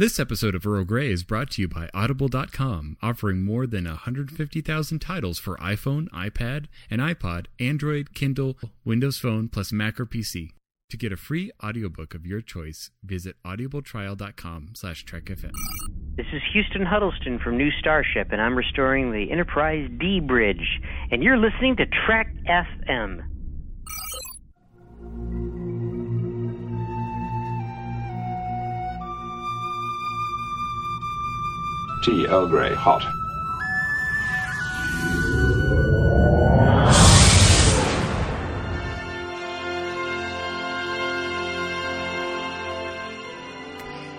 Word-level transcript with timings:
This 0.00 0.20
episode 0.20 0.54
of 0.54 0.64
Earl 0.64 0.84
Grey 0.84 1.10
is 1.10 1.24
brought 1.24 1.50
to 1.50 1.62
you 1.62 1.66
by 1.66 1.90
Audible.com, 1.92 2.98
offering 3.02 3.42
more 3.42 3.66
than 3.66 3.84
150,000 3.84 4.98
titles 5.00 5.40
for 5.40 5.56
iPhone, 5.56 6.08
iPad, 6.10 6.66
and 6.88 7.00
iPod, 7.00 7.46
Android, 7.58 8.14
Kindle, 8.14 8.56
Windows 8.84 9.18
Phone, 9.18 9.48
plus 9.48 9.72
Mac 9.72 9.98
or 9.98 10.06
PC. 10.06 10.50
To 10.90 10.96
get 10.96 11.10
a 11.10 11.16
free 11.16 11.50
audiobook 11.64 12.14
of 12.14 12.24
your 12.24 12.40
choice, 12.40 12.92
visit 13.02 13.34
audibletrial.com 13.44 14.68
slash 14.76 15.04
trekfm. 15.04 15.50
This 16.16 16.26
is 16.32 16.42
Houston 16.52 16.86
Huddleston 16.86 17.40
from 17.40 17.58
New 17.58 17.72
Starship, 17.80 18.28
and 18.30 18.40
I'm 18.40 18.56
restoring 18.56 19.10
the 19.10 19.32
Enterprise 19.32 19.90
D 19.98 20.20
bridge. 20.20 20.80
And 21.10 21.24
you're 21.24 21.36
listening 21.36 21.74
to 21.74 21.86
Trek 22.06 22.32
FM. 22.48 23.24
Tea 32.08 32.26
Earl 32.26 32.46
Grey, 32.46 32.72
hot. 32.72 33.02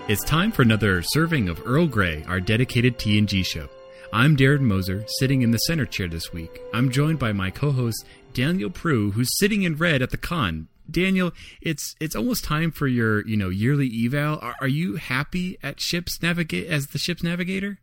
It's 0.08 0.24
time 0.24 0.52
for 0.52 0.62
another 0.62 1.02
serving 1.02 1.50
of 1.50 1.64
Earl 1.66 1.88
Grey, 1.88 2.24
our 2.28 2.40
dedicated 2.40 3.00
TNG 3.00 3.44
show. 3.44 3.68
I'm 4.14 4.38
Darren 4.38 4.62
Moser, 4.62 5.04
sitting 5.18 5.42
in 5.42 5.50
the 5.50 5.58
center 5.58 5.88
chair 5.88 6.08
this 6.08 6.32
week. 6.32 6.62
I'm 6.76 6.92
joined 6.92 7.18
by 7.18 7.34
my 7.34 7.50
co-host 7.50 8.06
Daniel 8.34 8.70
Proulx, 8.70 9.14
who's 9.14 9.40
sitting 9.40 9.64
in 9.64 9.78
red 9.78 10.04
at 10.04 10.12
the 10.12 10.18
con. 10.18 10.68
Daniel, 10.92 11.32
it's 11.62 11.96
it's 12.00 12.16
almost 12.16 12.44
time 12.44 12.72
for 12.72 12.88
your 12.88 13.26
you 13.28 13.38
know 13.38 13.50
yearly 13.50 13.90
eval. 14.06 14.40
Are, 14.42 14.56
are 14.62 14.68
you 14.68 14.96
happy 14.96 15.58
at 15.64 15.80
ships 15.80 16.22
navigate 16.22 16.68
as 16.68 16.88
the 16.88 16.98
ship's 16.98 17.24
navigator? 17.24 17.80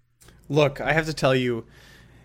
Look, 0.49 0.81
I 0.81 0.93
have 0.93 1.07
to 1.07 1.15
tell 1.15 1.35
you, 1.35 1.67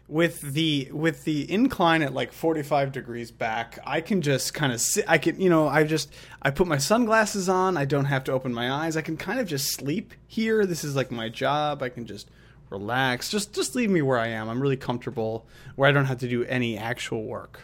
with 0.07 0.41
the 0.41 0.89
with 0.91 1.23
the 1.23 1.49
incline 1.51 2.01
at 2.01 2.13
like 2.13 2.33
45 2.33 2.91
degrees 2.91 3.31
back, 3.31 3.79
I 3.85 4.01
can 4.01 4.21
just 4.21 4.53
kind 4.53 4.73
of 4.73 4.81
sit. 4.81 5.05
I 5.07 5.17
can, 5.17 5.39
you 5.39 5.49
know, 5.49 5.67
I 5.67 5.83
just 5.85 6.13
I 6.41 6.51
put 6.51 6.67
my 6.67 6.77
sunglasses 6.77 7.47
on. 7.47 7.77
I 7.77 7.85
don't 7.85 8.05
have 8.05 8.25
to 8.25 8.31
open 8.31 8.53
my 8.53 8.71
eyes. 8.71 8.97
I 8.97 9.01
can 9.01 9.17
kind 9.17 9.39
of 9.39 9.47
just 9.47 9.73
sleep 9.73 10.13
here. 10.27 10.65
This 10.65 10.83
is 10.83 10.95
like 10.95 11.11
my 11.11 11.29
job. 11.29 11.81
I 11.81 11.89
can 11.89 12.05
just 12.05 12.29
relax. 12.69 13.29
Just 13.29 13.53
just 13.53 13.73
leave 13.73 13.89
me 13.89 14.01
where 14.01 14.19
I 14.19 14.27
am. 14.27 14.49
I'm 14.49 14.61
really 14.61 14.77
comfortable 14.77 15.47
where 15.75 15.87
I 15.87 15.91
don't 15.91 16.05
have 16.05 16.19
to 16.19 16.27
do 16.27 16.43
any 16.43 16.77
actual 16.77 17.23
work. 17.23 17.61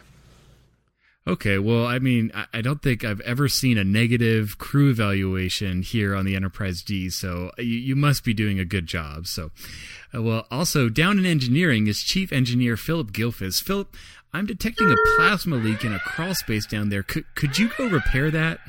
Okay, 1.28 1.58
well, 1.58 1.84
I 1.84 1.98
mean, 1.98 2.32
I, 2.34 2.46
I 2.54 2.60
don't 2.62 2.82
think 2.82 3.04
I've 3.04 3.20
ever 3.20 3.50
seen 3.50 3.76
a 3.76 3.84
negative 3.84 4.56
crew 4.56 4.88
evaluation 4.88 5.82
here 5.82 6.16
on 6.16 6.24
the 6.24 6.34
Enterprise 6.34 6.80
D, 6.80 7.10
so 7.10 7.50
you, 7.58 7.94
must 7.94 8.24
be 8.24 8.32
doing 8.32 8.58
a 8.58 8.64
good 8.64 8.86
job. 8.86 9.26
So, 9.26 9.50
uh, 10.14 10.22
well, 10.22 10.46
also 10.50 10.88
down 10.88 11.18
in 11.18 11.26
engineering 11.26 11.86
is 11.86 12.00
Chief 12.00 12.32
Engineer 12.32 12.78
Phillip 12.78 13.12
Gilfus. 13.12 13.62
Phillip, 13.62 13.94
I'm 14.32 14.46
detecting 14.46 14.90
a 14.90 14.96
plasma 15.16 15.56
leak 15.56 15.84
in 15.84 15.92
a 15.92 15.98
crawl 15.98 16.34
space 16.34 16.64
down 16.64 16.88
there. 16.88 17.02
Could 17.02 17.26
could 17.34 17.58
you 17.58 17.70
go 17.76 17.88
repair 17.88 18.30
that? 18.30 18.60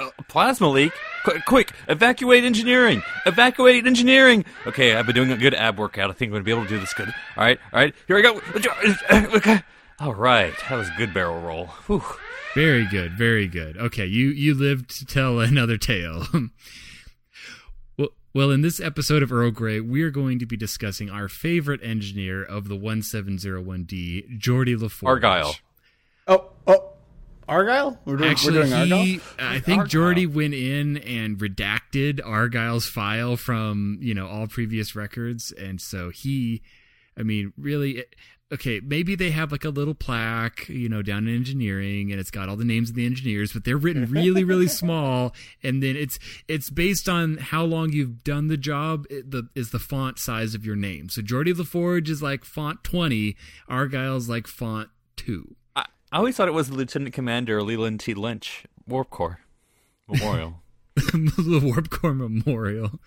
Uh, 0.00 0.10
plasma 0.26 0.68
leak? 0.68 0.92
Qu- 1.24 1.40
quick, 1.46 1.70
evacuate 1.86 2.42
engineering! 2.42 3.00
Evacuate 3.26 3.86
engineering! 3.86 4.44
Okay, 4.66 4.96
I've 4.96 5.06
been 5.06 5.14
doing 5.14 5.30
a 5.30 5.36
good 5.36 5.54
ab 5.54 5.78
workout. 5.78 6.10
I 6.10 6.14
think 6.14 6.30
I'm 6.30 6.32
going 6.32 6.42
to 6.42 6.44
be 6.44 6.50
able 6.50 6.64
to 6.64 6.68
do 6.68 6.80
this 6.80 6.94
good. 6.94 7.14
All 7.36 7.44
right, 7.44 7.60
all 7.72 7.78
right, 7.78 7.94
here 8.08 8.16
we 8.16 8.22
go. 8.22 9.60
Okay. 10.00 10.04
All 10.06 10.14
right, 10.14 10.52
that 10.68 10.76
was 10.76 10.88
a 10.88 10.94
good 10.96 11.14
barrel 11.14 11.40
roll. 11.40 11.66
Whew. 11.86 12.02
Very 12.54 12.86
good, 12.86 13.12
very 13.12 13.46
good. 13.48 13.76
Okay, 13.76 14.06
you 14.06 14.28
you 14.28 14.54
lived 14.54 14.90
to 14.98 15.06
tell 15.06 15.40
another 15.40 15.76
tale. 15.76 16.26
well, 17.98 18.08
well, 18.32 18.50
in 18.50 18.60
this 18.62 18.80
episode 18.80 19.22
of 19.22 19.32
Earl 19.32 19.50
Grey, 19.50 19.80
we 19.80 20.02
are 20.02 20.10
going 20.10 20.38
to 20.40 20.46
be 20.46 20.56
discussing 20.56 21.10
our 21.10 21.28
favorite 21.28 21.80
engineer 21.82 22.42
of 22.44 22.68
the 22.68 22.76
1701D, 22.76 24.38
Geordi 24.40 24.76
LaForge. 24.76 25.06
Argyle. 25.08 25.54
Oh, 26.26 26.50
oh, 26.66 26.92
Argyle. 27.48 27.98
We're 28.04 28.16
doing, 28.16 28.30
Actually, 28.30 28.58
we're 28.60 28.66
doing 28.66 28.86
he, 28.88 29.20
Argyle. 29.38 29.50
I 29.50 29.60
think 29.60 29.78
Argyle. 29.82 30.00
Geordi 30.02 30.32
went 30.32 30.54
in 30.54 30.96
and 30.98 31.38
redacted 31.38 32.20
Argyle's 32.24 32.86
file 32.88 33.36
from 33.36 33.98
you 34.00 34.14
know 34.14 34.26
all 34.28 34.46
previous 34.46 34.94
records, 34.96 35.52
and 35.52 35.80
so 35.80 36.10
he, 36.10 36.62
I 37.18 37.22
mean, 37.22 37.52
really, 37.56 37.98
it- 37.98 38.14
okay, 38.52 38.80
maybe 38.80 39.14
they 39.14 39.30
have 39.30 39.52
like 39.52 39.64
a 39.64 39.70
little 39.70 39.94
plaque, 39.94 40.68
you 40.68 40.88
know, 40.88 41.02
down 41.02 41.26
in 41.26 41.34
engineering, 41.34 42.10
and 42.10 42.20
it's 42.20 42.30
got 42.30 42.48
all 42.48 42.56
the 42.56 42.64
names 42.64 42.90
of 42.90 42.96
the 42.96 43.06
engineers, 43.06 43.52
but 43.52 43.64
they're 43.64 43.76
written 43.76 44.06
really, 44.06 44.44
really 44.44 44.68
small, 44.82 45.34
and 45.62 45.82
then 45.82 45.96
it's 45.96 46.18
it's 46.48 46.70
based 46.70 47.08
on 47.08 47.38
how 47.38 47.64
long 47.64 47.92
you've 47.92 48.22
done 48.24 48.48
the 48.48 48.56
job. 48.56 49.06
It, 49.10 49.30
the 49.30 49.48
is 49.54 49.70
the 49.70 49.78
font 49.78 50.18
size 50.18 50.54
of 50.54 50.64
your 50.64 50.76
name. 50.76 51.08
So 51.08 51.22
Geordi 51.22 51.52
LaForge 51.54 52.08
is 52.08 52.22
like 52.22 52.44
font 52.44 52.84
twenty, 52.84 53.36
Argyle's 53.68 54.28
like 54.28 54.46
font 54.46 54.88
two. 55.16 55.56
I, 55.74 55.86
I 56.12 56.18
always 56.18 56.36
thought 56.36 56.48
it 56.48 56.54
was 56.54 56.70
Lieutenant 56.70 57.14
Commander 57.14 57.62
Leland 57.62 58.00
T. 58.00 58.14
Lynch, 58.14 58.64
Warp 58.86 59.10
Core 59.10 59.40
Memorial. 60.08 60.60
the 60.96 61.60
Warp 61.62 61.90
Core 61.90 62.14
Memorial. 62.14 63.00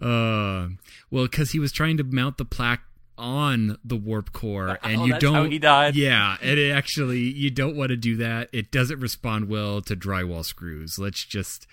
Uh, 0.00 0.68
well, 1.10 1.24
because 1.24 1.50
he 1.50 1.58
was 1.58 1.72
trying 1.72 1.96
to 1.96 2.04
mount 2.04 2.36
the 2.38 2.44
plaque 2.44 2.82
on 3.18 3.76
the 3.84 3.96
Warp 3.96 4.32
Core, 4.32 4.78
and 4.82 5.00
Oh, 5.02 5.04
you 5.06 5.18
don't. 5.18 5.34
how 5.34 5.44
he 5.44 5.58
died? 5.58 5.96
Yeah, 5.96 6.36
and 6.40 6.58
it 6.58 6.70
actually 6.70 7.20
you 7.20 7.50
don't 7.50 7.76
want 7.76 7.90
to 7.90 7.96
do 7.96 8.16
that. 8.16 8.48
It 8.52 8.70
doesn't 8.70 9.00
respond 9.00 9.48
well 9.48 9.82
to 9.82 9.94
drywall 9.96 10.44
screws. 10.44 10.98
Let's 10.98 11.24
just 11.24 11.66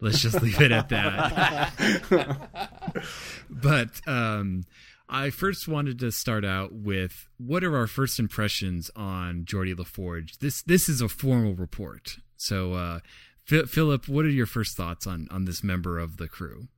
let's 0.00 0.20
just 0.20 0.42
leave 0.42 0.60
it 0.60 0.72
at 0.72 0.88
that. 0.90 1.72
but 3.50 4.00
um, 4.06 4.64
I 5.08 5.30
first 5.30 5.68
wanted 5.68 5.98
to 6.00 6.10
start 6.12 6.44
out 6.44 6.72
with 6.74 7.26
what 7.38 7.64
are 7.64 7.76
our 7.76 7.86
first 7.86 8.18
impressions 8.18 8.90
on 8.96 9.44
Geordi 9.44 9.74
LaForge? 9.74 10.38
This 10.40 10.62
this 10.62 10.88
is 10.88 11.00
a 11.00 11.08
formal 11.08 11.54
report, 11.54 12.18
so. 12.36 12.74
Uh, 12.74 12.98
Phil- 13.44 13.64
Phillip, 13.66 14.08
what 14.08 14.26
are 14.26 14.28
your 14.30 14.44
first 14.44 14.76
thoughts 14.76 15.06
on 15.06 15.26
on 15.30 15.46
this 15.46 15.64
member 15.64 15.98
of 15.98 16.18
the 16.18 16.28
crew? 16.28 16.68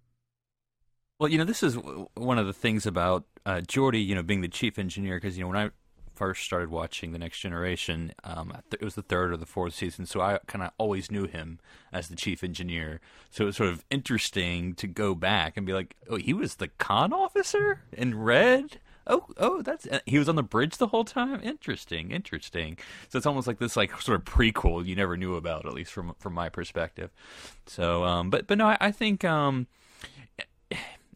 Well, 1.20 1.28
you 1.28 1.36
know, 1.36 1.44
this 1.44 1.62
is 1.62 1.74
one 2.14 2.38
of 2.38 2.46
the 2.46 2.54
things 2.54 2.86
about 2.86 3.24
uh, 3.44 3.60
Geordi, 3.60 4.04
you 4.04 4.14
know, 4.14 4.22
being 4.22 4.40
the 4.40 4.48
chief 4.48 4.78
engineer. 4.78 5.16
Because 5.18 5.36
you 5.36 5.44
know, 5.44 5.48
when 5.48 5.58
I 5.58 5.70
first 6.14 6.42
started 6.44 6.70
watching 6.70 7.12
the 7.12 7.18
Next 7.18 7.40
Generation, 7.40 8.12
um, 8.24 8.56
it 8.72 8.80
was 8.82 8.94
the 8.94 9.02
third 9.02 9.30
or 9.30 9.36
the 9.36 9.44
fourth 9.44 9.74
season, 9.74 10.06
so 10.06 10.22
I 10.22 10.38
kind 10.46 10.64
of 10.64 10.70
always 10.78 11.10
knew 11.10 11.26
him 11.26 11.60
as 11.92 12.08
the 12.08 12.16
chief 12.16 12.42
engineer. 12.42 13.02
So 13.30 13.44
it 13.44 13.46
was 13.48 13.56
sort 13.56 13.68
of 13.68 13.84
interesting 13.90 14.72
to 14.76 14.86
go 14.86 15.14
back 15.14 15.58
and 15.58 15.66
be 15.66 15.74
like, 15.74 15.94
"Oh, 16.08 16.16
he 16.16 16.32
was 16.32 16.54
the 16.54 16.68
con 16.68 17.12
officer 17.12 17.82
in 17.92 18.18
Red." 18.18 18.80
Oh, 19.06 19.26
oh, 19.36 19.60
that's 19.60 19.86
uh, 19.88 20.00
he 20.06 20.18
was 20.18 20.28
on 20.28 20.36
the 20.36 20.42
bridge 20.42 20.78
the 20.78 20.86
whole 20.86 21.04
time. 21.04 21.42
Interesting, 21.42 22.12
interesting. 22.12 22.78
So 23.10 23.18
it's 23.18 23.26
almost 23.26 23.46
like 23.46 23.58
this, 23.58 23.76
like 23.76 24.00
sort 24.00 24.18
of 24.18 24.24
prequel 24.24 24.86
you 24.86 24.96
never 24.96 25.18
knew 25.18 25.34
about, 25.36 25.66
at 25.66 25.74
least 25.74 25.92
from 25.92 26.14
from 26.18 26.32
my 26.32 26.48
perspective. 26.48 27.10
So, 27.66 28.04
um, 28.04 28.30
but 28.30 28.46
but 28.46 28.56
no, 28.56 28.68
I, 28.68 28.78
I 28.80 28.90
think. 28.90 29.22
Um, 29.22 29.66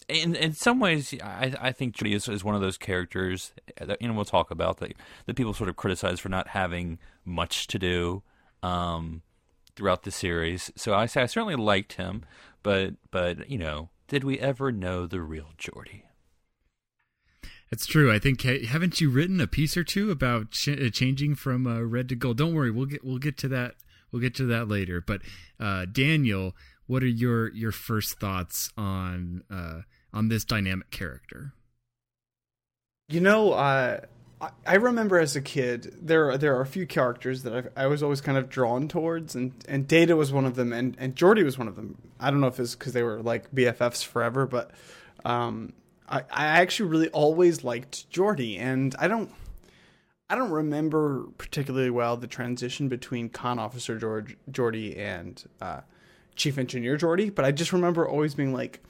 in 0.09 0.35
in 0.35 0.53
some 0.53 0.81
ways, 0.81 1.15
I 1.23 1.55
I 1.61 1.73
think 1.73 1.97
Geordi 1.97 2.15
is, 2.15 2.29
is 2.29 2.45
one 2.45 2.55
of 2.55 2.61
those 2.61 2.79
characters 2.79 3.53
that 3.81 4.01
you 4.01 4.09
know 4.09 4.15
we'll 4.15 4.25
talk 4.25 4.51
about 4.51 4.79
that 4.79 4.95
that 5.27 5.37
people 5.37 5.55
sort 5.55 5.69
of 5.69 5.77
criticize 5.77 6.21
for 6.21 6.29
not 6.29 6.49
having 6.49 6.99
much 7.25 7.67
to 7.69 7.79
do 7.79 8.23
um, 8.63 9.23
throughout 9.77 10.03
the 10.03 10.11
series. 10.11 10.71
So 10.77 10.95
I 10.95 11.07
say 11.07 11.23
I 11.23 11.27
certainly 11.27 11.57
liked 11.57 11.95
him, 11.95 12.25
but 12.63 12.95
but 13.11 13.51
you 13.51 13.59
know, 13.59 13.91
did 14.09 14.25
we 14.25 14.39
ever 14.39 14.71
know 14.73 15.07
the 15.07 15.21
real 15.21 15.51
Geordi? 15.59 16.03
It's 17.71 17.87
true. 17.87 18.13
I 18.13 18.19
think 18.19 18.43
haven't 18.43 19.01
you 19.01 19.11
written 19.11 19.41
a 19.41 19.47
piece 19.47 19.77
or 19.77 19.85
two 19.85 20.11
about 20.11 20.51
ch- 20.51 20.69
uh, 20.69 20.91
changing 20.91 21.35
from 21.35 21.67
uh, 21.67 21.81
red 21.81 22.09
to 22.11 22.15
gold? 22.15 22.37
Don't 22.37 22.55
worry, 22.55 22.71
we'll 22.71 22.87
get 22.87 23.05
we'll 23.05 23.19
get 23.19 23.37
to 23.39 23.49
that. 23.49 23.75
We'll 24.13 24.23
get 24.23 24.35
to 24.37 24.47
that 24.47 24.69
later. 24.69 25.01
But 25.01 25.23
uh, 25.59 25.87
Daniel, 25.87 26.55
what 26.87 27.03
are 27.03 27.09
your 27.09 27.53
your 27.53 27.73
first 27.73 28.21
thoughts 28.21 28.71
on 28.77 29.43
uh, 29.51 29.81
on 30.15 30.29
this 30.29 30.45
dynamic 30.45 30.91
character? 30.91 31.53
You 33.09 33.21
know, 33.21 33.53
uh, 33.53 34.01
I- 34.67 34.75
remember 34.77 35.19
as 35.19 35.37
a 35.37 35.41
kid, 35.41 35.95
there 36.01 36.37
there 36.39 36.57
are 36.57 36.63
a 36.63 36.67
few 36.67 36.87
characters 36.87 37.43
that 37.43 37.55
I've, 37.55 37.69
I 37.77 37.87
was 37.87 38.03
always 38.03 38.21
kind 38.21 38.39
of 38.39 38.49
drawn 38.49 38.89
towards, 38.89 39.35
and, 39.35 39.53
and 39.69 39.87
Data 39.87 40.17
was 40.17 40.33
one 40.33 40.45
of 40.47 40.55
them, 40.55 40.73
and, 40.73 40.97
and 40.99 41.15
Geordi 41.15 41.45
was 41.45 41.59
one 41.59 41.69
of 41.69 41.77
them. 41.77 41.99
I 42.19 42.31
don't 42.31 42.41
know 42.41 42.47
if 42.47 42.59
it's 42.59 42.75
because 42.75 42.93
they 42.93 43.03
were 43.03 43.21
like 43.23 43.51
BFFs 43.55 44.05
forever, 44.05 44.47
but 44.47 44.71
um, 45.25 45.73
I, 46.09 46.21
I 46.31 46.47
actually 46.61 46.91
really 46.91 47.09
always 47.09 47.65
liked 47.65 48.11
Geordi, 48.11 48.59
and 48.59 48.95
I 48.99 49.09
don't 49.09 49.31
I 50.29 50.37
don't 50.37 50.51
remember 50.51 51.25
particularly 51.39 51.91
well 51.91 52.17
the 52.17 52.27
transition 52.27 52.89
between 52.89 53.29
Con 53.29 53.59
Officer 53.59 53.99
George 53.99 54.37
Geordi 54.51 54.97
and 54.99 55.43
uh, 55.61 55.81
Chief 56.35 56.57
Engineer 56.59 56.97
Geordi, 56.97 57.35
but 57.35 57.45
I 57.45 57.53
just 57.53 57.73
remember 57.73 58.09
always 58.09 58.35
being 58.35 58.53
like, 58.53 58.83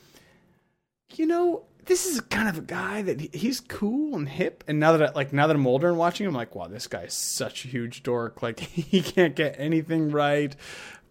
you 1.19 1.26
know, 1.26 1.64
this 1.87 2.06
is 2.06 2.20
kind 2.22 2.49
of 2.49 2.58
a 2.58 2.62
guy 2.62 3.02
that 3.02 3.20
he- 3.20 3.31
he's 3.32 3.61
cool 3.61 4.16
and 4.16 4.28
hip. 4.28 4.64
And 4.66 4.81
now 4.81 4.96
that 4.96 5.11
I, 5.11 5.12
like 5.14 5.32
now 5.32 5.46
that 5.46 5.56
I'm 5.56 5.66
older 5.66 5.88
and 5.88 5.99
watching 5.99 6.25
him, 6.26 6.31
I'm 6.31 6.37
like, 6.37 6.55
wow, 6.55 6.66
this 6.69 6.87
guy 6.87 7.02
is 7.02 7.14
such 7.14 7.64
a 7.64 7.69
huge 7.69 8.02
dork. 8.02 8.43
Like 8.43 8.58
he 8.61 9.02
can't 9.02 9.34
get 9.37 9.56
anything 9.58 10.11
right. 10.11 10.55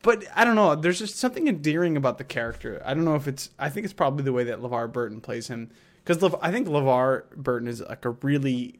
but 0.01 0.25
I 0.35 0.43
don't 0.45 0.55
know. 0.55 0.75
There's 0.75 0.99
just 0.99 1.15
something 1.17 1.47
endearing 1.47 1.95
about 1.97 2.17
the 2.17 2.23
character. 2.23 2.81
I 2.85 2.93
don't 2.93 3.05
know 3.05 3.15
if 3.15 3.27
it's. 3.27 3.49
I 3.59 3.69
think 3.69 3.85
it's 3.85 3.93
probably 3.93 4.23
the 4.23 4.33
way 4.33 4.43
that 4.45 4.59
LeVar 4.59 4.91
Burton 4.91 5.21
plays 5.21 5.47
him, 5.47 5.69
because 6.03 6.21
I 6.41 6.51
think 6.51 6.67
LeVar 6.67 7.35
Burton 7.35 7.67
is 7.67 7.81
like 7.81 8.03
a 8.05 8.09
really 8.11 8.79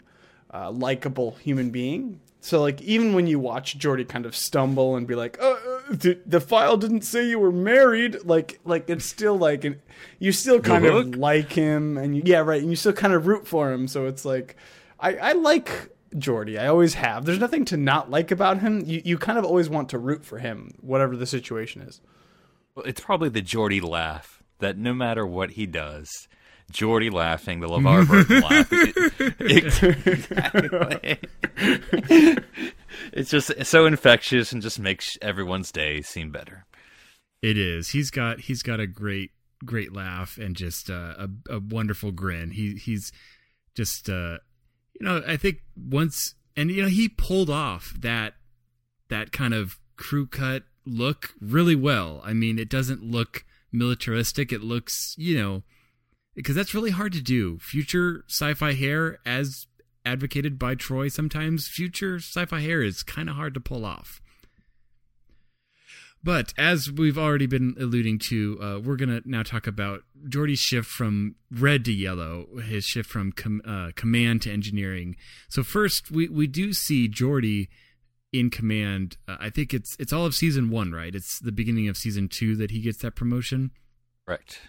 uh, 0.54 0.72
likable 0.72 1.32
human 1.42 1.70
being. 1.72 2.20
So 2.42 2.62
like 2.62 2.82
even 2.82 3.14
when 3.14 3.26
you 3.26 3.40
watch 3.40 3.80
Geordi 3.80 4.08
kind 4.08 4.26
of 4.26 4.36
stumble 4.36 4.98
and 4.98 5.08
be 5.08 5.16
like, 5.16 5.42
uh, 5.42 5.52
uh, 5.52 5.80
the, 5.90 6.20
the 6.26 6.42
file 6.42 6.76
didn't 6.76 7.04
say 7.04 7.26
you 7.28 7.40
were 7.40 7.54
married, 7.54 8.26
like 8.26 8.60
like 8.66 8.90
it's 8.90 9.06
still 9.06 9.38
like 9.38 9.64
an, 9.64 9.82
you 10.20 10.34
still 10.34 10.60
kind 10.60 10.86
of 10.86 10.94
hook? 10.94 11.16
like 11.16 11.54
him 11.54 11.98
and 11.98 12.18
you, 12.18 12.22
yeah 12.26 12.40
right, 12.40 12.62
and 12.62 12.70
you 12.70 12.76
still 12.76 12.94
kind 12.94 13.14
of 13.14 13.28
root 13.28 13.48
for 13.48 13.72
him. 13.72 13.88
So 13.88 14.08
it's 14.08 14.26
like 14.26 14.58
I, 15.00 15.16
I 15.16 15.32
like 15.34 15.90
Geordi. 16.16 16.60
I 16.60 16.68
always 16.68 16.96
have. 16.96 17.26
There's 17.26 17.40
nothing 17.40 17.64
to 17.66 17.78
not 17.78 18.12
like 18.12 18.30
about 18.30 18.60
him. 18.60 18.84
You 18.86 19.02
you 19.06 19.18
kind 19.18 19.40
of 19.40 19.46
always 19.46 19.70
want 19.70 19.88
to 19.90 19.98
root 19.98 20.26
for 20.26 20.40
him, 20.40 20.74
whatever 20.82 21.16
the 21.16 21.26
situation 21.26 21.82
is. 21.82 22.02
Well, 22.76 22.86
it's 22.86 23.02
probably 23.02 23.30
the 23.30 23.42
Geordi 23.42 23.82
laugh 23.82 24.44
that 24.60 24.78
no 24.78 24.94
matter 24.94 25.26
what 25.26 25.52
he 25.52 25.66
does, 25.66 26.28
Geordi 26.74 27.12
laughing, 27.12 27.60
the 27.60 27.68
LeVar 27.68 28.08
Burton 28.08 28.42
laugh. 28.42 28.68
It- 28.72 30.04
exactly. 30.06 31.20
it's 33.14 33.30
just 33.30 33.66
so 33.66 33.86
infectious 33.86 34.52
and 34.52 34.62
just 34.62 34.80
makes 34.80 35.18
everyone's 35.22 35.72
day 35.72 36.02
seem 36.02 36.31
better. 36.31 36.66
It 37.42 37.58
is. 37.58 37.90
He's 37.90 38.10
got 38.10 38.42
he's 38.42 38.64
got 38.64 38.80
a 38.80 38.88
great 38.88 39.31
great 39.66 39.94
laugh 39.94 40.38
and 40.38 40.56
just 40.56 40.90
uh, 40.90 41.14
a 41.18 41.30
a 41.50 41.60
wonderful 41.60 42.12
grin. 42.12 42.52
He 42.52 42.76
he's 42.76 43.12
just 43.76 44.10
uh 44.10 44.38
you 45.00 45.06
know 45.06 45.24
I 45.28 45.38
think 45.38 45.58
once 45.76 46.36
and 46.56 46.69
you 46.72 46.81
know 46.84 46.88
he 46.90 47.10
pulled 47.10 47.50
off 47.50 47.94
that 48.00 48.34
that 49.10 49.31
kind 49.31 49.54
of 49.54 49.80
crew 49.96 50.26
cut 50.26 50.64
look 50.86 51.30
really 51.40 51.76
well. 51.76 52.22
I 52.26 52.34
mean, 52.34 52.58
it 52.60 52.69
doesn't 52.69 53.04
look 53.04 53.46
militaristic. 53.72 54.52
It 54.52 54.62
looks, 54.62 55.16
you 55.18 55.38
know, 55.38 55.64
because 56.35 56.56
that's 56.56 56.74
really 56.74 56.91
hard 56.91 57.13
to 57.13 57.21
do. 57.21 57.59
Future 57.59 58.24
sci-fi 58.27 58.74
hair 58.74 59.19
as 59.25 59.68
advocated 60.06 60.59
by 60.59 60.75
Troi 60.75 61.12
sometimes 61.12 61.68
future 61.68 62.18
sci-fi 62.18 62.59
hair 62.59 62.81
is 62.81 63.03
kind 63.03 63.30
of 63.30 63.35
hard 63.35 63.53
to 63.53 63.59
pull 63.59 63.85
off. 63.85 64.21
But 66.24 66.53
as 66.57 66.89
we've 66.89 67.18
already 67.18 67.47
been 67.47 67.75
alluding 67.77 68.19
to, 68.30 68.57
uh, 68.62 68.80
we're 68.80 68.95
to 68.95 69.21
now 69.25 69.44
talk 69.44 69.68
about 69.68 70.03
Geordi's 70.30 70.59
shift 70.59 70.88
from 70.88 71.35
red 71.51 71.83
to 71.85 71.91
yellow, 71.91 72.47
his 72.63 72.85
shift 72.85 73.09
from 73.09 73.33
com- 73.33 73.62
uh, 73.65 73.91
command 73.95 74.41
to 74.44 74.51
engineering. 74.51 75.18
So 75.50 75.63
first, 75.63 76.12
we, 76.12 76.30
we 76.30 76.47
do 76.47 76.71
see 76.71 77.09
Geordi 77.09 77.68
in 78.31 78.50
command. 78.50 79.18
Uh, 79.27 79.35
I 79.39 79.50
think 79.50 79.74
it's 79.74 79.97
it's 80.00 80.13
all 80.13 80.25
of 80.25 80.33
season 80.33 80.69
one, 80.69 80.94
right? 80.94 81.13
It's 81.13 81.39
the 81.39 81.51
beginning 81.51 81.89
of 81.89 81.97
season 81.97 82.30
two 82.30 82.56
that 82.56 82.71
he 82.71 82.80
gets 82.80 83.00
that 83.00 83.15
promotion. 83.15 83.71
Correct. 84.25 84.62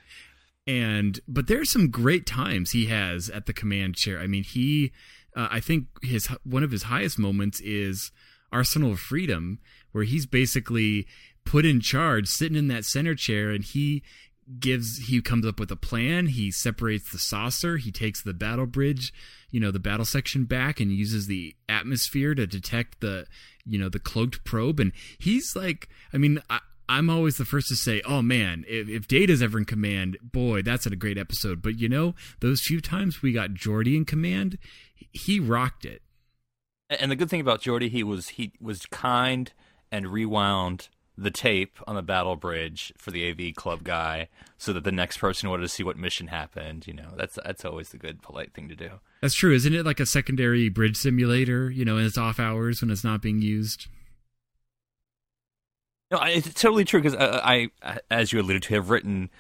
And 0.67 1.21
but 1.29 1.47
there's 1.47 1.71
some 1.71 1.91
great 1.91 2.27
times 2.27 2.71
he 2.71 2.87
has 2.87 3.29
at 3.29 3.47
the 3.47 3.53
command 3.53 3.97
chair. 3.97 4.19
I 4.19 4.27
mean, 4.27 4.45
he, 4.45 4.93
uh, 5.37 5.49
I 5.51 5.61
think 5.61 5.87
his 6.03 6.27
one 6.45 6.63
of 6.63 6.71
his 6.71 6.85
highest 6.85 7.19
moments 7.19 7.61
is 7.61 8.11
Arsenal 8.51 8.93
of 8.93 9.01
Freedom, 9.01 9.59
where 9.93 10.05
he's 10.05 10.27
basically 10.27 11.07
put 11.45 11.67
in 11.67 11.81
charge, 11.81 12.29
sitting 12.29 12.57
in 12.57 12.69
that 12.69 12.85
center 12.85 13.15
chair, 13.15 13.51
and 13.51 13.63
he 13.63 14.03
gives 14.59 15.07
he 15.07 15.21
comes 15.21 15.47
up 15.47 15.61
with 15.61 15.71
a 15.71 15.77
plan. 15.77 16.29
He 16.29 16.51
separates 16.51 17.11
the 17.11 17.19
saucer. 17.19 17.77
He 17.77 17.93
takes 17.93 18.23
the 18.23 18.35
battle 18.35 18.67
bridge 18.67 19.13
you 19.55 19.61
know 19.61 19.71
the 19.71 19.79
battle 19.79 20.05
section 20.05 20.47
back 20.47 20.81
and 20.81 20.91
uses 20.91 21.29
the 21.29 21.55
atmosphere 21.69 22.35
to 22.35 22.45
detect 22.45 23.01
the 23.01 23.25
you 23.65 23.79
know 23.79 23.89
the 23.89 24.01
cloaked 24.01 24.45
probe. 24.45 24.81
And 24.81 24.91
he's 25.17 25.55
like 25.55 25.89
i 26.13 26.19
mean 26.19 26.43
I, 26.51 26.59
i'm 26.89 27.09
always 27.11 27.37
the 27.37 27.45
first 27.45 27.69
to 27.69 27.77
say 27.77 28.01
oh 28.05 28.23
man 28.23 28.65
if, 28.69 28.89
if 28.89 29.07
data's 29.09 29.43
ever 29.43 29.59
in 29.59 29.65
command 29.65 30.17
boy 30.23 30.63
that's 30.63 30.87
a 30.87 30.95
great 30.97 31.19
episode 31.19 31.61
but 31.63 31.79
you 31.79 31.89
know 31.89 32.15
those 32.41 32.61
few 32.61 32.81
times 32.81 33.23
we 33.23 33.33
got 33.33 33.51
Geordi 33.51 33.97
in 33.97 34.05
command 34.05 34.59
he 35.13 35.41
rocked 35.41 35.85
it 35.85 36.03
And 36.91 37.11
the 37.11 37.17
good 37.17 37.31
thing 37.31 37.41
about 37.41 37.61
Geordi, 37.63 37.89
he 37.91 38.03
was 38.05 38.29
he 38.31 38.53
was 38.61 38.87
kind 38.87 39.53
and 39.91 40.09
rewound 40.13 40.89
the 41.17 41.31
tape 41.31 41.79
on 41.87 41.95
the 41.95 42.03
battle 42.03 42.35
bridge 42.37 42.93
for 42.99 43.11
the 43.13 43.31
AV 43.31 43.55
club 43.55 43.85
guy, 43.85 44.29
so 44.59 44.73
that 44.73 44.83
the 44.83 44.91
next 44.93 45.19
person 45.19 45.49
wanted 45.49 45.63
to 45.63 45.69
see 45.69 45.85
what 45.85 45.97
mission 45.97 46.27
happened. 46.27 46.87
You 46.87 46.93
know, 46.95 47.13
that's 47.17 47.39
that's 47.45 47.65
always 47.65 47.91
the 47.91 47.99
good, 47.99 48.21
polite 48.21 48.53
thing 48.53 48.69
to 48.69 48.77
do. 48.77 48.91
that's 49.23 49.35
true 49.35 49.55
isn't 49.55 49.75
it 49.75 49.87
like 49.87 50.01
a 50.01 50.07
secondary 50.07 50.69
bridge 50.69 50.97
simulator 50.97 51.71
you 51.71 51.85
know 51.85 51.97
in 51.97 52.05
its 52.05 52.19
off 52.19 52.39
hours 52.41 52.83
when 52.83 52.91
it's 52.91 53.05
not 53.05 53.23
being 53.23 53.41
used 53.41 53.87
No, 56.15 56.21
it's 56.23 56.55
totally 56.55 56.85
true 56.85 57.03
because 57.03 57.17
I, 57.19 57.69
I, 57.83 57.99
as 58.11 58.33
you 58.33 58.41
alluded 58.41 58.63
to, 58.65 58.75
have 58.75 58.89
written 58.89 59.31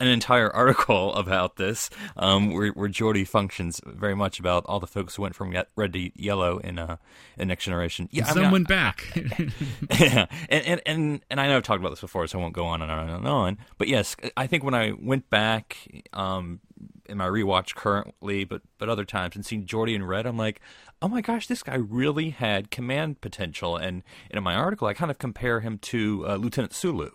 an 0.00 0.08
entire 0.08 0.50
article 0.54 1.14
about 1.14 1.56
this, 1.56 1.90
um, 2.16 2.52
where, 2.54 2.68
where 2.70 2.88
Geordi 2.88 3.28
functions 3.28 3.82
very 3.84 4.16
much 4.16 4.40
about 4.40 4.64
all 4.66 4.80
the 4.80 4.86
folks 4.86 5.14
who 5.16 5.22
went 5.22 5.34
from 5.34 5.54
red 5.76 5.92
to 5.92 6.10
yellow 6.20 6.56
in 6.58 6.78
uh, 6.78 6.96
in 7.36 7.48
Next 7.48 7.64
Generation. 7.64 8.08
Yeah, 8.10 8.24
I 8.24 8.26
mean, 8.28 8.34
some 8.34 8.44
I- 8.46 8.52
went 8.52 8.68
back 8.68 9.12
yeah, 10.00 10.26
and, 10.48 10.64
and 10.66 10.80
and 10.86 11.24
and 11.28 11.40
I 11.40 11.48
know 11.48 11.58
I've 11.58 11.62
talked 11.64 11.80
about 11.80 11.90
this 11.90 12.00
before, 12.00 12.26
so 12.26 12.38
I 12.38 12.42
won't 12.42 12.54
go 12.54 12.64
on 12.64 12.80
and 12.80 12.90
on 12.90 13.10
and 13.10 13.28
on. 13.28 13.58
But 13.76 13.88
yes, 13.88 14.16
I 14.36 14.46
think 14.46 14.64
when 14.64 14.74
I 14.74 14.92
went 14.92 15.28
back 15.28 15.76
um, 16.14 16.60
in 17.06 17.18
my 17.18 17.26
rewatch 17.26 17.74
currently, 17.74 18.44
but 18.44 18.62
but 18.78 18.88
other 18.88 19.04
times, 19.04 19.36
and 19.36 19.44
seen 19.44 19.66
Geordi 19.66 19.94
in 19.94 20.04
red, 20.04 20.26
I'm 20.26 20.36
like, 20.36 20.60
oh 21.00 21.08
my 21.08 21.20
gosh, 21.20 21.46
this 21.46 21.62
guy 21.62 21.76
really 21.76 22.30
had 22.30 22.70
command 22.70 23.20
potential. 23.20 23.76
And, 23.76 24.02
and 24.30 24.38
in 24.38 24.42
my 24.42 24.54
article, 24.54 24.86
I 24.86 24.94
kind 24.94 25.10
of 25.10 25.18
compare 25.18 25.60
him 25.60 25.78
to 25.78 26.26
uh, 26.28 26.36
Lieutenant 26.36 26.72
Sulu. 26.72 27.10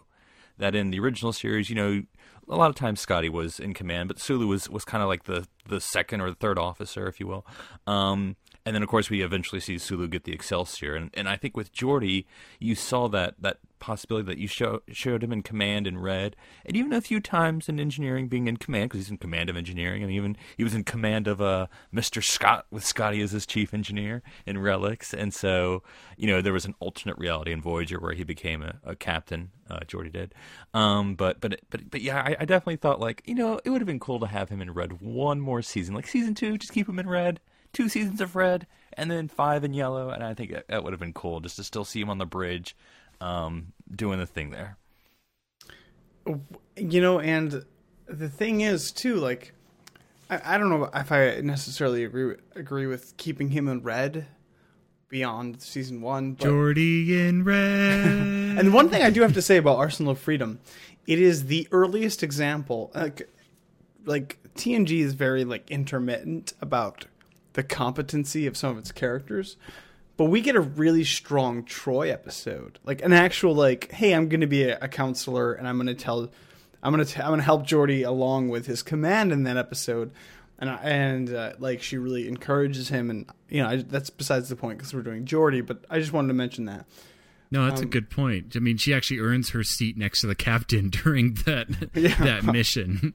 That 0.58 0.76
in 0.76 0.90
the 0.90 1.00
original 1.00 1.34
series, 1.34 1.70
you 1.70 1.76
know, 1.76 2.04
a 2.50 2.56
lot 2.56 2.70
of 2.70 2.76
times 2.76 3.00
Scotty 3.00 3.30
was 3.30 3.60
in 3.60 3.74
command, 3.74 4.08
but 4.08 4.20
Sulu 4.20 4.48
was 4.48 4.70
was 4.70 4.86
kind 4.86 5.04
of 5.04 5.10
like 5.10 5.24
the 5.24 5.48
the 5.68 5.80
second 5.80 6.22
or 6.22 6.30
the 6.30 6.36
third 6.36 6.58
officer, 6.58 7.08
if 7.08 7.20
you 7.20 7.28
will. 7.28 7.46
Um, 7.86 8.38
and 8.66 8.76
then 8.76 8.84
of 8.84 8.90
course 8.90 9.10
we 9.10 9.22
eventually 9.22 9.62
see 9.62 9.78
Sulu 9.78 10.08
get 10.08 10.24
the 10.24 10.34
Excelsior, 10.34 10.96
and 10.96 11.12
and 11.14 11.30
I 11.30 11.38
think 11.38 11.56
with 11.56 11.72
Geordi, 11.74 12.26
you 12.60 12.76
saw 12.76 13.08
that 13.10 13.36
that 13.40 13.60
possibility 13.80 14.26
that 14.28 14.38
you 14.38 14.48
show, 14.48 14.82
showed 14.92 15.24
him 15.24 15.32
in 15.32 15.42
command 15.42 15.88
in 15.88 15.98
red, 15.98 16.36
and 16.66 16.76
even 16.76 16.94
a 16.94 17.02
few 17.02 17.20
times 17.20 17.70
in 17.70 17.80
engineering 17.80 18.28
being 18.28 18.48
in 18.48 18.58
command 18.58 18.90
because 18.90 19.06
he's 19.06 19.12
in 19.12 19.18
command 19.18 19.50
of 19.50 19.58
engineering, 19.58 20.04
and 20.04 20.12
even 20.12 20.38
he 20.56 20.64
was 20.64 20.74
in 20.74 20.84
command 20.84 21.28
of 21.28 21.42
uh, 21.42 21.68
Mr. 21.94 22.24
Scott 22.24 22.66
with 22.72 22.86
Scotty 22.86 23.22
as 23.22 23.32
his 23.32 23.46
chief 23.46 23.74
engineer 23.74 24.22
in 24.46 24.58
Relics, 24.58 25.14
and 25.14 25.34
so 25.34 25.84
you 26.18 26.28
know 26.28 26.42
there 26.42 26.54
was 26.54 26.66
an 26.66 26.76
alternate 26.80 27.18
reality 27.18 27.52
in 27.52 27.62
Voyager 27.62 28.00
where 28.00 28.14
he 28.14 28.24
became 28.24 28.62
a, 28.64 28.76
a 28.84 28.96
captain. 28.96 29.52
Uh, 29.70 29.80
Geordi 29.80 30.12
did, 30.12 30.34
um, 30.74 31.16
but 31.16 31.42
but 31.42 31.60
but 31.70 31.90
but 31.92 32.02
yeah, 32.02 32.22
I, 32.22 32.38
I 32.40 32.46
definitely 32.46 32.78
thought 32.78 33.00
like 33.00 33.22
you 33.26 33.36
know 33.36 33.60
it 33.66 33.70
would 33.70 33.82
have 33.82 33.88
been 33.88 34.00
cool 34.00 34.20
to 34.22 34.28
have 34.28 34.50
him 34.50 34.62
in 34.62 34.74
red 34.74 35.02
one 35.02 35.42
more 35.42 35.62
season, 35.62 35.94
like 35.94 36.08
season 36.08 36.36
two, 36.36 36.58
just 36.58 36.72
keep 36.72 36.88
him 36.88 37.00
in 37.00 37.10
red 37.10 37.42
two 37.74 37.90
seasons 37.90 38.22
of 38.22 38.36
red 38.36 38.66
and 38.94 39.12
then 39.12 39.28
five 39.28 39.64
in 39.64 39.74
yellow 39.74 40.10
and 40.10 40.24
i 40.24 40.34
think 40.34 40.52
that 40.68 40.84
would 40.84 40.94
have 40.94 41.00
been 41.00 41.14
cool 41.14 41.40
just 41.40 41.58
to 41.58 41.64
still 41.64 41.86
see 41.86 42.02
him 42.02 42.10
on 42.10 42.18
the 42.18 42.26
bridge 42.26 42.76
um, 43.22 43.74
doing 43.94 44.20
the 44.20 44.26
thing 44.26 44.52
there. 44.52 44.78
You 46.76 47.02
know 47.02 47.20
and 47.20 47.64
the 48.08 48.30
thing 48.30 48.62
is 48.62 48.92
too 48.92 49.16
like 49.16 49.54
i, 50.30 50.56
I 50.56 50.58
don't 50.58 50.70
know 50.70 50.90
if 50.94 51.12
i 51.12 51.40
necessarily 51.42 52.04
agree 52.04 52.26
with, 52.26 52.42
agree 52.56 52.88
with 52.88 53.16
keeping 53.18 53.50
him 53.50 53.68
in 53.68 53.84
red 53.84 54.28
beyond 55.10 55.62
season 55.62 56.02
one 56.02 56.34
but 56.34 56.48
Geordi 56.48 57.10
in 57.10 57.44
red. 57.44 58.58
And 58.58 58.74
one 58.74 58.90
thing 58.90 59.04
i 59.04 59.10
do 59.10 59.22
have 59.22 59.34
to 59.34 59.42
say 59.42 59.58
about 59.58 59.78
arsenal 59.78 60.14
of 60.14 60.20
freedom 60.20 60.60
it 61.06 61.20
is 61.20 61.46
the 61.46 61.68
earliest 61.72 62.24
example 62.24 62.92
like 62.96 63.30
like 64.06 64.40
tng 64.56 65.00
is 65.00 65.14
very 65.14 65.44
like 65.44 65.70
intermittent 65.70 66.54
about 66.62 67.06
the 67.54 67.64
competency 67.64 68.48
of 68.48 68.56
some 68.58 68.72
of 68.72 68.78
its 68.78 68.92
characters 68.92 69.58
but 70.18 70.26
we 70.26 70.42
get 70.42 70.56
a 70.56 70.62
really 70.62 71.04
strong 71.04 71.64
Troi 71.64 72.12
episode, 72.12 72.80
like 72.84 73.02
an 73.04 73.14
actual 73.14 73.54
like, 73.56 73.92
hey, 73.92 74.14
I'm 74.14 74.28
going 74.30 74.42
to 74.42 74.48
be 74.48 74.64
a, 74.64 74.78
a 74.82 74.88
counselor 74.88 75.54
and 75.54 75.68
I'm 75.68 75.78
going 75.78 75.88
to 75.88 75.94
tell, 75.96 76.30
I'm 76.84 76.94
going 76.94 77.06
to 77.06 77.22
I'm 77.24 77.30
going 77.30 77.40
to 77.40 77.44
help 77.46 77.66
Geordi 77.66 78.06
along 78.06 78.50
with 78.50 78.66
his 78.66 78.82
command 78.84 79.32
in 79.32 79.44
that 79.44 79.58
episode, 79.58 80.12
and 80.60 80.70
I, 80.70 80.76
and 80.78 81.34
uh, 81.34 81.54
like 81.60 81.82
she 81.82 81.98
really 81.98 82.28
encourages 82.28 82.90
him, 82.90 83.10
and 83.10 83.26
you 83.50 83.62
know 83.64 83.70
I, 83.70 83.76
that's 83.78 84.10
besides 84.10 84.50
the 84.50 84.56
point 84.56 84.78
because 84.80 84.94
we're 84.94 85.02
doing 85.04 85.26
Geordi, 85.26 85.66
but 85.66 85.86
I 85.90 86.00
just 86.00 86.14
wanted 86.14 86.30
to 86.30 86.34
mention 86.34 86.66
that. 86.66 86.86
No, 87.50 87.66
that's 87.66 87.80
Um, 87.82 87.88
a 87.88 87.90
good 87.90 88.10
point. 88.10 88.56
I 88.58 88.60
mean, 88.60 88.76
she 88.78 88.94
actually 88.94 89.20
earns 89.20 89.52
her 89.52 89.64
seat 89.64 89.98
next 89.98 90.20
to 90.22 90.28
the 90.28 90.36
captain 90.36 90.90
during 91.04 91.36
that 91.46 91.68
Yeah. 91.96 92.16
that 92.24 92.44
mission. 92.44 93.14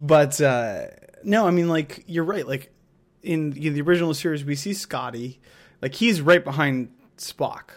But 0.00 0.40
uh, 0.40 0.86
no, 1.24 1.46
I 1.46 1.50
mean 1.50 1.68
like 1.68 2.04
you're 2.06 2.24
right. 2.24 2.46
Like 2.46 2.72
in, 3.22 3.52
in 3.56 3.74
the 3.74 3.80
original 3.82 4.12
series, 4.14 4.44
we 4.44 4.54
see 4.54 4.72
Scotty, 4.74 5.40
like 5.86 5.94
he's 5.94 6.20
right 6.20 6.42
behind 6.42 6.90
Spock 7.16 7.70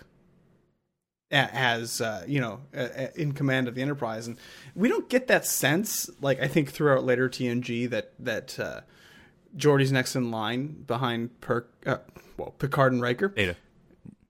as 1.31 2.01
uh, 2.01 2.23
you 2.27 2.41
know 2.41 2.59
a- 2.73 3.03
a- 3.05 3.21
in 3.21 3.33
command 3.33 3.67
of 3.67 3.75
the 3.75 3.81
Enterprise, 3.81 4.27
and 4.27 4.37
we 4.75 4.89
don't 4.89 5.09
get 5.09 5.27
that 5.27 5.45
sense. 5.45 6.09
Like 6.21 6.41
I 6.41 6.47
think 6.47 6.71
throughout 6.71 7.03
later 7.03 7.29
TNG 7.29 7.89
that 7.89 8.13
that 8.19 8.59
uh, 8.59 8.81
Geordi's 9.55 9.91
next 9.91 10.15
in 10.15 10.31
line 10.31 10.83
behind 10.87 11.39
Perk, 11.41 11.69
uh, 11.85 11.97
well 12.37 12.51
Picard 12.57 12.93
and 12.93 13.01
Riker. 13.01 13.27
Data. 13.29 13.55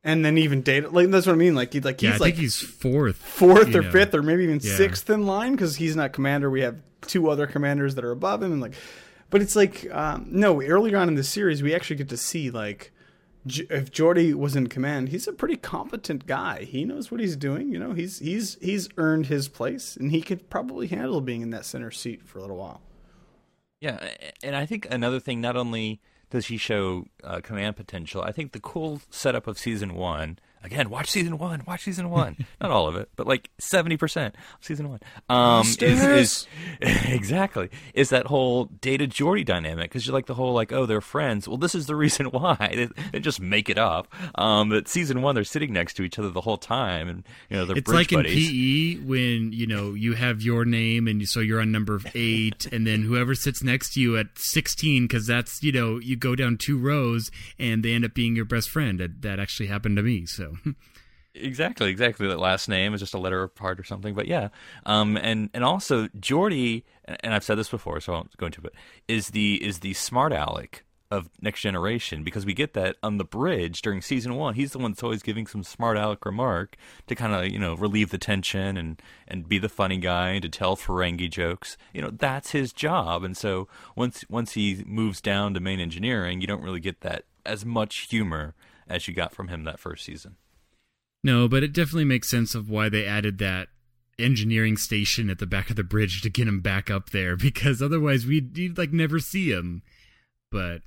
and 0.03 0.23
then 0.25 0.37
even 0.37 0.61
data 0.61 0.89
like 0.89 1.09
that's 1.09 1.25
what 1.25 1.33
I 1.33 1.37
mean. 1.37 1.55
Like 1.55 1.71
he's 1.73 1.85
like 1.85 2.01
yeah, 2.01 2.11
he's 2.11 2.21
I 2.21 2.25
like 2.25 2.33
think 2.35 2.41
he's 2.41 2.59
fourth. 2.61 3.15
fourth 3.15 3.73
or 3.75 3.81
know. 3.83 3.91
fifth 3.91 4.13
or 4.13 4.21
maybe 4.21 4.43
even 4.43 4.59
Yeah. 4.61 4.75
sixth 4.75 5.09
in 5.09 5.25
line 5.25 5.53
because 5.53 5.77
he's 5.77 5.95
not 5.95 6.11
commander. 6.13 6.49
We 6.49 6.61
have 6.61 6.81
two 7.07 7.29
other 7.29 7.47
commanders 7.47 7.95
that 7.95 8.03
are 8.03 8.11
above 8.11 8.43
him, 8.43 8.51
and 8.51 8.61
like, 8.61 8.73
but 9.29 9.41
it's 9.41 9.55
like 9.55 9.89
um, 9.93 10.25
no. 10.29 10.61
Earlier 10.61 10.97
on 10.97 11.07
in 11.07 11.15
the 11.15 11.23
series, 11.23 11.63
we 11.63 11.73
actually 11.73 11.95
get 11.95 12.09
to 12.09 12.17
see 12.17 12.49
like 12.49 12.81
J- 12.81 12.91
if 13.57 13.91
Geordi 13.91 14.33
was 14.33 14.55
in 14.55 14.67
command, 14.67 15.09
he's 15.09 15.27
a 15.27 15.33
pretty 15.33 15.55
competent 15.55 16.27
guy. 16.27 16.63
He 16.63 16.85
knows 16.85 17.09
what 17.09 17.19
he's 17.19 17.35
doing. 17.35 17.71
You 17.71 17.79
know, 17.79 17.93
he's 17.93 18.19
he's 18.19 18.57
he's 18.61 18.89
earned 18.97 19.27
his 19.27 19.47
place, 19.47 19.95
and 19.95 20.11
he 20.11 20.21
could 20.21 20.49
probably 20.49 20.87
handle 20.87 21.21
being 21.21 21.41
in 21.41 21.49
that 21.51 21.65
center 21.65 21.91
seat 21.91 22.23
for 22.23 22.39
a 22.39 22.41
little 22.41 22.57
while. 22.57 22.81
Yeah, 23.81 24.09
and 24.43 24.55
I 24.55 24.65
think 24.65 24.87
another 24.91 25.19
thing, 25.19 25.39
not 25.39 25.55
only 25.55 26.01
does 26.29 26.47
he 26.47 26.57
show 26.57 27.05
uh, 27.23 27.39
command 27.41 27.75
potential, 27.75 28.21
I 28.21 28.31
think 28.31 28.51
the 28.51 28.59
cool 28.59 29.01
setup 29.09 29.47
of 29.47 29.57
season 29.57 29.95
one. 29.95 30.37
Again, 30.61 30.89
watch 30.89 31.09
season 31.09 31.37
one. 31.37 31.63
Watch 31.65 31.83
season 31.83 32.09
one. 32.09 32.35
not 32.61 32.69
all 32.69 32.87
of 32.87 32.95
it, 32.97 33.09
but 33.15 33.25
like 33.25 33.49
seventy 33.59 33.95
percent 33.95 34.35
of 34.35 34.65
season 34.65 34.89
one. 34.89 34.99
Um, 35.29 35.65
is, 35.65 35.81
is 35.81 36.47
exactly 36.81 37.69
is 37.93 38.09
that 38.09 38.25
whole 38.25 38.65
Data 38.65 39.07
Geordi 39.07 39.45
dynamic 39.45 39.89
because 39.89 40.05
you're 40.05 40.13
like 40.13 40.25
the 40.25 40.33
whole 40.33 40.53
like 40.53 40.73
oh 40.73 40.85
they're 40.85 40.99
friends. 40.99 41.47
Well, 41.47 41.57
this 41.57 41.75
is 41.75 41.85
the 41.85 41.95
reason 41.99 42.27
why 42.27 42.55
they, 42.59 42.89
they 43.11 43.19
just 43.19 43.39
make 43.39 43.69
it 43.69 43.77
up. 43.77 44.13
Um, 44.35 44.69
but 44.69 44.89
season 44.89 45.21
one 45.21 45.33
they're 45.33 45.45
sitting 45.45 45.71
next 45.71 45.93
to 45.95 46.03
each 46.03 46.19
other 46.19 46.29
the 46.29 46.41
whole 46.41 46.57
time, 46.57 47.07
and 47.07 47.23
you 47.49 47.55
know 47.55 47.65
they're 47.65 47.77
It's 47.77 47.91
like 47.91 48.11
in. 48.11 48.23
PE 48.23 48.97
when 49.05 49.53
you 49.53 49.65
know 49.65 49.93
you 49.93 50.13
have 50.13 50.41
your 50.41 50.65
name 50.65 51.07
and 51.07 51.27
so 51.27 51.39
you're 51.39 51.61
on 51.61 51.71
number 51.71 52.01
eight, 52.15 52.65
and 52.65 52.85
then 52.85 53.03
whoever 53.03 53.33
sits 53.33 53.63
next 53.63 53.93
to 53.93 54.01
you 54.01 54.17
at 54.17 54.27
sixteen, 54.35 55.05
because 55.05 55.25
that's 55.25 55.63
you 55.63 55.71
know 55.71 55.99
you 55.99 56.17
go 56.17 56.35
down 56.35 56.57
two 56.57 56.77
rows 56.77 57.31
and 57.57 57.83
they 57.83 57.93
end 57.93 58.03
up 58.03 58.13
being 58.13 58.35
your 58.35 58.45
best 58.45 58.69
friend. 58.69 58.99
That, 58.99 59.21
that 59.21 59.39
actually 59.39 59.67
happened 59.67 59.95
to 59.95 60.03
me. 60.03 60.25
So 60.25 60.48
Exactly, 61.35 61.91
exactly. 61.91 62.27
That 62.27 62.39
last 62.39 62.67
name 62.67 62.93
is 62.93 62.99
just 62.99 63.13
a 63.13 63.19
letter 63.19 63.43
apart 63.43 63.79
or 63.79 63.83
something. 63.83 64.15
But 64.15 64.27
yeah, 64.27 64.49
um, 64.85 65.15
and 65.15 65.49
and 65.53 65.63
also 65.63 66.07
Geordi, 66.07 66.83
and 67.05 67.33
I've 67.33 67.43
said 67.43 67.55
this 67.57 67.69
before, 67.69 67.99
so 68.01 68.13
I 68.13 68.15
won't 68.17 68.37
go 68.37 68.47
into 68.47 68.61
it. 68.63 68.73
Is 69.07 69.29
the 69.29 69.63
is 69.63 69.79
the 69.79 69.93
smart 69.93 70.33
aleck 70.33 70.83
of 71.11 71.29
Next 71.41 71.61
Generation 71.61 72.23
because 72.23 72.45
we 72.45 72.53
get 72.53 72.73
that 72.73 72.95
on 73.01 73.17
the 73.17 73.23
bridge 73.23 73.81
during 73.81 74.01
season 74.01 74.35
one. 74.35 74.55
He's 74.55 74.71
the 74.71 74.79
one 74.79 74.91
that's 74.91 75.03
always 75.03 75.23
giving 75.23 75.47
some 75.47 75.63
smart 75.63 75.97
aleck 75.97 76.25
remark 76.25 76.75
to 77.07 77.15
kind 77.15 77.33
of 77.33 77.47
you 77.51 77.59
know 77.59 77.75
relieve 77.75 78.09
the 78.09 78.17
tension 78.17 78.75
and 78.75 78.99
and 79.27 79.47
be 79.47 79.59
the 79.59 79.69
funny 79.69 79.97
guy 79.97 80.29
and 80.29 80.41
to 80.41 80.49
tell 80.49 80.75
Ferengi 80.75 81.29
jokes. 81.29 81.77
You 81.93 82.01
know 82.01 82.09
that's 82.11 82.51
his 82.51 82.73
job. 82.73 83.23
And 83.23 83.37
so 83.37 83.67
once 83.95 84.25
once 84.29 84.53
he 84.53 84.83
moves 84.87 85.21
down 85.21 85.53
to 85.53 85.59
main 85.59 85.79
engineering, 85.79 86.41
you 86.41 86.47
don't 86.47 86.63
really 86.63 86.79
get 86.79 87.01
that 87.01 87.25
as 87.45 87.65
much 87.65 88.07
humor 88.09 88.55
as 88.89 89.07
you 89.07 89.13
got 89.13 89.33
from 89.33 89.47
him 89.47 89.63
that 89.63 89.79
first 89.79 90.05
season. 90.05 90.35
no, 91.23 91.47
but 91.47 91.63
it 91.63 91.73
definitely 91.73 92.05
makes 92.05 92.29
sense 92.29 92.55
of 92.55 92.69
why 92.69 92.89
they 92.89 93.05
added 93.05 93.37
that 93.37 93.69
engineering 94.19 94.77
station 94.77 95.29
at 95.29 95.39
the 95.39 95.47
back 95.47 95.69
of 95.69 95.75
the 95.75 95.83
bridge 95.83 96.21
to 96.21 96.29
get 96.29 96.47
him 96.47 96.59
back 96.59 96.91
up 96.91 97.11
there 97.11 97.35
because 97.37 97.81
otherwise 97.81 98.25
we'd 98.25 98.57
you'd, 98.57 98.77
like 98.77 98.91
never 98.91 99.19
see 99.19 99.51
him. 99.51 99.81
But 100.51 100.81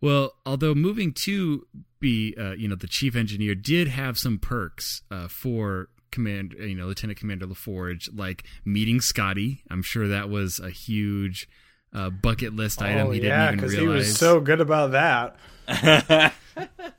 well, 0.00 0.32
although 0.44 0.74
moving 0.74 1.12
to 1.24 1.66
be 2.00 2.34
uh, 2.38 2.52
you 2.52 2.68
know 2.68 2.76
the 2.76 2.88
chief 2.88 3.16
engineer 3.16 3.54
did 3.54 3.88
have 3.88 4.18
some 4.18 4.38
perks 4.38 5.02
uh, 5.10 5.28
for 5.28 5.88
command 6.10 6.54
you 6.58 6.74
know 6.74 6.86
Lieutenant 6.86 7.18
Commander 7.18 7.46
LaForge 7.46 8.08
like 8.14 8.44
meeting 8.64 9.00
Scotty. 9.00 9.62
I'm 9.70 9.82
sure 9.82 10.08
that 10.08 10.28
was 10.28 10.58
a 10.58 10.70
huge 10.70 11.48
uh, 11.92 12.10
bucket 12.10 12.54
list 12.54 12.82
item 12.82 13.06
oh 13.06 13.10
he 13.12 13.20
yeah, 13.20 13.52
didn't 13.52 13.64
even 13.64 13.80
he 13.80 13.86
was 13.86 14.16
so 14.16 14.40
good 14.40 14.60
about 14.60 14.92
that. 14.92 15.36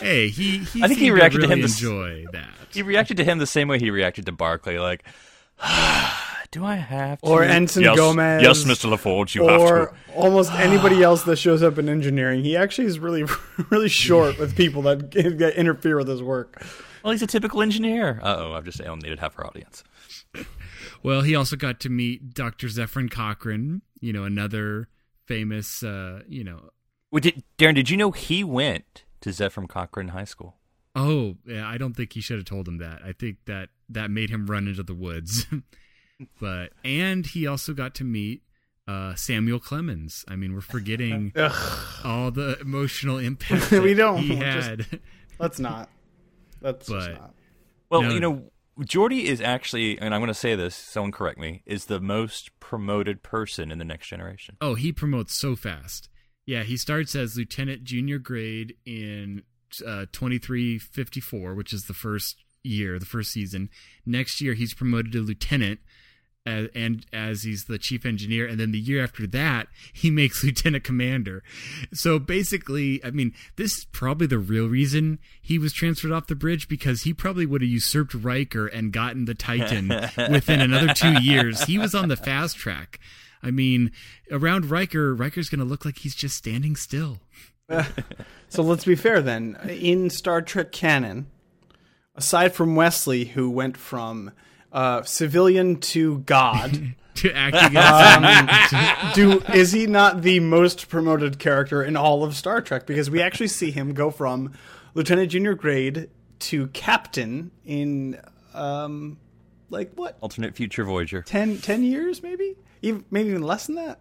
hey, 0.00 0.28
he, 0.28 0.58
he 0.58 0.82
I 0.82 0.88
think 0.88 0.98
he 1.00 1.10
reacted 1.10 1.40
to 1.42 1.48
really 1.48 1.60
him 1.62 1.68
the 1.68 1.72
enjoy 1.72 2.26
that. 2.32 2.50
he 2.72 2.82
reacted 2.82 3.16
to 3.18 3.24
him 3.24 3.38
the 3.38 3.46
same 3.46 3.68
way 3.68 3.78
he 3.78 3.90
reacted 3.90 4.26
to 4.26 4.32
Barclay, 4.32 4.78
like, 4.78 5.04
"Do 6.50 6.64
I 6.64 6.76
have 6.76 7.20
to?" 7.20 7.26
Or 7.28 7.42
Ensign 7.42 7.84
yes, 7.84 7.96
Gomez. 7.96 8.42
Yes, 8.42 8.64
Mister 8.64 8.88
LaForge, 8.88 9.34
you 9.34 9.46
have 9.46 9.60
or 9.60 9.94
almost 10.14 10.52
anybody 10.54 11.02
else 11.02 11.24
that 11.24 11.36
shows 11.36 11.62
up 11.62 11.78
in 11.78 11.88
engineering. 11.88 12.42
He 12.42 12.56
actually 12.56 12.86
is 12.86 12.98
really, 12.98 13.24
really 13.70 13.88
short 13.88 14.38
with 14.38 14.56
people 14.56 14.82
that, 14.82 15.10
that 15.12 15.54
interfere 15.56 15.96
with 15.96 16.08
his 16.08 16.22
work. 16.22 16.64
Well, 17.02 17.12
he's 17.12 17.22
a 17.22 17.26
typical 17.26 17.62
engineer. 17.62 18.20
Uh 18.22 18.36
oh, 18.38 18.52
I've 18.52 18.64
just 18.64 18.80
alienated 18.80 19.20
half 19.20 19.38
our 19.38 19.46
audience. 19.46 19.84
Well, 21.02 21.22
he 21.22 21.34
also 21.34 21.56
got 21.56 21.80
to 21.80 21.88
meet 21.88 22.34
Dr. 22.34 22.66
Zefram 22.66 23.10
Cochrane, 23.10 23.80
you 24.00 24.12
know, 24.12 24.24
another 24.24 24.88
famous, 25.24 25.82
uh, 25.82 26.20
you 26.28 26.44
know, 26.44 26.70
Wait, 27.10 27.24
did, 27.24 27.42
Darren, 27.58 27.74
did 27.74 27.90
you 27.90 27.96
know 27.96 28.12
he 28.12 28.44
went 28.44 29.04
to 29.22 29.30
Zefram 29.30 29.68
Cochrane 29.68 30.08
High 30.08 30.24
School? 30.24 30.56
oh, 30.96 31.36
yeah, 31.46 31.68
I 31.68 31.78
don't 31.78 31.94
think 31.94 32.14
he 32.14 32.20
should 32.20 32.36
have 32.38 32.44
told 32.46 32.66
him 32.66 32.78
that. 32.78 33.00
I 33.04 33.12
think 33.12 33.36
that 33.46 33.68
that 33.88 34.10
made 34.10 34.28
him 34.28 34.46
run 34.46 34.66
into 34.66 34.82
the 34.82 34.92
woods. 34.94 35.46
but, 36.40 36.72
and 36.84 37.24
he 37.26 37.46
also 37.46 37.72
got 37.72 37.94
to 37.96 38.04
meet 38.04 38.42
uh, 38.88 39.14
Samuel 39.14 39.60
Clemens. 39.60 40.24
I 40.26 40.34
mean, 40.34 40.52
we're 40.52 40.60
forgetting 40.60 41.32
all 42.04 42.32
the 42.32 42.58
emotional 42.60 43.18
impact 43.30 43.70
We 43.70 43.94
don't. 43.94 44.18
he 44.18 44.30
We'll 44.30 44.40
just- 44.40 44.68
had. 44.68 45.00
Let's 45.38 45.58
not. 45.60 45.88
Let's 46.60 46.88
just 46.88 47.08
But- 47.08 47.14
not. 47.20 47.34
Well, 47.88 48.02
No. 48.02 48.10
you 48.10 48.20
know, 48.20 48.50
Geordi 48.80 49.22
is 49.24 49.40
actually, 49.40 49.96
and 49.98 50.12
I'm 50.12 50.20
going 50.20 50.28
to 50.28 50.34
say 50.34 50.54
this, 50.56 50.74
someone 50.74 51.12
correct 51.12 51.38
me, 51.38 51.62
is 51.66 51.86
the 51.86 52.00
most 52.00 52.50
promoted 52.60 53.22
person 53.22 53.70
in 53.70 53.78
the 53.78 53.84
next 53.84 54.08
generation. 54.08 54.56
Oh, 54.60 54.74
he 54.74 54.92
promotes 54.92 55.34
so 55.40 55.54
fast. 55.56 56.08
Yeah, 56.50 56.64
he 56.64 56.76
starts 56.76 57.14
as 57.14 57.36
lieutenant 57.36 57.84
junior 57.84 58.18
grade 58.18 58.74
in 58.84 59.44
uh, 59.86 60.06
2354, 60.10 61.54
which 61.54 61.72
is 61.72 61.84
the 61.84 61.94
first 61.94 62.38
year, 62.64 62.98
the 62.98 63.06
first 63.06 63.30
season. 63.30 63.70
Next 64.04 64.40
year, 64.40 64.54
he's 64.54 64.74
promoted 64.74 65.12
to 65.12 65.20
lieutenant. 65.20 65.78
As, 66.44 66.66
and 66.74 67.06
as 67.12 67.44
he's 67.44 67.66
the 67.66 67.78
chief 67.78 68.04
engineer, 68.04 68.48
and 68.48 68.58
then 68.58 68.72
the 68.72 68.80
year 68.80 69.00
after 69.00 69.28
that, 69.28 69.68
he 69.92 70.10
makes 70.10 70.42
lieutenant 70.42 70.82
commander. 70.82 71.44
So 71.94 72.18
basically, 72.18 73.00
I 73.04 73.12
mean, 73.12 73.32
this 73.54 73.78
is 73.78 73.84
probably 73.92 74.26
the 74.26 74.38
real 74.38 74.66
reason 74.66 75.20
he 75.40 75.56
was 75.56 75.72
transferred 75.72 76.10
off 76.10 76.26
the 76.26 76.34
bridge 76.34 76.66
because 76.66 77.02
he 77.02 77.14
probably 77.14 77.46
would 77.46 77.60
have 77.62 77.70
usurped 77.70 78.12
Riker 78.12 78.66
and 78.66 78.92
gotten 78.92 79.26
the 79.26 79.36
Titan 79.36 79.86
within 80.32 80.60
another 80.60 80.94
two 80.94 81.22
years. 81.22 81.62
He 81.62 81.78
was 81.78 81.94
on 81.94 82.08
the 82.08 82.16
fast 82.16 82.56
track. 82.56 82.98
I 83.42 83.50
mean, 83.50 83.92
around 84.30 84.70
Riker, 84.70 85.14
Riker's 85.14 85.48
going 85.48 85.60
to 85.60 85.64
look 85.64 85.84
like 85.84 85.98
he's 85.98 86.14
just 86.14 86.36
standing 86.36 86.76
still. 86.76 87.20
So 88.50 88.64
let's 88.64 88.84
be 88.84 88.96
fair 88.96 89.22
then. 89.22 89.56
In 89.68 90.10
Star 90.10 90.42
Trek 90.42 90.72
canon, 90.72 91.28
aside 92.16 92.52
from 92.52 92.74
Wesley, 92.74 93.26
who 93.26 93.48
went 93.48 93.76
from 93.76 94.32
uh, 94.72 95.02
civilian 95.02 95.76
to 95.76 96.18
god, 96.18 96.96
To 97.16 97.32
acting 97.34 97.76
um, 97.76 99.12
do 99.14 99.42
is 99.52 99.72
he 99.72 99.86
not 99.86 100.22
the 100.22 100.40
most 100.40 100.88
promoted 100.88 101.38
character 101.38 101.82
in 101.82 101.94
all 101.94 102.24
of 102.24 102.34
Star 102.34 102.62
Trek? 102.62 102.86
Because 102.86 103.10
we 103.10 103.20
actually 103.20 103.48
see 103.48 103.70
him 103.70 103.92
go 103.92 104.10
from 104.10 104.54
lieutenant 104.94 105.30
junior 105.30 105.54
grade 105.54 106.08
to 106.38 106.68
captain 106.68 107.50
in 107.64 108.18
um, 108.54 109.18
like 109.70 109.92
what 109.94 110.18
Alternate 110.20 110.54
future 110.54 110.84
Voyager. 110.84 111.22
10, 111.22 111.58
10 111.58 111.82
years 111.82 112.22
maybe 112.22 112.56
even 112.82 113.04
maybe 113.10 113.30
even 113.30 113.42
less 113.42 113.66
than 113.66 113.76
that. 113.76 113.98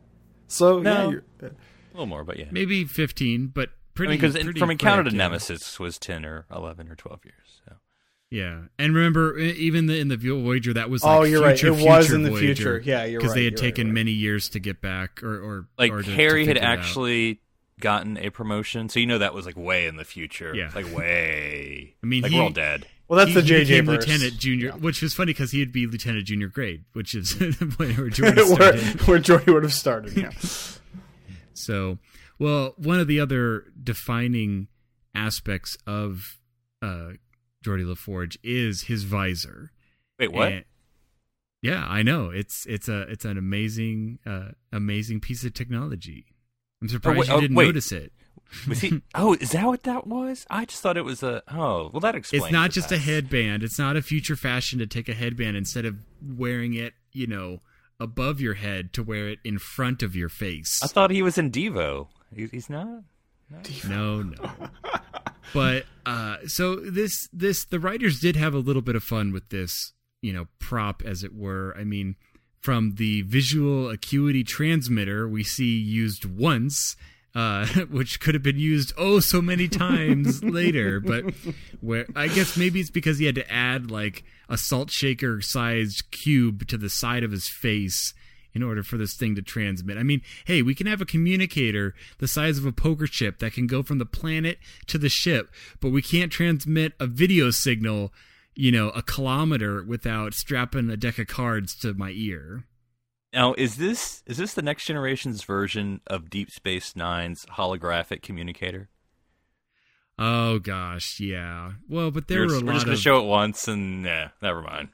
So 0.48 0.80
No. 0.80 0.92
yeah, 0.92 1.10
you're, 1.10 1.24
uh, 1.44 1.46
A 1.48 1.94
little 1.94 2.06
more, 2.08 2.24
but 2.24 2.38
yeah. 2.40 2.46
maybe 2.52 2.86
15, 2.86 3.48
but 3.48 3.70
I 3.70 3.72
pretty. 3.94 4.10
mean, 4.12 4.18
because 4.20 4.34
pretty 4.44 4.60
from 4.60 4.72
Encounter 4.72 5.04
to 5.04 5.10
quick, 5.10 5.14
yeah. 5.18 5.28
Nemesis 5.28 5.80
was 5.80 5.98
10 6.00 6.26
or 6.26 6.46
11 6.54 6.90
or 6.90 6.96
12 6.96 7.20
years. 7.26 7.62
So. 7.66 7.74
Yeah, 8.32 8.62
and 8.78 8.94
remember, 8.96 9.38
e- 9.40 9.52
even 9.54 9.88
the, 9.88 10.00
in 10.00 10.08
the 10.08 10.16
Voyager, 10.18 10.74
that 10.74 10.90
was 10.90 11.04
Oh, 11.04 11.20
like 11.22 11.30
you're 11.32 11.42
right. 11.42 11.60
future, 11.60 11.78
It 11.80 11.84
was 11.86 12.12
in 12.12 12.22
the 12.24 12.30
Voyager, 12.30 12.46
future. 12.56 12.82
Yeah, 12.86 13.04
you're 13.06 13.20
because 13.20 13.34
they 13.34 13.44
had 13.44 13.54
you're 13.54 13.58
right, 13.62 13.76
taken 13.76 13.88
right. 13.88 13.94
many 13.96 14.12
years 14.12 14.50
to 14.50 14.60
get 14.60 14.82
back, 14.82 15.22
or 15.24 15.34
or 15.42 15.68
Like 15.78 15.92
or 15.92 16.02
to- 16.04 16.10
to 16.10 16.16
Harry 16.16 16.46
had 16.46 16.56
figure 16.56 16.70
out. 16.70 16.80
actually 16.80 17.42
gotten 17.80 18.18
a 18.18 18.30
promotion, 18.30 18.88
so 18.90 19.00
you 19.00 19.06
know 19.08 19.18
that 19.18 19.34
was 19.34 19.46
like 19.48 19.58
way 19.58 19.88
in 19.88 19.96
the 19.96 20.06
future. 20.06 20.54
Yeah. 20.56 20.70
Like 20.76 20.96
way. 20.96 21.96
I 22.04 22.06
mean, 22.08 22.22
like 22.24 22.32
he- 22.32 22.38
we're 22.38 22.44
all 22.44 22.50
dead. 22.52 22.86
Well 23.10 23.18
that's 23.18 23.32
he, 23.32 23.42
the 23.42 23.42
he 23.42 23.52
JJ 23.52 23.60
became 23.68 23.86
verse. 23.88 24.08
lieutenant 24.08 24.38
junior, 24.38 24.72
which 24.72 25.02
was 25.02 25.14
funny 25.14 25.34
because 25.34 25.52
he'd 25.52 25.74
be 25.74 25.88
lieutenant 25.88 26.26
junior 26.26 26.48
grade, 26.48 26.86
which 26.94 27.14
is 27.16 27.34
where 27.78 28.10
Jordan 28.10 28.36
where, 28.36 28.46
started. 28.46 29.08
where 29.08 29.20
Joey 29.20 29.44
would 29.48 29.64
have 29.64 29.74
started. 29.74 30.16
Yeah. 30.16 30.32
So, 31.54 31.98
well, 32.40 32.74
one 32.78 33.02
of 33.02 33.08
the 33.08 33.20
other 33.20 33.66
defining 33.84 34.70
aspects 35.14 35.78
of 35.86 36.40
uh, 36.82 37.10
Geordi 37.66 37.84
LaForge 37.84 38.38
is 38.44 38.84
his 38.84 39.04
visor. 39.04 39.72
Wait, 40.18 40.32
what? 40.32 40.52
And- 40.54 40.66
yeah, 41.62 41.86
I 41.86 42.04
know. 42.04 42.30
It's 42.30 42.66
it's 42.66 42.88
a 42.88 43.02
it's 43.02 43.26
an 43.26 43.38
amazing 43.38 44.20
uh, 44.26 44.52
amazing 44.72 45.20
piece 45.20 45.44
of 45.44 45.54
technology. 45.54 46.28
I'm 46.82 46.88
surprised 46.88 47.20
wait, 47.20 47.28
you 47.28 47.34
oh, 47.34 47.42
didn't 47.42 47.58
wait. 47.58 47.66
notice 47.66 47.92
it. 47.92 48.14
Was 48.68 48.82
he? 48.82 49.02
Oh, 49.16 49.34
is 49.36 49.52
that 49.52 49.66
what 49.66 49.84
that 49.84 50.08
was? 50.08 50.46
I 50.50 50.66
just 50.66 50.82
thought 50.82 50.98
it 50.98 51.06
was 51.06 51.24
a. 51.24 51.44
Oh, 51.52 51.90
well, 51.92 52.00
that 52.02 52.16
explains. 52.16 52.46
It's 52.46 52.52
not 52.52 52.72
just 52.72 52.92
a 52.92 52.98
headband. 52.98 53.64
It's 53.64 53.80
not 53.80 53.98
a 53.98 54.02
future 54.02 54.36
fashion 54.36 54.80
to 54.80 54.88
take 54.88 55.10
a 55.10 55.14
headband 55.14 55.58
instead 55.58 55.86
of 55.86 55.98
wearing 56.22 56.74
it, 56.74 56.94
you 57.12 57.28
know, 57.28 57.60
above 58.00 58.40
your 58.40 58.56
head 58.56 58.94
to 58.94 59.04
wear 59.04 59.30
it 59.30 59.40
in 59.44 59.58
front 59.60 60.04
of 60.04 60.16
your 60.16 60.30
face. 60.30 60.80
I 60.84 60.88
thought 60.88 61.12
he 61.12 61.22
was 61.22 61.38
in 61.38 61.52
Devo. 61.52 62.08
He's 62.36 62.70
not. 62.70 63.04
No, 63.88 64.22
no. 64.22 64.36
but 65.54 65.86
uh, 66.06 66.38
so 66.46 66.76
this 66.76 67.28
this 67.34 67.66
the 67.66 67.80
writers 67.80 68.20
did 68.20 68.36
have 68.36 68.54
a 68.54 68.60
little 68.60 68.82
bit 68.82 68.96
of 68.96 69.04
fun 69.04 69.34
with 69.34 69.50
this, 69.50 69.94
you 70.22 70.32
know, 70.32 70.48
prop 70.60 71.02
as 71.04 71.24
it 71.24 71.36
were. 71.36 71.76
I 71.78 71.84
mean, 71.84 72.16
from 72.60 72.96
the 72.96 73.22
visual 73.24 73.90
acuity 73.90 74.44
transmitter 74.44 75.28
we 75.28 75.44
see 75.44 75.78
used 75.78 76.26
once 76.26 76.96
uh, 77.36 77.66
which 77.90 78.20
could 78.20 78.34
have 78.34 78.44
been 78.44 78.60
used 78.60 78.94
oh 78.98 79.20
so 79.20 79.42
many 79.42 79.68
times 79.68 80.44
later. 80.44 81.00
But 81.00 81.26
where 81.82 82.06
I 82.16 82.28
guess 82.28 82.58
maybe 82.58 82.80
it's 82.80 82.90
because 82.90 83.20
he 83.20 83.26
had 83.26 83.36
to 83.36 83.52
add 83.52 83.92
like 83.92 84.24
a 84.48 84.58
salt 84.58 84.92
shaker 84.92 85.42
sized 85.42 86.12
cube 86.12 86.68
to 86.68 86.78
the 86.78 86.90
side 86.90 87.24
of 87.24 87.32
his 87.32 87.48
face 87.48 88.14
in 88.54 88.64
order 88.64 88.84
for 88.84 88.98
this 88.98 89.16
thing 89.16 89.36
to 89.36 89.42
transmit. 89.42 89.98
I 89.98 90.04
mean, 90.04 90.22
hey, 90.46 90.62
we 90.62 90.74
can 90.74 90.88
have 90.88 91.02
a 91.02 91.06
communicator 91.06 91.94
the 92.18 92.28
size 92.28 92.58
of 92.58 92.66
a 92.66 92.72
poker 92.72 93.08
chip 93.08 93.40
that 93.40 93.54
can 93.54 93.68
go 93.68 93.84
from 93.84 94.00
the 94.00 94.06
planet 94.06 94.58
to 94.88 94.98
the 94.98 95.10
ship, 95.10 95.52
but 95.80 95.92
we 95.92 96.02
can't 96.02 96.32
transmit 96.32 96.94
a 97.00 97.06
video 97.06 97.52
signal, 97.52 98.12
you 98.56 98.72
know, 98.72 98.90
a 98.90 99.04
kilometer 99.04 99.84
without 99.84 100.34
strapping 100.34 100.90
a 100.90 100.98
deck 100.98 101.20
of 101.20 101.28
cards 101.28 101.76
to 101.76 101.94
my 101.94 102.10
ear. 102.10 102.66
Now, 103.34 103.54
is 103.58 103.78
this 103.78 104.24
is 104.26 104.38
this 104.38 104.54
the 104.54 104.62
next 104.62 104.86
generation's 104.86 105.44
version 105.44 106.02
of 106.08 106.30
Deep 106.30 106.50
Space 106.50 106.96
Nine's 106.96 107.46
holographic 107.58 108.22
communicator? 108.22 108.90
Oh 110.18 110.60
gosh, 110.60 111.20
yeah. 111.20 111.74
Well, 111.88 112.12
but 112.12 112.28
there 112.28 112.42
we're, 112.42 112.48
were 112.48 112.54
a 112.56 112.60
we're 112.60 112.66
lot 112.66 112.74
just 112.74 112.86
gonna 112.86 112.96
of 112.96 113.02
show 113.02 113.20
it 113.22 113.28
once, 113.28 113.68
and 113.68 114.04
yeah, 114.04 114.30
never 114.42 114.62
mind. 114.62 114.90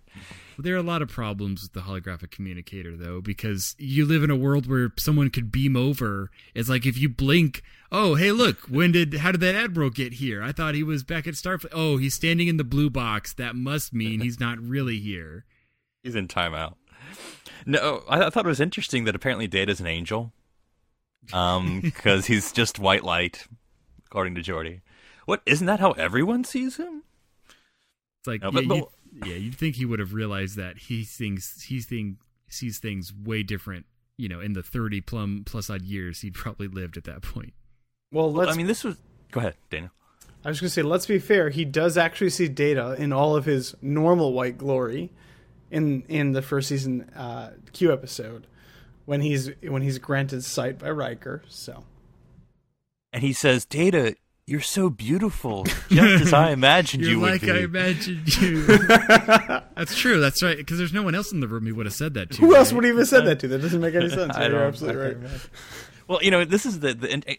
there 0.60 0.75
are 0.75 0.80
a 0.80 0.84
lot 0.84 1.01
of 1.01 1.10
problems 1.10 1.63
with 1.63 1.74
the 1.74 1.89
holographic 1.89 2.30
communicator 2.30 2.96
though, 2.96 3.22
because 3.22 3.74
you 3.80 4.06
live 4.06 4.22
in 4.22 4.30
a 4.30 4.36
world 4.36 4.68
where 4.70 4.92
someone 4.98 5.30
could 5.30 5.51
beam 5.51 5.75
over. 5.75 6.30
It's 6.54 6.70
like 6.70 6.86
if 6.86 6.98
you 6.98 7.10
blink, 7.10 7.63
oh 7.92 8.15
hey 8.15 8.32
look, 8.32 8.68
when 8.68 8.92
did 8.92 9.15
how 9.15 9.32
did 9.32 9.42
that 9.42 9.56
admiral 9.56 9.89
get 9.89 10.13
here? 10.15 10.44
I 10.44 10.51
thought 10.51 10.75
he 10.75 10.84
was 10.84 11.04
back 11.04 11.25
at 11.25 11.34
Starfleet. 11.34 11.72
Oh, 11.74 11.98
he's 11.98 12.13
standing 12.13 12.48
in 12.48 12.58
the 12.58 12.63
blue 12.65 12.89
box. 12.89 13.34
That 13.34 13.56
must 13.56 13.94
mean 13.94 14.20
he's 14.20 14.39
not 14.39 14.60
really 14.60 15.00
here. 15.00 15.46
He's 16.04 16.15
in 16.15 16.27
timeout. 16.27 16.75
No, 17.65 18.03
I, 18.07 18.25
I 18.25 18.29
thought 18.29 18.45
it 18.45 18.50
was 18.50 18.60
interesting 18.60 19.05
that 19.05 19.15
apparently 19.15 19.48
Data's 19.48 19.79
an 19.79 19.88
angel, 19.88 20.34
um, 21.34 21.79
because 21.84 22.25
he's 22.27 22.51
just 22.51 22.79
white 22.79 23.03
light, 23.03 23.48
according 24.05 24.36
to 24.36 24.41
Geordi. 24.41 24.81
What 25.25 25.41
isn't 25.45 25.65
that 25.67 25.79
how 25.79 25.91
everyone 25.93 26.43
sees 26.43 26.77
him? 26.77 27.03
It's 28.19 28.27
like 28.27 28.41
No, 28.41 28.50
yeah, 28.51 28.53
but- 28.53 28.67
but- 28.67 28.75
you, 28.77 28.89
yeah, 29.31 29.36
you'd 29.38 29.55
think 29.55 29.75
he 29.75 29.86
would 29.86 30.00
have 30.00 30.13
realized 30.13 30.57
that 30.57 30.77
he 30.77 31.03
thinks 31.03 31.62
he 31.63 31.79
think 31.79 32.17
sees 32.50 32.79
things 32.79 33.13
way 33.13 33.43
different. 33.43 33.86
You 34.17 34.29
know, 34.29 34.39
in 34.39 34.53
the 34.53 34.63
thirty 34.63 35.01
plum 35.01 35.43
plus 35.45 35.69
odd 35.69 35.81
years 35.84 36.22
he'd 36.22 36.34
probably 36.34 36.67
lived 36.67 36.98
at 36.98 37.03
that 37.05 37.22
point. 37.22 37.53
Well, 38.12 38.31
let's. 38.31 38.51
I 38.51 38.55
mean, 38.55 38.67
this 38.67 38.84
was. 38.84 38.98
Go 39.31 39.39
ahead, 39.39 39.55
Daniel. 39.69 39.91
I 40.43 40.50
was 40.50 40.60
going 40.62 40.67
to 40.67 40.74
say, 40.74 40.84
let's 40.84 41.05
be 41.07 41.17
fair. 41.19 41.50
He 41.50 41.65
does 41.65 41.98
actually 41.98 42.29
see 42.29 42.48
Data 42.48 42.95
in 43.00 43.12
all 43.12 43.36
of 43.36 43.45
his 43.45 43.74
normal 43.81 44.31
white 44.34 44.57
glory, 44.60 45.12
in 45.72 46.03
in 46.07 46.31
the 46.31 46.41
first 46.41 46.69
season 46.69 47.10
uh, 47.15 47.51
Q 47.74 47.91
episode, 47.91 48.48
when 49.05 49.22
he's 49.22 49.50
when 49.62 49.81
he's 49.81 49.98
granted 50.00 50.43
sight 50.43 50.79
by 50.79 50.89
Riker. 50.89 51.43
So 51.48 51.84
And 53.13 53.24
he 53.24 53.34
says, 53.34 53.65
"Data, 53.65 54.15
you're 54.48 54.62
so 54.62 54.89
beautiful, 54.89 55.63
just 55.89 56.25
as 56.25 56.34
I 56.34 56.51
imagined 56.51 57.03
You're 57.03 57.12
you 57.12 57.19
would 57.22 57.31
like 57.31 57.41
be." 57.41 57.51
I 57.51 57.57
imagined 57.60 58.36
you. 58.38 58.65
That's 58.88 59.95
true. 59.95 60.19
That's 60.19 60.41
right. 60.43 60.57
Because 60.57 60.77
there's 60.77 60.93
no 60.93 61.03
one 61.03 61.15
else 61.15 61.31
in 61.31 61.39
the 61.39 61.48
room 61.48 61.65
he 61.65 61.72
would 61.72 61.86
have 61.86 61.95
said 61.95 62.13
that 62.13 62.31
to. 62.31 62.41
who 62.41 62.55
else 62.55 62.72
would 62.72 62.84
he 62.84 62.95
have 62.95 63.07
said 63.07 63.25
that 63.25 63.39
to? 63.39 63.48
That 63.48 63.60
doesn't 63.62 63.81
make 63.81 63.95
any 63.95 64.10
sense. 64.12 64.36
I 64.36 64.48
You're 64.48 64.63
absolutely 64.63 65.01
right. 65.01 65.29
can't 65.29 65.50
Well, 66.07 66.19
you 66.22 66.29
know, 66.29 66.45
this 66.45 66.65
is 66.65 66.81
the, 66.81 66.93
the 66.93 67.12
and, 67.12 67.25
uh, 67.27 67.34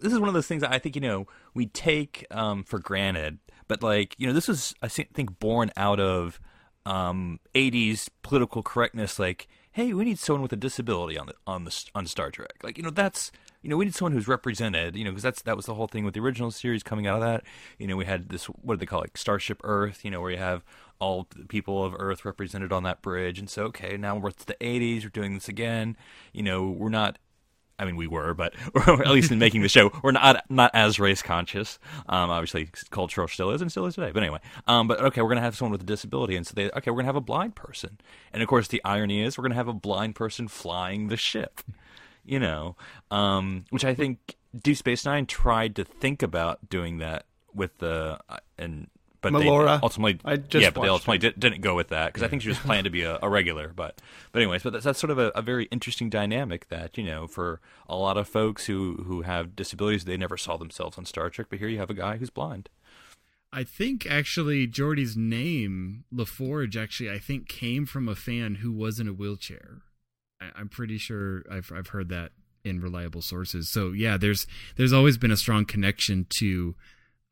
this 0.00 0.12
is 0.12 0.20
one 0.20 0.28
of 0.28 0.34
those 0.34 0.46
things 0.46 0.62
that 0.62 0.72
I 0.72 0.78
think 0.78 0.94
you 0.94 1.02
know 1.02 1.26
we 1.54 1.66
take 1.66 2.26
um, 2.30 2.62
for 2.62 2.78
granted, 2.78 3.38
but 3.68 3.82
like 3.82 4.14
you 4.18 4.26
know, 4.26 4.32
this 4.32 4.48
was 4.48 4.74
I 4.80 4.88
think 4.88 5.38
born 5.38 5.72
out 5.76 5.98
of 5.98 6.40
um, 6.86 7.40
'80s 7.54 8.08
political 8.22 8.62
correctness. 8.62 9.18
Like, 9.18 9.48
hey, 9.72 9.92
we 9.92 10.04
need 10.04 10.18
someone 10.18 10.42
with 10.42 10.52
a 10.52 10.56
disability 10.56 11.18
on 11.18 11.26
the 11.26 11.34
on 11.46 11.64
the 11.64 11.84
on 11.94 12.06
Star 12.06 12.30
Trek. 12.30 12.54
Like, 12.62 12.76
you 12.76 12.84
know, 12.84 12.90
that's 12.90 13.32
you 13.62 13.70
know, 13.70 13.76
we 13.76 13.84
need 13.84 13.94
someone 13.94 14.12
who's 14.12 14.28
represented. 14.28 14.96
You 14.96 15.04
know, 15.04 15.10
because 15.10 15.22
that's 15.22 15.42
that 15.42 15.56
was 15.56 15.66
the 15.66 15.74
whole 15.74 15.86
thing 15.86 16.04
with 16.04 16.14
the 16.14 16.20
original 16.20 16.50
series 16.50 16.82
coming 16.82 17.06
out 17.06 17.16
of 17.16 17.22
that. 17.22 17.44
You 17.78 17.86
know, 17.86 17.96
we 17.96 18.04
had 18.04 18.28
this 18.28 18.46
what 18.46 18.74
do 18.74 18.78
they 18.78 18.86
call 18.86 19.02
it, 19.02 19.16
Starship 19.16 19.60
Earth. 19.64 20.04
You 20.04 20.10
know, 20.10 20.20
where 20.20 20.32
you 20.32 20.38
have 20.38 20.64
all 20.98 21.26
the 21.36 21.44
people 21.44 21.84
of 21.84 21.94
Earth 21.98 22.24
represented 22.24 22.72
on 22.72 22.82
that 22.82 23.02
bridge, 23.02 23.38
and 23.38 23.48
so 23.48 23.64
okay, 23.64 23.96
now 23.96 24.16
we're 24.16 24.32
to 24.32 24.46
the 24.46 24.56
'80s, 24.60 25.04
we're 25.04 25.10
doing 25.10 25.34
this 25.34 25.48
again. 25.48 25.96
You 26.32 26.42
know, 26.42 26.68
we're 26.68 26.88
not 26.88 27.18
I 27.82 27.84
mean, 27.84 27.96
we 27.96 28.06
were, 28.06 28.32
but 28.32 28.54
at 28.86 29.08
least 29.08 29.32
in 29.32 29.40
making 29.40 29.62
the 29.62 29.68
show, 29.68 29.90
we're 30.02 30.12
not 30.12 30.44
not 30.48 30.70
as 30.72 31.00
race 31.00 31.20
conscious. 31.20 31.80
Um, 32.08 32.30
obviously, 32.30 32.68
cultural 32.90 33.26
still 33.26 33.50
is 33.50 33.60
and 33.60 33.72
still 33.72 33.86
is 33.86 33.96
today. 33.96 34.12
But 34.12 34.22
anyway, 34.22 34.38
um, 34.68 34.86
but 34.86 35.00
okay, 35.00 35.20
we're 35.20 35.28
gonna 35.28 35.40
have 35.40 35.56
someone 35.56 35.72
with 35.72 35.82
a 35.82 35.86
disability, 35.86 36.36
and 36.36 36.46
so 36.46 36.52
they 36.54 36.70
okay, 36.70 36.92
we're 36.92 36.98
gonna 36.98 37.06
have 37.06 37.16
a 37.16 37.20
blind 37.20 37.56
person, 37.56 37.98
and 38.32 38.40
of 38.40 38.48
course, 38.48 38.68
the 38.68 38.80
irony 38.84 39.20
is 39.20 39.36
we're 39.36 39.42
gonna 39.42 39.56
have 39.56 39.66
a 39.66 39.72
blind 39.72 40.14
person 40.14 40.46
flying 40.46 41.08
the 41.08 41.16
ship. 41.16 41.60
You 42.24 42.38
know, 42.38 42.76
um, 43.10 43.64
which 43.70 43.84
I 43.84 43.94
think 43.94 44.36
Deep 44.56 44.76
Space 44.76 45.04
Nine 45.04 45.26
tried 45.26 45.74
to 45.74 45.84
think 45.84 46.22
about 46.22 46.68
doing 46.70 46.98
that 46.98 47.26
with 47.52 47.78
the 47.78 48.20
uh, 48.28 48.36
and. 48.56 48.86
But 49.22 49.32
Melora. 49.32 49.78
they 49.78 49.82
ultimately, 49.82 50.20
I 50.24 50.36
just 50.36 50.62
yeah, 50.62 50.70
but 50.70 50.82
they 50.82 50.88
ultimately 50.88 51.18
did, 51.18 51.38
didn't 51.38 51.60
go 51.60 51.76
with 51.76 51.88
that 51.88 52.06
because 52.06 52.24
I 52.24 52.28
think 52.28 52.42
she 52.42 52.48
was 52.48 52.58
planned 52.66 52.84
to 52.84 52.90
be 52.90 53.02
a, 53.02 53.20
a 53.22 53.28
regular. 53.28 53.68
But, 53.68 54.02
but 54.32 54.42
anyways, 54.42 54.64
but 54.64 54.72
that's, 54.72 54.84
that's 54.84 54.98
sort 54.98 55.12
of 55.12 55.18
a, 55.18 55.28
a 55.28 55.42
very 55.42 55.66
interesting 55.66 56.10
dynamic 56.10 56.68
that 56.68 56.98
you 56.98 57.04
know 57.04 57.28
for 57.28 57.60
a 57.88 57.96
lot 57.96 58.16
of 58.16 58.28
folks 58.28 58.66
who 58.66 59.04
who 59.06 59.22
have 59.22 59.54
disabilities, 59.54 60.04
they 60.04 60.16
never 60.16 60.36
saw 60.36 60.56
themselves 60.56 60.98
on 60.98 61.04
Star 61.04 61.30
Trek. 61.30 61.46
But 61.50 61.60
here 61.60 61.68
you 61.68 61.78
have 61.78 61.90
a 61.90 61.94
guy 61.94 62.16
who's 62.16 62.30
blind. 62.30 62.68
I 63.52 63.64
think 63.64 64.06
actually 64.06 64.66
Geordi's 64.66 65.16
name 65.16 66.04
LaForge 66.12 66.76
actually 66.76 67.10
I 67.10 67.18
think 67.18 67.48
came 67.48 67.86
from 67.86 68.08
a 68.08 68.16
fan 68.16 68.56
who 68.56 68.72
was 68.72 68.98
in 68.98 69.06
a 69.06 69.12
wheelchair. 69.12 69.82
I, 70.40 70.46
I'm 70.56 70.68
pretty 70.68 70.98
sure 70.98 71.44
I've 71.50 71.70
I've 71.72 71.88
heard 71.88 72.08
that 72.08 72.32
in 72.64 72.80
reliable 72.80 73.22
sources. 73.22 73.70
So 73.70 73.92
yeah, 73.92 74.16
there's 74.16 74.46
there's 74.76 74.92
always 74.92 75.16
been 75.16 75.30
a 75.30 75.36
strong 75.36 75.64
connection 75.64 76.26
to 76.38 76.74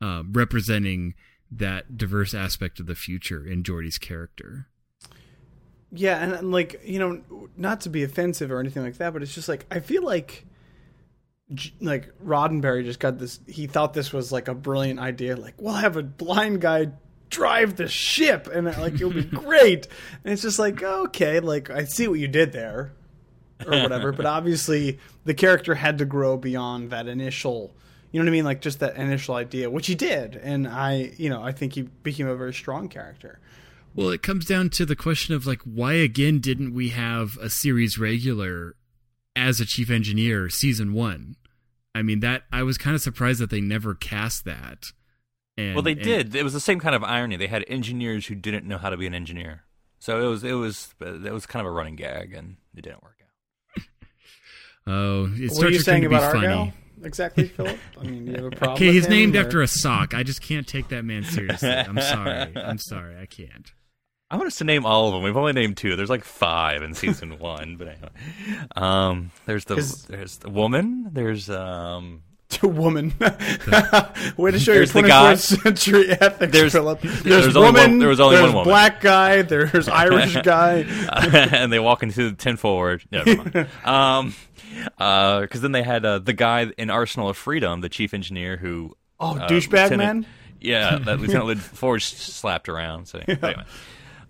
uh, 0.01 0.23
representing 0.31 1.15
that 1.51 1.97
diverse 1.97 2.33
aspect 2.33 2.79
of 2.79 2.85
the 2.85 2.95
future 2.95 3.45
in 3.45 3.63
Geordi's 3.63 3.97
character. 3.97 4.67
Yeah, 5.91 6.17
and, 6.23 6.31
and 6.33 6.51
like 6.51 6.81
you 6.85 6.99
know, 6.99 7.49
not 7.57 7.81
to 7.81 7.89
be 7.89 8.03
offensive 8.03 8.51
or 8.51 8.59
anything 8.59 8.83
like 8.83 8.97
that, 8.97 9.11
but 9.11 9.21
it's 9.21 9.35
just 9.35 9.49
like 9.49 9.65
I 9.69 9.81
feel 9.81 10.03
like, 10.03 10.45
like 11.81 12.17
Roddenberry 12.23 12.85
just 12.85 12.99
got 12.99 13.19
this. 13.19 13.41
He 13.45 13.67
thought 13.67 13.93
this 13.93 14.13
was 14.13 14.31
like 14.31 14.47
a 14.47 14.55
brilliant 14.55 14.99
idea. 14.99 15.35
Like 15.35 15.55
we'll 15.57 15.73
have 15.73 15.97
a 15.97 16.03
blind 16.03 16.61
guy 16.61 16.91
drive 17.29 17.75
the 17.75 17.89
ship, 17.89 18.47
and 18.47 18.69
uh, 18.69 18.75
like 18.79 18.93
it'll 18.93 19.11
be 19.11 19.23
great. 19.25 19.87
And 20.23 20.31
it's 20.31 20.43
just 20.43 20.59
like 20.59 20.81
okay, 20.81 21.41
like 21.41 21.69
I 21.69 21.83
see 21.83 22.07
what 22.07 22.19
you 22.19 22.29
did 22.29 22.53
there, 22.53 22.93
or 23.65 23.71
whatever. 23.81 24.13
but 24.13 24.25
obviously, 24.27 24.97
the 25.25 25.33
character 25.33 25.75
had 25.75 25.97
to 25.97 26.05
grow 26.05 26.37
beyond 26.37 26.91
that 26.91 27.07
initial. 27.07 27.75
You 28.11 28.19
know 28.19 28.25
what 28.25 28.29
I 28.29 28.31
mean? 28.31 28.45
Like 28.45 28.61
just 28.61 28.79
that 28.79 28.97
initial 28.97 29.35
idea, 29.35 29.69
which 29.69 29.87
he 29.87 29.95
did, 29.95 30.35
and 30.35 30.67
I, 30.67 31.13
you 31.17 31.29
know, 31.29 31.41
I 31.41 31.51
think 31.51 31.73
he 31.73 31.83
became 31.83 32.27
a 32.27 32.35
very 32.35 32.53
strong 32.53 32.89
character. 32.89 33.39
Well, 33.95 34.09
it 34.09 34.21
comes 34.21 34.45
down 34.45 34.69
to 34.71 34.85
the 34.85 34.95
question 34.95 35.35
of 35.35 35.45
like 35.45 35.61
why 35.61 35.93
again 35.93 36.39
didn't 36.39 36.73
we 36.73 36.89
have 36.89 37.37
a 37.37 37.49
series 37.49 37.97
regular 37.97 38.75
as 39.35 39.59
a 39.59 39.65
chief 39.65 39.89
engineer 39.89 40.49
season 40.49 40.93
1? 40.93 41.35
I 41.93 42.01
mean 42.01 42.21
that 42.21 42.43
I 42.51 42.63
was 42.63 42.77
kind 42.77 42.95
of 42.95 43.01
surprised 43.01 43.39
that 43.41 43.49
they 43.49 43.61
never 43.61 43.93
cast 43.95 44.45
that. 44.45 44.85
And 45.57 45.75
well, 45.75 45.83
they 45.83 45.91
and- 45.91 46.01
did. 46.01 46.35
It 46.35 46.43
was 46.43 46.53
the 46.53 46.59
same 46.59 46.79
kind 46.79 46.95
of 46.95 47.03
irony. 47.03 47.35
They 47.35 47.47
had 47.47 47.65
engineers 47.67 48.27
who 48.27 48.35
didn't 48.35 48.65
know 48.65 48.77
how 48.77 48.89
to 48.89 48.97
be 48.97 49.07
an 49.07 49.13
engineer. 49.13 49.63
So 49.99 50.19
it 50.25 50.27
was 50.27 50.43
it 50.43 50.53
was 50.53 50.95
it 50.99 51.31
was 51.31 51.45
kind 51.45 51.65
of 51.65 51.71
a 51.71 51.75
running 51.75 51.95
gag, 51.95 52.33
and 52.33 52.57
it 52.75 52.81
didn't 52.81 53.03
work 53.03 53.17
out. 53.21 53.83
Oh, 54.87 55.29
it's 55.35 55.55
what 55.55 55.67
are 55.67 55.69
you 55.69 55.79
saying 55.79 56.01
to 56.01 56.09
be 56.09 56.15
about 56.15 56.33
funny. 56.33 56.73
Argyle? 57.01 57.07
Exactly, 57.07 57.47
Phillip. 57.47 57.77
I 57.99 58.03
mean, 58.03 58.27
you 58.27 58.35
have 58.35 58.45
a 58.45 58.51
problem. 58.51 58.75
Okay, 58.75 58.87
with 58.87 58.95
he's 58.95 59.05
him, 59.05 59.11
named 59.11 59.35
or- 59.35 59.41
after 59.41 59.61
a 59.61 59.67
sock. 59.67 60.13
I 60.13 60.23
just 60.23 60.41
can't 60.41 60.67
take 60.67 60.89
that 60.89 61.03
man 61.05 61.23
seriously. 61.23 61.69
I'm 61.69 61.99
sorry. 61.99 62.51
I'm 62.55 62.77
sorry. 62.77 63.17
I 63.17 63.25
can't. 63.25 63.71
I 64.29 64.35
want 64.37 64.47
us 64.47 64.55
to 64.59 64.63
name 64.63 64.85
all 64.85 65.07
of 65.09 65.13
them. 65.13 65.23
We've 65.23 65.35
only 65.35 65.51
named 65.51 65.75
two. 65.75 65.97
There's 65.97 66.09
like 66.09 66.23
five 66.23 66.83
in 66.83 66.93
season 66.93 67.37
one, 67.39 67.75
but 67.77 67.89
anyway. 67.89 68.09
Um, 68.77 69.31
there's 69.45 69.65
the 69.65 69.75
Is- 69.75 70.03
there's 70.05 70.37
the 70.37 70.49
woman. 70.49 71.09
There's 71.11 71.49
um, 71.49 72.21
to 72.51 72.67
woman. 72.69 73.13
Way 74.37 74.51
to 74.51 74.59
show 74.59 74.71
your 74.71 74.85
There's 74.85 74.93
the 74.93 75.01
guy. 75.03 75.33
21st 75.33 75.63
century 75.63 76.11
ethics, 76.11 76.51
There's- 76.53 76.71
Phillip. 76.71 77.01
There's, 77.01 77.23
there's 77.23 77.55
only 77.57 77.67
woman. 77.71 77.89
one- 77.91 77.99
there 77.99 78.07
was 78.09 78.19
only 78.21 78.37
there's 78.37 78.47
one 78.47 78.53
woman. 78.55 78.69
black 78.69 79.01
guy. 79.01 79.41
There's 79.41 79.89
Irish 79.89 80.35
guy. 80.43 80.85
and 81.11 81.71
they 81.73 81.79
walk 81.79 82.01
into 82.03 82.29
the 82.29 82.35
ten 82.37 82.55
forward. 82.55 83.03
Never 83.11 83.35
mind. 83.35 83.67
um, 83.83 84.33
because 84.97 85.61
then 85.61 85.71
they 85.71 85.83
had 85.83 86.05
uh, 86.05 86.19
the 86.19 86.33
guy 86.33 86.67
in 86.77 86.89
Arsenal 86.89 87.29
of 87.29 87.37
Freedom, 87.37 87.81
the 87.81 87.89
chief 87.89 88.13
engineer 88.13 88.57
who. 88.57 88.95
Oh, 89.19 89.37
uh, 89.37 89.47
douchebag 89.47 89.71
Lieutenant- 89.91 89.97
man. 89.97 90.25
Yeah, 90.59 90.97
that 90.99 91.19
Lieutenant 91.19 91.47
La 91.47 91.55
Forge 91.55 92.05
slapped 92.05 92.69
around. 92.69 93.07
So 93.07 93.19
anyway. 93.27 93.55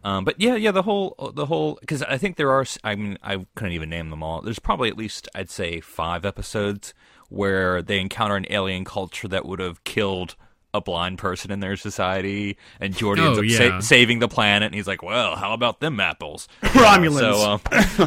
Um, 0.04 0.24
but 0.26 0.40
yeah, 0.40 0.56
yeah, 0.56 0.72
the 0.72 0.82
whole, 0.82 1.32
the 1.36 1.46
whole, 1.46 1.78
because 1.80 2.02
I 2.02 2.18
think 2.18 2.36
there 2.38 2.52
are. 2.52 2.66
I 2.84 2.96
mean, 2.96 3.18
I 3.22 3.46
couldn't 3.56 3.74
even 3.74 3.90
name 3.90 4.10
them 4.10 4.24
all. 4.24 4.42
There's 4.42 4.58
probably 4.60 4.90
at 4.90 4.98
least, 4.98 5.30
I'd 5.36 5.50
say, 5.50 5.80
five 5.80 6.26
episodes 6.26 6.94
where 7.30 7.82
they 7.82 8.00
encounter 8.00 8.36
an 8.36 8.46
alien 8.50 8.84
culture 8.84 9.28
that 9.28 9.46
would 9.46 9.60
have 9.60 9.84
killed 9.84 10.36
a 10.74 10.82
blind 10.82 11.18
person 11.18 11.52
in 11.52 11.60
their 11.60 11.76
society, 11.76 12.58
and 12.80 12.96
Geordi 12.96 13.20
Oh, 13.20 13.28
ends 13.28 13.40
up 13.40 13.46
yeah. 13.46 13.80
sa- 13.80 13.86
saving 13.86 14.20
the 14.20 14.28
planet, 14.30 14.66
and 14.68 14.74
he's 14.76 14.88
like, 14.88 15.04
"Well, 15.04 15.36
how 15.36 15.54
about 15.54 15.82
them 15.82 16.00
apples?" 16.00 16.48
Romulans. 16.64 17.20
So, 17.20 18.06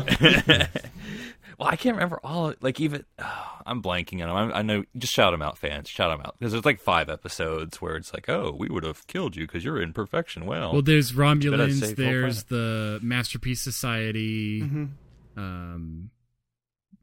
um, 0.57 0.67
well, 1.65 1.73
I 1.73 1.77
can't 1.77 1.97
remember 1.97 2.21
all. 2.23 2.53
Like 2.61 2.79
even 2.81 3.05
I'm 3.67 3.83
blanking 3.83 4.23
on 4.23 4.29
them. 4.49 4.55
I, 4.55 4.59
I 4.59 4.63
know. 4.63 4.85
Just 4.97 5.13
shout 5.15 5.33
them 5.33 5.41
out, 5.43 5.57
fans. 5.59 5.89
Shout 5.89 6.11
them 6.11 6.21
out 6.25 6.37
because 6.39 6.53
there's 6.53 6.65
like 6.65 6.81
five 6.81 7.09
episodes 7.09 7.81
where 7.81 7.97
it's 7.97 8.13
like, 8.13 8.29
"Oh, 8.29 8.55
we 8.59 8.69
would 8.69 8.85
have 8.85 9.07
killed 9.07 9.37
you 9.37 9.47
because 9.47 9.65
you're 9.65 9.81
in 9.81 9.93
perfection." 9.93 10.45
Well, 10.47 10.73
Well, 10.73 10.83
there's 10.83 11.13
But 11.13 11.23
Romulans. 11.23 11.97
There's 11.97 12.45
the 12.45 12.99
Masterpiece 13.03 13.63
Society. 13.63 14.63
Mhm. 14.63 14.89
Um, 15.37 16.11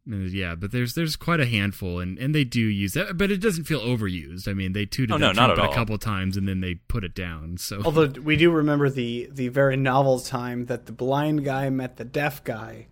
yeah, 0.08 0.56
but 0.56 0.72
there's 0.72 0.96
there's 0.96 1.16
quite 1.16 1.40
a 1.40 1.46
handful, 1.46 2.00
and, 2.00 2.18
and 2.18 2.34
they 2.34 2.44
do 2.44 2.60
use 2.60 2.94
that, 2.94 3.18
but 3.18 3.30
it 3.32 3.38
doesn't 3.38 3.66
feel 3.66 3.82
overused. 3.82 4.48
I 4.48 4.54
mean, 4.54 4.74
they 4.74 4.86
tooted 4.86 5.12
Oh, 5.12 5.18
no, 5.18 5.28
that 5.28 5.36
not 5.36 5.50
at 5.52 5.56
trumpet 5.56 5.68
all. 5.68 5.72
a 5.72 5.76
couple 5.76 5.98
times, 6.00 6.38
and 6.38 6.48
then 6.48 6.60
they 6.60 6.76
put 6.76 7.04
it 7.04 7.14
down. 7.14 7.58
So 7.58 7.82
Although 7.86 8.08
we 8.22 8.36
do 8.36 8.52
remember 8.52 8.90
the 8.90 9.30
the 9.32 9.48
very 9.50 9.78
novel 9.78 10.20
time 10.20 10.66
that 10.66 10.86
the 10.88 10.92
blind 10.92 11.46
guy 11.46 11.70
met 11.70 11.98
the 11.98 12.04
deaf 12.06 12.44
guy, 12.44 12.88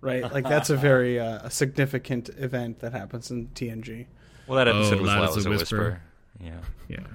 right? 0.00 0.22
Like 0.32 0.44
that's 0.44 0.70
a 0.70 0.76
very 0.76 1.18
uh, 1.20 1.48
significant 1.48 2.28
event 2.36 2.80
that 2.80 2.92
happens 2.92 3.30
in 3.30 3.48
TNG. 3.48 4.06
well, 4.46 4.56
that 4.56 4.68
episode 4.68 4.98
Oh, 4.98 5.02
was 5.02 5.06
Loud 5.08 5.20
loud 5.20 5.28
as 5.30 5.36
as 5.38 5.46
a 5.46 5.48
a 5.48 5.50
Whisper. 5.52 5.76
whisper. 5.76 6.02
Yeah. 6.40 6.60
yeah, 6.88 7.06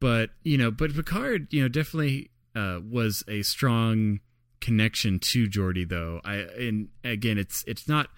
but 0.00 0.30
you 0.42 0.58
know, 0.58 0.70
but 0.70 0.94
Picard, 0.94 1.46
you 1.50 1.62
know, 1.62 1.68
definitely 1.68 2.30
uh, 2.56 2.80
was 2.88 3.22
a 3.28 3.42
strong 3.42 4.20
connection 4.60 5.18
to 5.20 5.46
Geordi, 5.48 5.88
though. 5.88 6.20
I 6.24 6.34
and 6.58 6.88
again, 7.04 7.38
it's 7.38 7.62
it's 7.66 7.86
not 7.86 8.08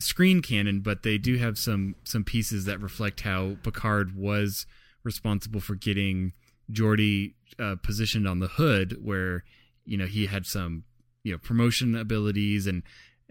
screen 0.00 0.42
canon, 0.42 0.80
but 0.80 1.02
they 1.02 1.18
do 1.18 1.36
have 1.38 1.58
some 1.58 1.96
some 2.04 2.22
pieces 2.24 2.64
that 2.66 2.80
reflect 2.80 3.22
how 3.22 3.56
Picard 3.62 4.16
was 4.16 4.66
responsible 5.02 5.60
for 5.60 5.74
getting 5.74 6.32
Geordi 6.70 7.34
uh, 7.58 7.76
positioned 7.82 8.28
on 8.28 8.38
the 8.38 8.48
hood, 8.48 8.98
where 9.02 9.42
you 9.84 9.96
know 9.96 10.06
he 10.06 10.26
had 10.26 10.46
some 10.46 10.84
you 11.28 11.32
know 11.34 11.38
promotion 11.38 11.94
abilities 11.94 12.66
and 12.66 12.82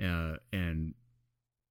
uh, 0.02 0.38
and 0.54 0.94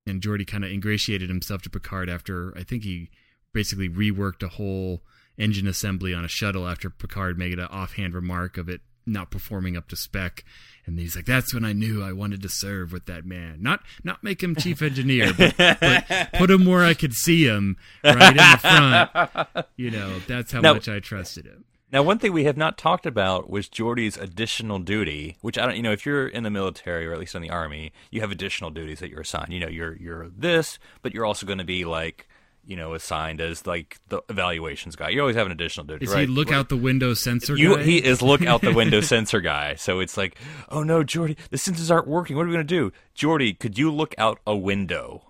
and 0.06 0.20
Geordi 0.20 0.46
kind 0.46 0.64
of 0.64 0.70
ingratiated 0.70 1.28
himself 1.28 1.62
to 1.62 1.70
Picard 1.70 2.08
after 2.10 2.52
I 2.56 2.62
think 2.62 2.82
he 2.84 3.10
basically 3.52 3.88
reworked 3.88 4.42
a 4.42 4.48
whole 4.48 5.02
engine 5.38 5.66
assembly 5.66 6.14
on 6.14 6.24
a 6.24 6.28
shuttle 6.28 6.66
after 6.68 6.90
Picard 6.90 7.38
made 7.38 7.58
an 7.58 7.66
offhand 7.66 8.14
remark 8.14 8.56
of 8.58 8.68
it 8.68 8.80
not 9.08 9.30
performing 9.30 9.76
up 9.76 9.86
to 9.88 9.94
spec. 9.96 10.44
And 10.84 10.98
he's 10.98 11.14
like 11.16 11.26
that's 11.26 11.52
when 11.54 11.64
I 11.64 11.72
knew 11.72 12.02
I 12.02 12.12
wanted 12.12 12.42
to 12.42 12.48
serve 12.48 12.92
with 12.92 13.06
that 13.06 13.24
man. 13.24 13.58
Not 13.60 13.80
not 14.04 14.22
make 14.22 14.42
him 14.42 14.54
chief 14.56 14.82
engineer 14.82 15.32
but, 15.32 15.56
but 15.56 16.32
put 16.34 16.50
him 16.50 16.64
where 16.66 16.84
I 16.84 16.94
could 16.94 17.12
see 17.14 17.44
him 17.44 17.76
right 18.04 18.30
in 18.30 18.36
the 18.36 18.58
front. 18.60 19.66
You 19.76 19.90
know 19.90 20.18
that's 20.26 20.52
how 20.52 20.60
Now- 20.60 20.74
much 20.74 20.88
I 20.88 21.00
trusted 21.00 21.46
him 21.46 21.64
Now, 21.92 22.02
one 22.02 22.18
thing 22.18 22.32
we 22.32 22.44
have 22.44 22.56
not 22.56 22.76
talked 22.76 23.06
about 23.06 23.48
was 23.48 23.68
Geordi's 23.68 24.16
additional 24.16 24.80
duty, 24.80 25.36
which 25.40 25.56
I 25.56 25.66
don't, 25.66 25.76
you 25.76 25.82
know, 25.82 25.92
if 25.92 26.04
you're 26.04 26.26
in 26.26 26.42
the 26.42 26.50
military 26.50 27.06
or 27.06 27.12
at 27.12 27.20
least 27.20 27.36
in 27.36 27.42
the 27.42 27.50
army, 27.50 27.92
you 28.10 28.20
have 28.22 28.32
additional 28.32 28.70
duties 28.70 28.98
that 28.98 29.08
you're 29.08 29.20
assigned. 29.20 29.52
You 29.52 29.60
know, 29.60 29.68
you're 29.68 29.96
you're 29.96 30.28
this, 30.36 30.78
but 31.02 31.14
you're 31.14 31.24
also 31.24 31.46
going 31.46 31.58
to 31.58 31.64
be 31.64 31.84
like, 31.84 32.26
you 32.64 32.74
know, 32.74 32.94
assigned 32.94 33.40
as 33.40 33.68
like 33.68 33.98
the 34.08 34.20
evaluations 34.28 34.96
guy. 34.96 35.10
You 35.10 35.20
always 35.20 35.36
have 35.36 35.46
an 35.46 35.52
additional 35.52 35.86
duty, 35.86 36.06
is 36.06 36.12
right? 36.12 36.22
he 36.22 36.26
look 36.26 36.50
out 36.50 36.68
the 36.68 36.76
window 36.76 37.14
sensor 37.14 37.56
You, 37.56 37.76
guy? 37.76 37.84
he 37.84 37.98
is 37.98 38.20
look 38.20 38.42
out 38.44 38.62
the 38.62 38.74
window 38.74 39.00
sensor 39.12 39.40
guy. 39.40 39.76
So 39.76 40.00
it's 40.00 40.16
like, 40.16 40.36
oh 40.68 40.82
no, 40.82 41.04
Geordi, 41.04 41.36
the 41.50 41.56
sensors 41.56 41.88
aren't 41.92 42.08
working. 42.08 42.36
What 42.36 42.42
are 42.42 42.48
we 42.48 42.54
going 42.54 42.66
to 42.66 42.74
do? 42.74 42.92
Geordi, 43.16 43.56
could 43.56 43.78
you 43.78 43.92
look 43.92 44.12
out 44.18 44.40
a 44.44 44.56
window 44.56 45.22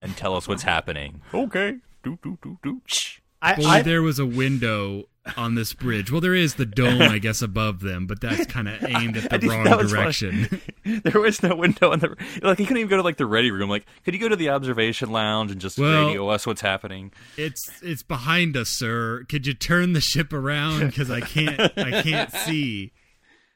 and 0.00 0.16
tell 0.16 0.34
us 0.34 0.48
what's 0.48 0.62
happening? 0.62 1.20
Okay. 1.34 1.76
Do 2.02 2.18
do 2.22 2.38
do 2.42 2.58
do. 2.62 2.80
Shh. 2.86 3.18
I, 3.42 3.52
Only 3.56 3.66
I 3.66 3.82
there 3.82 4.00
was 4.00 4.18
a 4.18 4.24
window 4.24 5.08
on 5.36 5.54
this 5.54 5.72
bridge. 5.72 6.10
Well, 6.10 6.20
there 6.20 6.34
is 6.34 6.54
the 6.54 6.66
dome, 6.66 7.02
I 7.02 7.18
guess, 7.18 7.42
above 7.42 7.80
them, 7.80 8.06
but 8.06 8.20
that's 8.20 8.46
kind 8.46 8.68
of 8.68 8.82
aimed 8.88 9.16
at 9.16 9.30
the 9.30 9.38
think 9.38 9.52
wrong 9.52 9.64
that 9.64 9.78
was 9.78 9.90
direction. 9.92 10.60
there 11.04 11.20
was 11.20 11.42
no 11.42 11.56
window 11.56 11.92
in 11.92 12.00
the 12.00 12.16
like. 12.42 12.58
He 12.58 12.64
couldn't 12.64 12.78
even 12.78 12.90
go 12.90 12.96
to 12.96 13.02
like 13.02 13.16
the 13.16 13.26
ready 13.26 13.50
room. 13.50 13.70
Like, 13.70 13.86
could 14.04 14.14
you 14.14 14.20
go 14.20 14.28
to 14.28 14.36
the 14.36 14.50
observation 14.50 15.10
lounge 15.10 15.50
and 15.50 15.60
just 15.60 15.78
Well- 15.78 16.06
radio 16.06 16.28
us 16.28 16.46
what's 16.46 16.60
happening? 16.60 17.12
it's 17.36 17.70
it's 17.82 18.02
behind 18.02 18.56
us, 18.56 18.68
sir. 18.68 19.24
Could 19.28 19.46
you 19.46 19.54
turn 19.54 19.92
the 19.92 20.00
ship 20.00 20.32
around? 20.32 20.86
Because 20.86 21.10
I 21.10 21.20
can't 21.20 21.60
I 21.78 22.02
can't 22.02 22.30
see. 22.32 22.92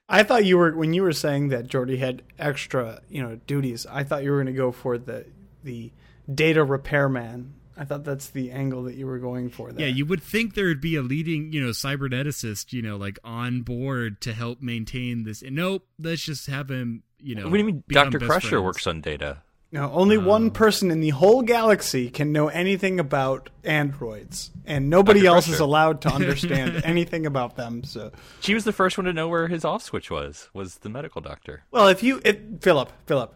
I 0.09 0.23
thought 0.23 0.47
you 0.47 0.57
were 0.57 0.75
when 0.75 0.95
you 0.95 1.03
were 1.03 1.13
saying 1.13 1.49
that 1.49 1.67
Geordi 1.69 1.99
had 1.99 2.23
extra, 2.39 3.03
you 3.11 3.23
know, 3.23 3.39
duties. 3.47 3.87
I 3.91 4.05
thought 4.05 4.23
you 4.25 4.31
were 4.31 4.39
going 4.43 4.47
to 4.55 4.59
go 4.59 4.73
for 4.73 4.97
the 4.97 5.27
the 5.63 5.93
data 6.33 6.65
repairman. 6.65 7.55
I 7.79 7.85
thought 7.85 8.03
that's 8.05 8.31
the 8.31 8.51
angle 8.51 8.83
that 8.85 8.97
you 8.97 9.07
were 9.07 9.19
going 9.19 9.51
for. 9.51 9.71
There. 9.73 9.87
Yeah, 9.87 9.93
you 9.95 10.05
would 10.07 10.23
think 10.23 10.55
there 10.55 10.67
would 10.67 10.81
be 10.81 10.97
a 10.97 11.03
leading, 11.03 11.53
you 11.53 11.63
know, 11.63 11.71
cyberneticist, 11.71 12.73
you 12.73 12.83
know, 12.83 12.97
like 12.97 13.19
on 13.23 13.63
board 13.63 14.21
to 14.23 14.33
help 14.33 14.61
maintain 14.61 15.23
this. 15.25 15.43
nope, 15.43 15.87
let's 15.99 16.23
just 16.23 16.47
have 16.49 16.71
him, 16.71 17.05
you 17.21 17.35
know. 17.37 17.45
what 17.45 17.53
do 17.53 17.59
you 17.59 17.65
mean, 17.65 17.85
Doctor 17.89 18.19
Crusher 18.19 18.49
friends. 18.49 18.63
works 18.65 18.87
on 18.87 19.01
data? 19.01 19.43
No, 19.71 19.93
only 19.93 20.17
Oh. 20.17 20.21
one 20.21 20.51
person 20.51 20.91
in 20.91 21.01
the 21.01 21.11
whole 21.11 21.43
galaxy 21.43 22.09
can 22.09 22.33
know 22.33 22.49
anything 22.49 22.99
about 22.99 23.51
androids, 23.65 24.51
and 24.65 24.89
nobody 24.89 25.21
Dr. 25.21 25.35
else 25.35 25.49
is 25.49 25.61
allowed 25.61 26.01
to 26.03 26.09
understand 26.09 26.81
anything 26.85 27.27
about 27.27 27.57
them. 27.57 27.85
So, 27.85 28.11
She 28.41 28.55
was 28.55 28.65
the 28.65 28.73
first 28.73 28.97
one 28.97 29.05
to 29.05 29.13
know 29.13 29.29
where 29.29 29.47
his 29.47 29.67
off 29.67 29.83
switch 29.83 30.11
was. 30.11 30.49
Was 30.55 30.77
the 30.79 30.89
medical 30.89 31.21
doctor? 31.21 31.65
well, 31.71 31.89
if 31.89 32.03
you, 32.03 32.21
if, 32.25 32.39
Phillip, 32.63 32.91
Phillip, 33.07 33.35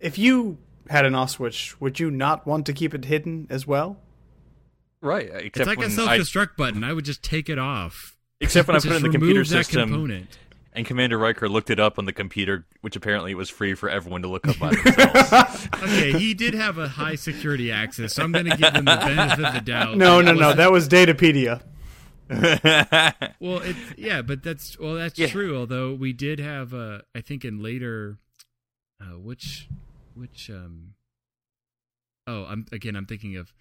if 0.00 0.18
you 0.18 0.58
had 0.90 1.04
an 1.06 1.14
off 1.14 1.30
switch, 1.30 1.80
would 1.80 1.98
you 2.00 2.10
not 2.10 2.46
want 2.46 2.66
to 2.66 2.72
keep 2.72 2.94
it 2.94 3.04
hidden 3.04 3.46
as 3.50 3.66
well? 3.66 3.98
Right. 5.00 5.26
Except 5.32 5.56
It's 5.56 5.66
like 5.66 5.78
when 5.78 5.88
a 5.88 5.90
self 5.90 6.08
destruct 6.10 6.56
button. 6.56 6.84
I 6.84 6.92
would 6.92 7.04
just 7.04 7.22
take 7.22 7.48
it 7.48 7.58
off. 7.58 8.16
Except 8.40 8.68
when 8.68 8.76
I 8.76 8.80
put 8.82 8.92
it 8.92 8.96
in 8.96 9.02
the 9.02 9.08
computer 9.10 9.40
that 9.40 9.46
system, 9.46 9.90
component. 9.90 10.38
and 10.72 10.86
Commander 10.86 11.18
Riker 11.18 11.48
looked 11.48 11.70
it 11.70 11.80
up 11.80 11.98
on 11.98 12.04
the 12.04 12.12
computer, 12.12 12.66
which 12.82 12.94
apparently 12.96 13.34
was 13.34 13.48
free 13.50 13.74
for 13.74 13.88
everyone 13.88 14.22
to 14.22 14.28
look 14.28 14.46
up 14.48 14.58
by 14.58 14.70
themselves. 14.84 15.68
Okay, 15.82 16.12
he 16.12 16.34
did 16.34 16.54
have 16.54 16.78
a 16.78 16.88
high 16.88 17.14
security 17.16 17.70
access, 17.72 18.14
so 18.14 18.22
I'm 18.24 18.32
going 18.32 18.46
to 18.46 18.56
give 18.56 18.74
him 18.74 18.84
the 18.84 18.96
benefit 18.96 19.44
of 19.44 19.54
the 19.54 19.60
doubt. 19.60 19.96
No, 19.96 20.20
no, 20.20 20.32
no. 20.34 20.52
That 20.54 20.70
was 20.72 20.88
Datapedia. 20.88 21.62
Well, 22.30 23.58
it's 23.60 23.78
yeah, 23.96 24.22
but 24.22 24.42
that's 24.42 24.78
well, 24.78 24.94
that's 24.94 25.18
Yeah. 25.18 25.26
true. 25.26 25.56
Although 25.56 25.94
we 25.94 26.12
did 26.12 26.38
have, 26.38 26.72
uh, 26.72 27.00
I 27.14 27.20
think, 27.20 27.44
in 27.44 27.62
later, 27.62 28.18
uh, 29.00 29.18
which, 29.18 29.68
which, 30.16 30.50
um, 30.50 30.94
oh, 32.26 32.44
I'm 32.44 32.66
again, 32.72 32.96
I'm 32.96 33.06
thinking 33.06 33.36
of, 33.36 33.52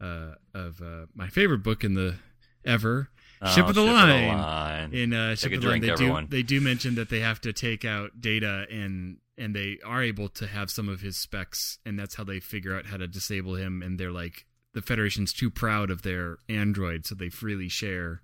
uh, 0.00 0.34
of 0.54 0.80
uh, 0.82 1.06
my 1.14 1.28
favorite 1.28 1.62
book 1.62 1.84
in 1.84 1.94
the 1.94 2.16
ever, 2.64 3.10
Ship 3.54 3.64
Oh, 3.64 3.68
of 3.70 3.74
the 3.74 3.84
Ship 3.86 3.92
Line. 3.94 4.28
Line. 4.38 4.92
In 4.92 5.12
uh, 5.14 5.34
Ship 5.34 5.52
of 5.52 5.62
the 5.62 5.68
Line, 5.68 5.80
they 5.80 5.90
everyone. 5.90 6.24
do 6.26 6.36
they 6.36 6.42
do 6.42 6.60
mention 6.60 6.94
that 6.96 7.08
they 7.08 7.20
have 7.20 7.40
to 7.42 7.52
take 7.52 7.84
out 7.84 8.20
data 8.20 8.66
and 8.70 9.16
and 9.38 9.54
they 9.56 9.78
are 9.84 10.02
able 10.02 10.28
to 10.28 10.46
have 10.46 10.70
some 10.70 10.88
of 10.88 11.00
his 11.00 11.16
specs, 11.16 11.78
and 11.86 11.98
that's 11.98 12.16
how 12.16 12.24
they 12.24 12.40
figure 12.40 12.76
out 12.76 12.86
how 12.86 12.98
to 12.98 13.06
disable 13.08 13.54
him. 13.54 13.80
And 13.82 13.98
they're 13.98 14.10
like, 14.12 14.44
the 14.74 14.82
Federation's 14.82 15.32
too 15.32 15.48
proud 15.50 15.90
of 15.90 16.02
their 16.02 16.36
android, 16.50 17.06
so 17.06 17.14
they 17.14 17.30
freely 17.30 17.68
share, 17.70 18.20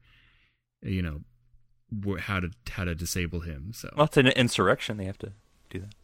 you 0.83 1.01
know, 1.01 1.21
how 2.19 2.41
to 2.41 2.51
how 2.69 2.85
to 2.85 2.95
disable 2.95 3.41
him. 3.41 3.73
So 3.75 3.89
Well, 3.97 4.05
it's 4.05 4.19
an 4.19 4.27
insurrection. 4.27 4.99
They 4.99 5.07
have 5.07 5.17
to 5.19 5.33
do 5.71 5.79
that. 5.81 5.95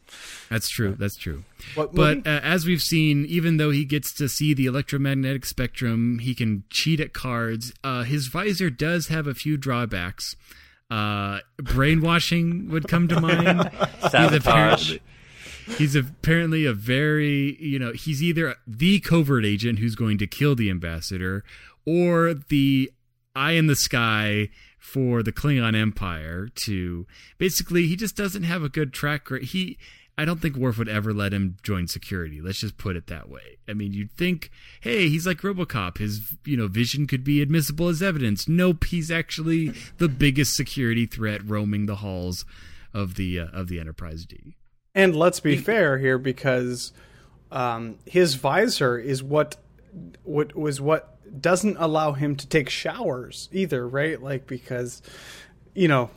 That's 0.48 0.68
true. 0.68 0.94
That's 0.98 1.16
true. 1.16 1.44
What 1.75 1.94
But 1.94 2.27
uh, 2.27 2.40
as 2.42 2.66
we've 2.66 2.83
seen, 2.83 3.25
even 3.27 3.57
though 3.57 3.70
he 3.70 3.85
gets 3.85 4.12
to 4.14 4.29
see 4.29 4.55
the 4.55 4.66
electromagnetic 4.66 5.46
spectrum, 5.46 6.18
he 6.18 6.35
can 6.35 6.64
cheat 6.70 7.01
at 7.01 7.12
cards. 7.12 7.72
Uh, 7.83 8.03
his 8.03 8.27
visor 8.27 8.70
does 8.70 9.09
have 9.09 9.27
a 9.27 9.35
few 9.35 9.57
drawbacks. 9.57 10.37
Uh, 10.90 11.38
brainwashing 11.57 12.68
would 12.68 12.87
come 12.87 13.09
to 13.09 13.20
mind. 13.20 13.70
Sabotage. 14.11 14.98
He's 15.79 15.94
apparently 15.94 16.66
a 16.66 16.75
very, 16.75 17.57
you 17.61 17.79
know, 17.79 17.92
he's 17.92 18.22
either 18.22 18.57
the 18.66 19.01
covert 19.01 19.46
agent 19.46 19.79
who's 19.79 19.94
going 19.94 20.18
to 20.18 20.27
kill 20.27 20.55
the 20.55 20.68
ambassador 20.68 21.44
or 21.87 22.35
the 22.35 22.92
eye 23.35 23.53
in 23.53 23.68
the 23.68 23.77
sky 23.77 24.51
for 24.79 25.22
the 25.22 25.33
Klingon 25.33 25.81
Empire 25.81 26.48
to 26.66 27.07
basically 27.38 27.87
he 27.87 27.96
just 27.96 28.16
doesn't 28.16 28.42
have 28.42 28.62
a 28.62 28.68
good 28.68 28.92
track 28.92 29.31
record. 29.31 29.44
He 29.48 29.79
I 30.18 30.25
don't 30.25 30.40
think 30.40 30.57
Worf 30.57 30.79
would 30.79 30.88
ever 30.88 31.14
let 31.14 31.33
him 31.33 31.57
join 31.62 31.88
security. 31.88 32.40
Let's 32.40 32.61
just 32.61 32.77
put 32.77 32.96
it 32.96 33.07
that 33.07 33.31
way. 33.31 33.59
I 33.66 33.72
mean, 33.72 33.92
you'd 33.92 34.12
think, 34.12 34.51
hey, 34.81 35.09
he's 35.09 35.27
like 35.27 35.38
RoboCop. 35.38 35.98
His, 35.98 36.35
you 36.44 36.57
know, 36.57 36.68
vision 36.68 37.07
could 37.07 37.25
be 37.25 37.40
admissible 37.40 37.88
as 37.88 38.03
evidence. 38.03 38.46
Nope, 38.46 38.85
he's 38.85 39.11
actually 39.11 39.72
the 39.98 40.09
biggest 40.09 40.55
security 40.55 41.07
threat 41.07 41.40
roaming 41.44 41.87
the 41.87 41.96
halls 41.96 42.44
of 42.92 43.14
the 43.14 43.40
uh, 43.40 43.46
of 43.46 43.68
the 43.68 43.81
Enterprise 43.81 44.27
D. 44.27 44.57
And 44.94 45.16
let's 45.16 45.40
be 45.40 45.57
fair 45.57 45.96
here, 45.96 46.18
because 46.18 46.92
um, 47.51 47.96
his 48.05 48.35
visor 48.35 48.98
is 48.98 49.22
what 49.22 49.57
what 50.25 50.55
was 50.55 50.81
what 50.81 51.09
doesn't 51.40 51.77
allow 51.79 52.12
him 52.12 52.37
to 52.37 52.46
take 52.46 52.68
showers 52.68 53.48
either, 53.53 53.88
right? 53.88 54.22
Like 54.22 54.46
because 54.46 55.01
you 55.75 55.88
know 55.88 56.11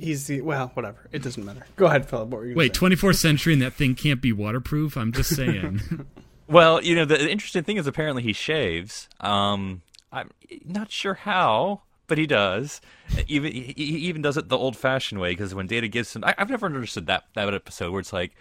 he's 0.00 0.26
the 0.26 0.40
well, 0.40 0.70
whatever. 0.74 1.08
It 1.12 1.22
doesn't 1.22 1.44
matter. 1.44 1.66
Go 1.76 1.86
ahead, 1.86 2.08
Phillip. 2.08 2.28
What 2.28 2.40
were 2.40 2.46
you? 2.46 2.54
Wait, 2.54 2.72
24th 2.72 3.16
century 3.16 3.52
and 3.52 3.62
that 3.62 3.74
thing 3.74 3.94
can't 3.94 4.20
be 4.20 4.32
waterproof? 4.32 4.96
I'm 4.96 5.12
just 5.12 5.34
saying. 5.34 6.06
Well, 6.50 6.82
you 6.82 6.96
know, 6.96 7.04
the 7.04 7.30
interesting 7.30 7.62
thing 7.62 7.76
is 7.76 7.86
apparently 7.86 8.24
he 8.24 8.32
shaves. 8.32 9.08
Um, 9.20 9.82
I'm 10.10 10.30
not 10.64 10.90
sure 10.90 11.14
how, 11.14 11.82
but 12.10 12.18
he 12.18 12.26
does. 12.26 12.80
Even 13.28 13.52
he, 13.52 13.72
he 13.76 13.84
even 14.08 14.20
does 14.20 14.36
it 14.36 14.48
the 14.48 14.58
old-fashioned 14.58 15.20
way 15.20 15.30
because 15.30 15.54
when 15.54 15.68
Data 15.68 15.86
gives 15.86 16.14
him, 16.14 16.24
I, 16.24 16.34
I've 16.36 16.50
never 16.50 16.66
understood 16.66 17.06
that 17.06 17.24
that 17.34 17.54
episode 17.54 17.92
where 17.92 18.00
it's 18.00 18.12
like. 18.12 18.32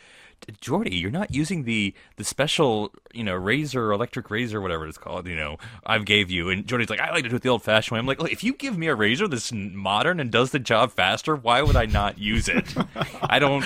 Geordi, 0.62 0.98
you're 1.02 1.12
not 1.12 1.34
using 1.34 1.66
the 1.66 1.94
the 2.16 2.24
special, 2.24 2.94
you 3.14 3.26
know, 3.26 3.36
razor, 3.36 3.92
electric 3.92 4.32
razor, 4.32 4.62
whatever 4.62 4.88
it's 4.88 4.98
called. 4.98 5.28
You 5.28 5.36
know, 5.36 5.58
I've 5.86 6.06
gave 6.06 6.32
you, 6.32 6.50
and 6.50 6.66
Geordi's 6.66 6.90
like, 6.90 7.02
I 7.02 7.12
like 7.12 7.24
to 7.24 7.30
do 7.30 7.36
it 7.36 7.42
the 7.42 7.50
old 7.50 7.62
fashioned 7.62 7.92
way. 7.94 8.00
I'm 8.00 8.06
like, 8.06 8.22
Look, 8.22 8.32
if 8.32 8.42
you 8.42 8.54
give 8.54 8.78
me 8.78 8.88
a 8.88 8.96
razor 8.96 9.28
that's 9.28 9.52
modern 9.52 10.22
and 10.22 10.32
does 10.32 10.52
the 10.52 10.60
job 10.60 10.94
faster, 10.94 11.36
why 11.36 11.62
would 11.62 11.76
I 11.76 11.88
not 11.88 12.18
use 12.20 12.48
it? 12.48 12.74
I 13.22 13.40
don't, 13.40 13.66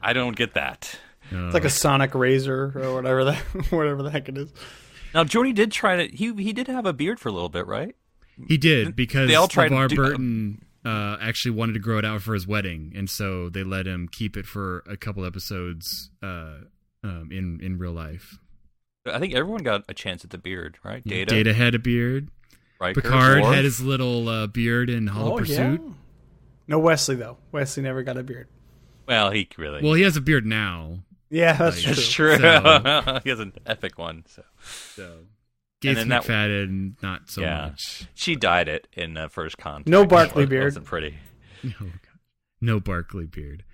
I 0.00 0.12
don't 0.12 0.36
get 0.36 0.54
that. 0.54 0.96
It's 1.32 1.54
like 1.54 1.64
a 1.64 1.70
sonic 1.70 2.14
razor 2.14 2.72
or 2.76 2.94
whatever 2.94 3.24
that 3.24 3.38
whatever 3.70 4.04
the 4.04 4.10
heck 4.10 4.28
it 4.28 4.38
is. 4.38 4.52
Now, 5.12 5.24
Geordi 5.24 5.52
did 5.52 5.72
try 5.72 6.06
to. 6.06 6.16
He 6.16 6.32
he 6.34 6.52
did 6.52 6.68
have 6.68 6.86
a 6.86 6.92
beard 6.92 7.18
for 7.18 7.30
a 7.30 7.32
little 7.32 7.48
bit, 7.48 7.66
right? 7.66 7.96
He 8.48 8.56
did 8.58 8.96
because 8.96 9.28
They 9.28 9.34
all 9.34 9.48
tried 9.48 9.68
to 9.68 9.74
LeVar 9.74 9.88
do- 9.88 9.96
Burton 9.96 10.64
uh, 10.84 11.16
actually 11.20 11.52
wanted 11.52 11.74
to 11.74 11.78
grow 11.78 11.98
it 11.98 12.04
out 12.04 12.22
for 12.22 12.34
his 12.34 12.46
wedding, 12.46 12.92
and 12.96 13.08
so 13.10 13.48
they 13.48 13.62
let 13.62 13.86
him 13.86 14.08
keep 14.10 14.36
it 14.36 14.46
for 14.46 14.82
a 14.88 14.96
couple 14.96 15.24
episodes 15.24 16.10
uh, 16.22 16.58
um, 17.04 17.28
in 17.32 17.60
in 17.62 17.78
real 17.78 17.92
life. 17.92 18.38
I 19.06 19.18
think 19.18 19.34
everyone 19.34 19.62
got 19.62 19.84
a 19.88 19.94
chance 19.94 20.24
at 20.24 20.30
the 20.30 20.38
beard, 20.38 20.78
right? 20.84 21.02
Data, 21.04 21.34
Data 21.34 21.54
had 21.54 21.74
a 21.74 21.78
beard. 21.78 22.28
Riker, 22.80 23.00
Picard 23.02 23.42
Worf. 23.42 23.54
had 23.54 23.64
his 23.64 23.80
little 23.80 24.28
uh, 24.28 24.46
beard 24.46 24.88
in 24.88 25.06
Hollow 25.06 25.36
Pursuit. 25.38 25.82
No 26.66 26.78
Wesley 26.78 27.16
though. 27.16 27.36
Wesley 27.52 27.82
never 27.82 28.02
got 28.02 28.16
a 28.16 28.22
beard. 28.22 28.48
Well, 29.08 29.30
he 29.32 29.48
really. 29.58 29.82
Well, 29.82 29.94
he 29.94 30.02
has 30.02 30.16
a 30.16 30.20
beard 30.20 30.46
now. 30.46 31.00
Yeah, 31.28 31.52
that's 31.54 31.76
Like, 31.84 31.94
true. 31.94 31.94
that's 31.94 32.08
true. 32.10 32.36
So- 32.38 33.20
he 33.24 33.30
has 33.30 33.40
an 33.40 33.52
epic 33.66 33.98
one. 33.98 34.24
So 34.28 34.42
So 34.94 35.12
Gates 35.80 35.98
then 35.98 36.08
that- 36.08 36.22
McFadden, 36.24 37.02
not 37.02 37.30
so 37.30 37.40
Yeah. 37.42 37.68
much. 37.70 38.04
she 38.14 38.36
dyed 38.36 38.68
it 38.68 38.86
in 38.92 39.14
the 39.14 39.28
first 39.28 39.56
contact. 39.58 39.88
No 39.88 40.04
Barclay 40.06 40.44
It 40.44 40.48
beard. 40.50 40.64
Wasn't 40.64 40.86
pretty. 40.86 41.16
No, 41.62 41.72
God. 41.80 42.00
no 42.60 42.80
Barclay 42.80 43.26
beard. 43.26 43.64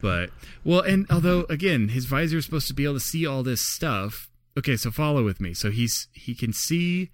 But 0.00 0.30
well, 0.64 0.80
and 0.80 1.06
although 1.10 1.44
again, 1.48 1.88
his 1.88 2.06
visor 2.06 2.38
is 2.38 2.44
supposed 2.44 2.68
to 2.68 2.74
be 2.74 2.84
able 2.84 2.94
to 2.94 3.00
see 3.00 3.26
all 3.26 3.42
this 3.42 3.60
stuff. 3.74 4.30
Okay, 4.58 4.76
so 4.76 4.90
follow 4.90 5.24
with 5.24 5.40
me. 5.40 5.54
So 5.54 5.70
he's 5.70 6.08
he 6.12 6.34
can 6.34 6.52
see 6.52 7.10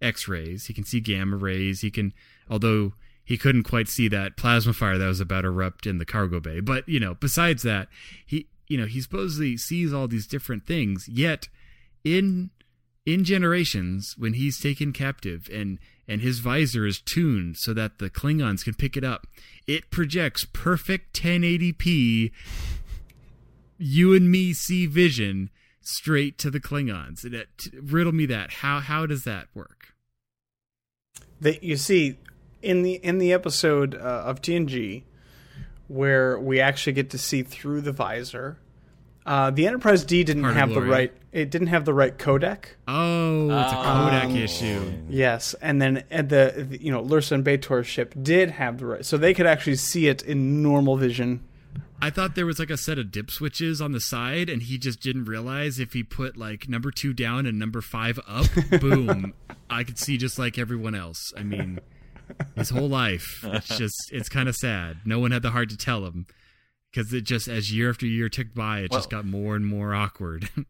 X-rays, 0.00 0.66
he 0.66 0.74
can 0.74 0.84
see 0.84 1.00
gamma 1.00 1.36
rays, 1.36 1.80
he 1.80 1.90
can 1.90 2.12
although 2.50 2.94
he 3.24 3.38
couldn't 3.38 3.62
quite 3.62 3.88
see 3.88 4.08
that 4.08 4.36
plasma 4.36 4.72
fire 4.72 4.98
that 4.98 5.06
was 5.06 5.20
about 5.20 5.42
to 5.42 5.48
erupt 5.48 5.86
in 5.86 5.98
the 5.98 6.04
cargo 6.04 6.40
bay. 6.40 6.60
But 6.60 6.88
you 6.88 6.98
know, 6.98 7.14
besides 7.14 7.62
that, 7.62 7.88
he 8.26 8.48
you 8.68 8.76
know 8.76 8.86
he 8.86 9.00
supposedly 9.00 9.56
sees 9.56 9.92
all 9.92 10.08
these 10.08 10.26
different 10.26 10.66
things. 10.66 11.08
Yet 11.08 11.48
in 12.04 12.50
in 13.04 13.24
generations 13.24 14.14
when 14.16 14.34
he's 14.34 14.60
taken 14.60 14.92
captive 14.92 15.48
and 15.52 15.78
and 16.08 16.20
his 16.20 16.40
visor 16.40 16.84
is 16.84 17.00
tuned 17.00 17.56
so 17.56 17.72
that 17.72 17.98
the 17.98 18.10
klingons 18.10 18.64
can 18.64 18.74
pick 18.74 18.96
it 18.96 19.04
up 19.04 19.26
it 19.66 19.90
projects 19.90 20.46
perfect 20.52 21.14
1080p 21.20 22.30
you 23.78 24.14
and 24.14 24.30
me 24.30 24.52
see 24.52 24.86
vision 24.86 25.50
straight 25.80 26.38
to 26.38 26.50
the 26.50 26.60
klingons 26.60 27.24
And 27.24 27.34
it, 27.34 27.48
riddle 27.82 28.12
me 28.12 28.26
that 28.26 28.54
how 28.54 28.80
how 28.80 29.06
does 29.06 29.24
that 29.24 29.48
work 29.54 29.94
that 31.40 31.62
you 31.64 31.76
see 31.76 32.18
in 32.62 32.82
the 32.82 32.94
in 32.94 33.18
the 33.18 33.32
episode 33.32 33.94
uh, 33.94 33.98
of 33.98 34.40
TNG 34.40 35.02
where 35.88 36.38
we 36.38 36.60
actually 36.60 36.94
get 36.94 37.10
to 37.10 37.18
see 37.18 37.42
through 37.42 37.82
the 37.82 37.92
visor. 37.92 38.58
Uh, 39.24 39.50
the 39.50 39.66
Enterprise 39.66 40.04
D 40.04 40.24
didn't 40.24 40.42
Heart 40.42 40.56
have 40.56 40.74
the 40.74 40.82
right. 40.82 41.12
It 41.30 41.50
didn't 41.50 41.68
have 41.68 41.84
the 41.84 41.94
right 41.94 42.16
codec. 42.16 42.64
oh 42.88 43.44
it's 43.44 43.72
a 43.72 43.76
kodak 43.76 44.30
issue 44.30 44.92
Yes, 45.08 45.54
and 45.62 45.80
then 45.80 46.04
at 46.10 46.28
the, 46.28 46.66
the 46.68 46.82
you 46.82 46.90
know 46.90 47.02
Lursa 47.02 47.32
and 47.32 47.44
B'Etor's 47.44 47.86
ship 47.86 48.14
did 48.20 48.50
have 48.50 48.78
the 48.78 48.86
right, 48.86 49.04
so 49.04 49.16
they 49.16 49.32
could 49.32 49.46
actually 49.46 49.76
see 49.76 50.08
it 50.08 50.22
in 50.22 50.62
normal 50.62 50.96
vision. 50.96 51.44
I 52.00 52.10
thought 52.10 52.34
there 52.34 52.46
was 52.46 52.58
like 52.58 52.70
a 52.70 52.76
set 52.76 52.98
of 52.98 53.12
dip 53.12 53.30
switches 53.30 53.80
on 53.80 53.92
the 53.92 54.00
side, 54.00 54.48
and 54.50 54.60
he 54.60 54.76
just 54.76 55.00
didn't 55.00 55.26
realize 55.26 55.78
if 55.78 55.92
he 55.92 56.02
put 56.02 56.36
like 56.36 56.68
number 56.68 56.90
two 56.90 57.12
down 57.12 57.46
and 57.46 57.60
number 57.60 57.80
five 57.80 58.18
up, 58.26 58.46
boom, 58.80 59.34
I 59.70 59.84
could 59.84 59.98
see 60.00 60.16
just 60.16 60.36
like 60.36 60.58
everyone 60.58 60.96
else. 60.96 61.32
I 61.36 61.44
mean, 61.44 61.78
his 62.56 62.70
whole 62.70 62.88
life, 62.88 63.44
it's 63.44 63.78
just, 63.78 63.94
it's 64.10 64.28
kind 64.28 64.48
of 64.48 64.56
sad. 64.56 64.96
No 65.04 65.20
one 65.20 65.30
had 65.30 65.42
the 65.42 65.52
heart 65.52 65.70
to 65.70 65.76
tell 65.76 66.04
him 66.04 66.26
because 66.92 67.12
it 67.12 67.22
just, 67.22 67.48
as 67.48 67.72
year 67.72 67.90
after 67.90 68.06
year 68.06 68.28
ticked 68.28 68.54
by, 68.54 68.80
it 68.80 68.92
just 68.92 69.10
got 69.10 69.24
more 69.24 69.56
and 69.56 69.66
more 69.66 69.94
awkward. 69.94 70.48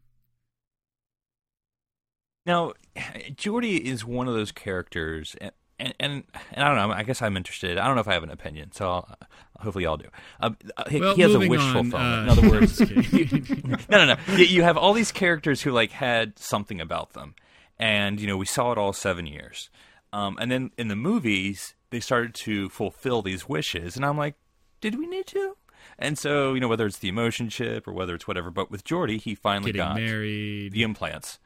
Now, 2.45 2.73
Geordi 2.95 3.79
is 3.79 4.05
one 4.05 4.27
of 4.27 4.33
those 4.33 4.51
characters, 4.51 5.35
and, 5.39 5.51
and 5.79 6.23
and 6.51 6.63
I 6.63 6.67
don't 6.67 6.75
know. 6.75 6.93
I 6.93 7.03
guess 7.03 7.21
I'm 7.21 7.37
interested. 7.37 7.77
I 7.77 7.85
don't 7.85 7.95
know 7.95 8.01
if 8.01 8.07
I 8.07 8.13
have 8.13 8.23
an 8.23 8.31
opinion, 8.31 8.71
so 8.71 8.89
I'll, 8.89 9.17
hopefully 9.59 9.85
y'all 9.85 9.97
do. 9.97 10.09
Uh, 10.39 10.51
he, 10.89 10.99
well, 10.99 11.15
he 11.15 11.21
has 11.21 11.33
a 11.33 11.39
wishful 11.39 11.83
wish 11.83 11.93
on, 11.93 11.95
uh, 11.95 12.23
In 12.23 12.29
other 12.29 12.49
words, 12.49 12.79
no, 13.89 14.05
no, 14.05 14.05
no. 14.05 14.15
You, 14.35 14.45
you 14.45 14.63
have 14.63 14.77
all 14.77 14.93
these 14.93 15.11
characters 15.11 15.61
who 15.61 15.71
like 15.71 15.91
had 15.91 16.37
something 16.37 16.79
about 16.81 17.13
them, 17.13 17.35
and 17.77 18.19
you 18.19 18.27
know 18.27 18.37
we 18.37 18.45
saw 18.45 18.71
it 18.71 18.77
all 18.77 18.93
seven 18.93 19.25
years, 19.25 19.69
um, 20.11 20.37
and 20.39 20.51
then 20.51 20.71
in 20.77 20.87
the 20.87 20.95
movies 20.95 21.75
they 21.89 21.99
started 21.99 22.33
to 22.33 22.69
fulfill 22.69 23.21
these 23.21 23.47
wishes, 23.47 23.95
and 23.95 24.05
I'm 24.05 24.17
like, 24.17 24.35
did 24.81 24.97
we 24.97 25.05
need 25.05 25.27
to? 25.27 25.55
And 25.99 26.17
so 26.17 26.53
you 26.53 26.59
know 26.59 26.67
whether 26.67 26.85
it's 26.85 26.99
the 26.99 27.09
emotion 27.09 27.49
chip 27.49 27.87
or 27.87 27.93
whether 27.93 28.15
it's 28.15 28.27
whatever, 28.27 28.49
but 28.51 28.69
with 28.71 28.83
Geordi 28.83 29.19
he 29.21 29.35
finally 29.35 29.71
Getting 29.71 29.87
got 29.87 29.95
married. 29.95 30.71
the 30.73 30.83
implants. 30.83 31.39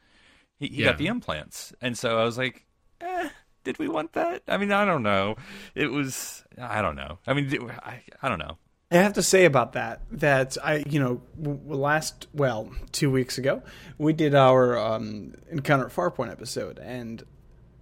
He, 0.58 0.68
he 0.68 0.82
Yeah. 0.82 0.86
got 0.90 0.98
the 0.98 1.06
implants, 1.06 1.72
and 1.80 1.96
so 1.96 2.18
I 2.18 2.24
was 2.24 2.36
like, 2.38 2.66
eh, 3.00 3.28
did 3.64 3.78
we 3.78 3.88
want 3.88 4.12
that? 4.14 4.42
I 4.48 4.56
mean, 4.56 4.72
I 4.72 4.84
don't 4.84 5.02
know. 5.02 5.36
It 5.74 5.90
was, 5.92 6.42
I 6.60 6.82
don't 6.82 6.96
know. 6.96 7.18
I 7.26 7.34
mean, 7.34 7.48
do- 7.48 7.70
I, 7.70 8.02
I 8.22 8.28
don't 8.28 8.38
know. 8.38 8.58
I 8.90 8.96
have 8.96 9.12
to 9.14 9.22
say 9.22 9.44
about 9.44 9.74
that 9.74 10.00
that 10.12 10.56
I, 10.64 10.82
you 10.88 10.98
know, 10.98 11.20
w- 11.38 11.58
w- 11.58 11.80
last 11.80 12.26
well, 12.32 12.70
two 12.90 13.10
weeks 13.10 13.36
ago, 13.36 13.62
we 13.98 14.14
did 14.14 14.34
our 14.34 14.78
um, 14.78 15.34
Encounter 15.50 15.84
at 15.86 15.92
Farpoint 15.92 16.30
episode, 16.32 16.78
and 16.78 17.22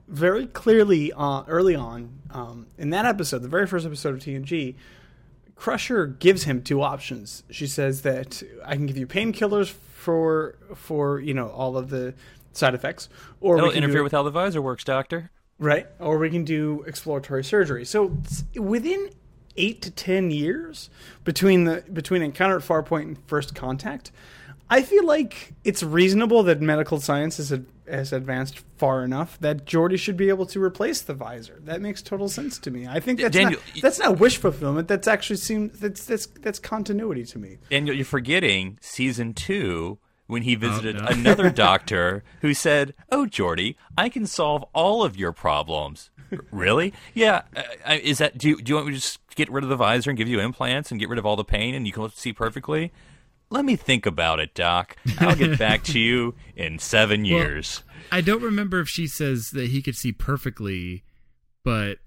very 0.09 0.47
clearly, 0.47 1.13
uh, 1.17 1.45
early 1.47 1.77
on 1.77 2.19
um, 2.31 2.67
in 2.77 2.91
that 2.91 3.07
episode, 3.07 3.43
the 3.43 3.49
very 3.49 3.67
first 3.69 3.87
episode 3.87 4.15
of 4.15 4.21
TNG, 4.21 4.75
Crusher 5.57 6.07
gives 6.07 6.45
him 6.45 6.63
two 6.63 6.83
options. 6.83 7.43
She 7.51 7.67
says 7.67 8.03
that 8.03 8.43
I 8.65 8.77
can 8.77 8.87
give 8.87 8.97
you 8.97 9.07
painkillers 9.07 9.71
for 9.71 10.57
for 10.75 11.19
you 11.19 11.35
know 11.35 11.49
all 11.49 11.77
of 11.77 11.91
the 11.91 12.15
side 12.53 12.75
effects, 12.75 13.09
or 13.41 13.57
It'll 13.57 13.69
we 13.69 13.75
can 13.75 13.83
interfere 13.83 14.01
do, 14.01 14.05
with 14.05 14.13
how 14.13 14.23
the 14.23 14.31
visor 14.31 14.63
works, 14.63 14.85
Doctor. 14.85 15.31
right, 15.59 15.87
or 15.99 16.19
we 16.19 16.31
can 16.31 16.45
do 16.45 16.85
exploratory 16.87 17.43
surgery. 17.43 17.85
So 17.85 18.17
within 18.55 19.11
eight 19.57 19.81
to 19.83 19.91
ten 19.91 20.31
years 20.31 20.91
between 21.25 21.65
the 21.65 21.83
between 21.93 22.23
Encounter 22.23 22.57
at 22.57 22.63
Farpoint 22.63 23.03
and 23.03 23.19
First 23.27 23.55
Contact, 23.55 24.13
I 24.69 24.83
feel 24.83 25.07
like 25.07 25.53
it's 25.65 25.83
reasonable 25.83 26.43
that 26.45 26.61
medical 26.61 27.01
science 27.01 27.37
has, 27.37 27.57
has 27.89 28.13
advanced 28.13 28.59
far 28.77 29.05
enough 29.05 29.39
that 29.41 29.65
Geordi 29.65 29.99
should 29.99 30.17
be 30.17 30.29
able 30.29 30.47
to 30.47 30.63
replace 30.63 31.03
the 31.03 31.15
visor. 31.15 31.61
That 31.65 31.81
makes 31.81 32.03
total 32.03 32.29
sense 32.29 32.59
to 32.59 32.71
me. 32.71 32.87
I 32.87 32.99
think 32.99 33.21
that's 33.21 33.37
Daniel, 33.37 33.61
not 33.75 33.83
that's 33.83 33.99
not 33.99 34.19
wish 34.19 34.39
fulfillment. 34.39 34.89
That's 34.89 35.07
actually 35.07 35.37
seems 35.37 35.79
that's 35.79 36.05
that's 36.05 36.27
that's 36.27 36.59
continuity 36.59 37.25
to 37.27 37.39
me. 37.39 37.59
And 37.71 37.87
you're 37.87 38.05
forgetting 38.05 38.79
season 38.81 39.35
two 39.35 39.99
when 40.27 40.43
he 40.43 40.57
visited 40.57 40.97
no. 40.97 41.07
another 41.07 41.51
doctor 41.69 42.25
who 42.41 42.53
said, 42.53 42.95
"Oh, 43.13 43.27
Geordi, 43.27 43.77
I 43.97 44.09
can 44.09 44.27
solve 44.27 44.65
all 44.73 45.05
of 45.05 45.17
your 45.17 45.33
problems." 45.33 46.11
really? 46.51 46.93
Yeah. 47.15 47.43
Uh, 47.55 47.63
uh, 47.85 47.99
is 48.03 48.19
that 48.19 48.37
do 48.39 48.49
you, 48.49 48.57
do 48.61 48.71
you 48.71 48.75
want 48.75 48.89
me 48.89 48.95
to 48.95 48.99
just 48.99 49.21
get 49.37 49.51
rid 49.51 49.65
of 49.65 49.71
the 49.71 49.77
visor 49.77 50.11
and 50.11 50.19
give 50.19 50.29
you 50.29 50.41
implants 50.41 50.91
and 50.91 50.99
get 50.99 51.09
rid 51.09 51.19
of 51.19 51.27
all 51.27 51.37
the 51.37 51.45
pain 51.45 51.75
and 51.75 51.87
you 51.87 51.93
can 51.93 52.11
see 52.11 52.33
perfectly? 52.33 52.93
Let 53.51 53.65
me 53.65 53.77
think 53.77 54.07
about 54.07 54.41
it, 54.41 54.55
Doc. 54.55 54.97
I'll 55.19 55.37
get 55.37 55.59
back 55.59 55.85
to 55.85 56.01
you 56.01 56.35
in 56.57 56.79
seven 56.79 57.25
years. 57.25 57.83
I 58.11 58.21
don't 58.21 58.43
remember 58.43 58.81
if 58.81 58.89
she 58.89 59.07
says 59.07 59.51
that 59.51 59.69
he 59.69 59.83
could 59.83 59.97
see 59.97 60.13
perfectly, 60.13 61.05
but 61.65 61.99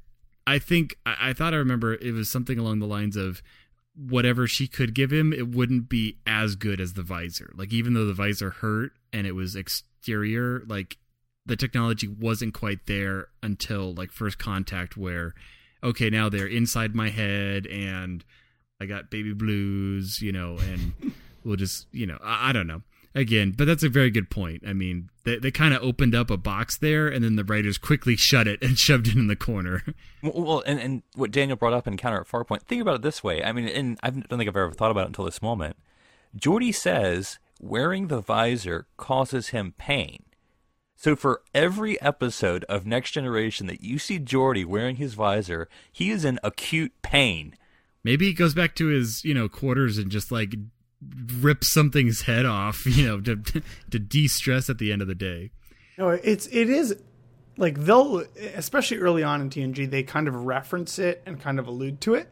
I 0.46 0.60
think 0.60 0.98
I, 1.06 1.30
I 1.30 1.34
thought 1.34 1.54
I 1.54 1.58
remember 1.58 1.94
it 1.94 2.14
was 2.14 2.30
something 2.30 2.58
along 2.58 2.80
the 2.80 2.88
lines 2.88 3.16
of 3.16 3.42
whatever 3.96 4.48
she 4.48 4.68
could 4.68 4.94
give 4.94 5.12
him, 5.12 5.34
it 5.34 5.50
wouldn't 5.50 5.90
be 5.90 6.18
as 6.26 6.56
good 6.56 6.80
as 6.80 6.94
the 6.94 7.04
visor. 7.04 7.52
Like 7.56 7.74
even 7.74 7.94
though 7.94 8.06
the 8.06 8.14
visor 8.14 8.52
hurt 8.52 8.94
and 9.12 9.28
it 9.28 9.34
was 9.34 9.56
exterior, 9.56 10.64
like 10.68 10.98
the 11.46 11.58
technology 11.58 12.08
wasn't 12.08 12.54
quite 12.54 12.86
there 12.86 13.28
until 13.44 13.94
like 13.94 14.12
first 14.12 14.38
contact 14.40 14.96
where 14.96 15.34
okay, 15.84 16.10
now 16.10 16.30
they're 16.30 16.48
inside 16.48 16.94
my 16.94 17.10
head 17.10 17.66
and 17.68 18.24
I 18.82 18.86
got 18.86 19.10
baby 19.10 19.34
blues, 19.34 20.22
you 20.22 20.32
know, 20.32 20.58
and 20.58 20.94
we'll 21.44 21.56
just, 21.56 21.88
you 21.92 22.06
know, 22.06 22.18
I, 22.24 22.50
I 22.50 22.54
don't 22.54 22.68
know. 22.68 22.82
Again, 23.16 23.56
but 23.58 23.66
that's 23.66 23.82
a 23.82 23.90
very 23.90 24.12
good 24.12 24.30
point. 24.30 24.64
I 24.66 24.74
mean, 24.74 25.10
they, 25.24 25.38
they 25.38 25.50
kind 25.50 25.74
of 25.74 25.82
opened 25.82 26.14
up 26.14 26.30
a 26.30 26.38
box 26.38 26.78
there, 26.78 27.08
and 27.08 27.24
then 27.24 27.38
the 27.38 27.44
writers 27.44 27.80
quickly 27.80 28.16
shut 28.16 28.48
it 28.48 28.62
and 28.62 28.78
shoved 28.78 29.08
it 29.08 29.16
in 29.16 29.28
the 29.28 29.36
corner. 29.36 29.84
Well, 30.22 30.64
and, 30.68 30.80
and 30.80 31.04
what 31.16 31.32
Daniel 31.32 31.58
brought 31.58 31.74
up 31.74 31.88
in 31.88 31.98
Counter 31.98 32.22
at 32.22 32.28
Farpoint, 32.28 32.62
think 32.64 32.82
about 32.82 32.96
it 32.96 33.02
this 33.02 33.24
way. 33.24 33.44
I 33.44 33.52
mean, 33.52 33.68
and 33.68 33.98
I 34.04 34.12
don't 34.12 34.28
think 34.28 34.48
I've 34.48 34.56
ever 34.56 34.72
thought 34.72 34.92
about 34.92 35.06
it 35.06 35.08
until 35.08 35.26
this 35.26 35.42
moment. 35.42 35.76
Geordi 36.38 36.74
says 36.74 37.40
wearing 37.60 38.08
the 38.08 38.22
visor 38.22 38.88
causes 38.98 39.50
him 39.50 39.74
pain. 39.78 40.24
So 40.96 41.16
for 41.16 41.42
every 41.54 42.00
episode 42.02 42.66
of 42.66 42.86
Next 42.86 43.12
Generation 43.12 43.68
that 43.68 43.82
you 43.82 43.98
see 44.00 44.20
Geordi 44.20 44.66
wearing 44.66 44.98
his 44.98 45.14
visor, 45.14 45.70
he 45.92 46.12
is 46.12 46.26
in 46.26 46.40
acute 46.44 46.92
pain. 47.02 47.56
Maybe 48.04 48.26
he 48.28 48.34
goes 48.34 48.54
back 48.54 48.76
to 48.76 48.88
his, 48.88 49.24
you 49.24 49.34
know, 49.34 49.48
quarters 49.48 49.98
and 49.98 50.12
just 50.12 50.32
like 50.32 50.56
rips 51.40 51.72
something's 51.74 52.22
head 52.22 52.46
off, 52.46 52.86
you 52.86 53.06
know, 53.06 53.22
to 53.22 53.36
to 53.92 54.00
de-stress 54.00 54.70
at 54.70 54.78
the 54.78 54.92
end 54.92 55.02
of 55.02 55.08
the 55.08 55.16
day. 55.16 55.52
No, 55.98 56.10
it's 56.10 56.48
it 56.48 56.70
is 56.70 56.96
like 57.58 57.78
they'll 57.80 58.24
especially 58.56 58.98
early 58.98 59.24
on 59.24 59.42
in 59.42 59.50
TNG 59.50 59.90
they 59.90 60.04
kind 60.04 60.28
of 60.28 60.46
reference 60.46 60.98
it 60.98 61.22
and 61.26 61.40
kind 61.40 61.60
of 61.60 61.68
allude 61.68 62.02
to 62.02 62.16
it, 62.16 62.32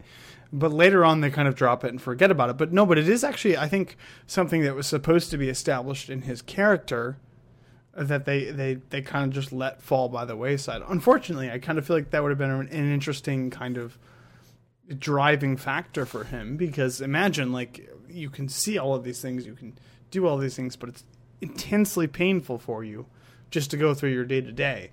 but 0.54 0.72
later 0.72 1.04
on 1.04 1.22
they 1.22 1.30
kind 1.30 1.48
of 1.48 1.56
drop 1.56 1.84
it 1.84 1.90
and 1.90 2.02
forget 2.02 2.32
about 2.32 2.50
it. 2.50 2.58
But 2.58 2.72
no, 2.72 2.86
but 2.86 2.98
it 2.98 3.10
is 3.10 3.24
actually 3.24 3.58
I 3.58 3.68
think 3.68 3.98
something 4.26 4.62
that 4.62 4.76
was 4.76 4.88
supposed 4.88 5.32
to 5.32 5.38
be 5.38 5.50
established 5.50 6.10
in 6.10 6.24
his 6.24 6.42
character 6.42 7.18
that 7.94 8.26
they 8.26 8.46
they 8.46 8.76
they 8.76 9.02
kind 9.02 9.26
of 9.26 9.34
just 9.34 9.52
let 9.52 9.82
fall 9.82 10.08
by 10.08 10.24
the 10.24 10.36
wayside. 10.36 10.82
Unfortunately, 10.88 11.52
I 11.52 11.60
kind 11.60 11.78
of 11.78 11.86
feel 11.86 11.98
like 11.98 12.12
that 12.12 12.22
would 12.22 12.30
have 12.30 12.38
been 12.38 12.52
an 12.52 12.70
interesting 12.70 13.50
kind 13.50 13.78
of 13.78 13.98
driving 14.98 15.58
factor 15.58 16.06
for 16.06 16.24
him 16.24 16.56
because 16.56 17.02
imagine 17.02 17.52
like 17.52 17.90
you 18.10 18.30
can 18.30 18.50
see 18.50 18.78
all 18.78 18.96
of 18.96 19.04
these 19.04 19.22
things, 19.22 19.46
you 19.46 19.54
can 19.54 19.78
do 20.12 20.28
all 20.28 20.38
these 20.38 20.56
things, 20.56 20.76
but 20.76 20.90
it's 20.90 21.04
intensely 21.42 22.08
painful 22.08 22.58
for 22.58 22.84
you 22.84 23.06
just 23.52 23.72
to 23.72 23.78
go 23.78 23.94
through 23.94 24.12
your 24.12 24.26
day 24.26 24.42
to 24.42 24.52
day. 24.52 24.92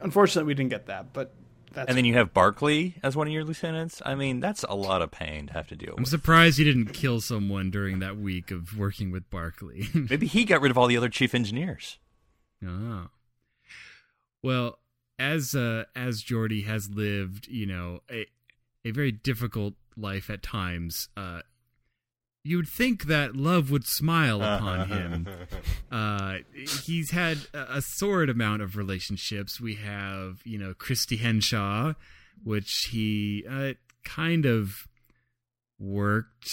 Unfortunately, 0.00 0.46
we 0.46 0.54
didn't 0.54 0.70
get 0.70 0.86
that, 0.86 1.12
but 1.12 1.34
that's 1.72 1.88
And 1.88 1.98
then 1.98 2.04
you 2.04 2.14
have 2.14 2.32
Barclay 2.32 2.94
as 3.02 3.16
one 3.16 3.26
of 3.26 3.32
your 3.32 3.44
lieutenants. 3.44 4.00
I 4.04 4.14
mean, 4.14 4.40
that's 4.40 4.62
a 4.64 4.74
lot 4.74 5.02
of 5.02 5.10
pain 5.10 5.48
to 5.48 5.52
have 5.54 5.68
to 5.68 5.76
deal 5.76 5.90
with. 5.90 5.98
I'm 5.98 6.04
surprised 6.04 6.58
you 6.58 6.64
didn't 6.64 6.92
kill 6.92 7.20
someone 7.20 7.70
during 7.70 7.98
that 7.98 8.16
week 8.16 8.50
of 8.50 8.78
working 8.78 9.10
with 9.10 9.28
Barclay. 9.30 9.88
Maybe 9.94 10.26
he 10.26 10.44
got 10.44 10.60
rid 10.60 10.70
of 10.70 10.78
all 10.78 10.86
the 10.86 10.96
other 10.96 11.08
chief 11.08 11.34
engineers. 11.34 11.98
Oh. 12.64 13.08
Well, 14.42 14.78
as 15.18 15.54
uh 15.54 15.84
as 15.94 16.22
Geordi 16.22 16.64
has 16.66 16.90
lived, 16.90 17.48
you 17.48 17.66
know, 17.66 18.00
a 18.10 18.26
a 18.84 18.90
very 18.90 19.12
difficult 19.12 19.74
life 19.96 20.28
at 20.30 20.42
times, 20.42 21.08
uh 21.16 21.40
you 22.44 22.58
would 22.58 22.68
think 22.68 23.04
that 23.04 23.34
love 23.34 23.70
would 23.70 23.86
smile 23.86 24.42
upon 24.42 24.88
him. 24.88 25.28
Uh 25.90 26.38
he's 26.84 27.10
had 27.10 27.38
a 27.52 27.76
a 27.78 27.82
sordid 27.82 28.34
amount 28.34 28.62
of 28.62 28.76
relationships. 28.76 29.60
We 29.60 29.76
have, 29.76 30.40
you 30.44 30.58
know, 30.58 30.74
Christy 30.74 31.16
Henshaw, 31.16 31.94
which 32.42 32.88
he 32.90 33.44
uh 33.50 33.72
kind 34.04 34.44
of 34.46 34.86
worked. 35.78 36.48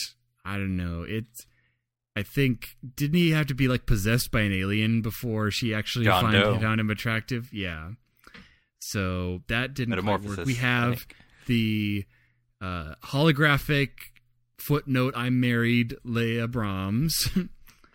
I 0.46 0.58
don't 0.58 0.78
know. 0.78 1.04
It's 1.08 1.46
I 2.16 2.24
think 2.24 2.76
didn't 2.96 3.18
he 3.18 3.32
have 3.32 3.48
to 3.48 3.54
be 3.54 3.68
like 3.68 3.86
possessed 3.86 4.32
by 4.32 4.42
an 4.42 4.54
alien 4.54 5.02
before 5.02 5.52
she 5.52 5.74
actually 5.74 6.06
find, 6.22 6.62
found 6.62 6.80
him 6.80 6.90
attractive? 6.90 7.54
Yeah. 7.54 7.92
So 8.80 9.42
that 9.48 9.74
didn't 9.74 10.02
quite 10.02 10.22
work. 10.22 10.46
We 10.46 10.56
have 10.56 11.06
the 11.46 12.06
uh, 12.60 12.96
holographic 13.04 13.90
footnote 14.62 15.14
I'm 15.18 15.40
married 15.40 15.96
Leah 16.04 16.48
Brahms, 16.48 17.30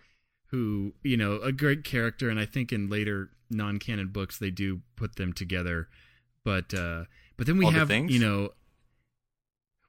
who, 0.51 0.93
you 1.03 1.17
know, 1.17 1.39
a 1.41 1.51
great 1.51 1.83
character 1.83 2.29
and 2.29 2.39
I 2.39 2.45
think 2.45 2.71
in 2.71 2.89
later 2.89 3.29
non-canon 3.49 4.09
books 4.09 4.37
they 4.37 4.51
do 4.51 4.81
put 4.95 5.15
them 5.15 5.33
together. 5.33 5.87
But 6.43 6.73
uh 6.73 7.05
but 7.37 7.47
then 7.47 7.57
we 7.57 7.65
All 7.65 7.71
have, 7.79 7.87
you 8.11 8.19
know, 8.19 8.49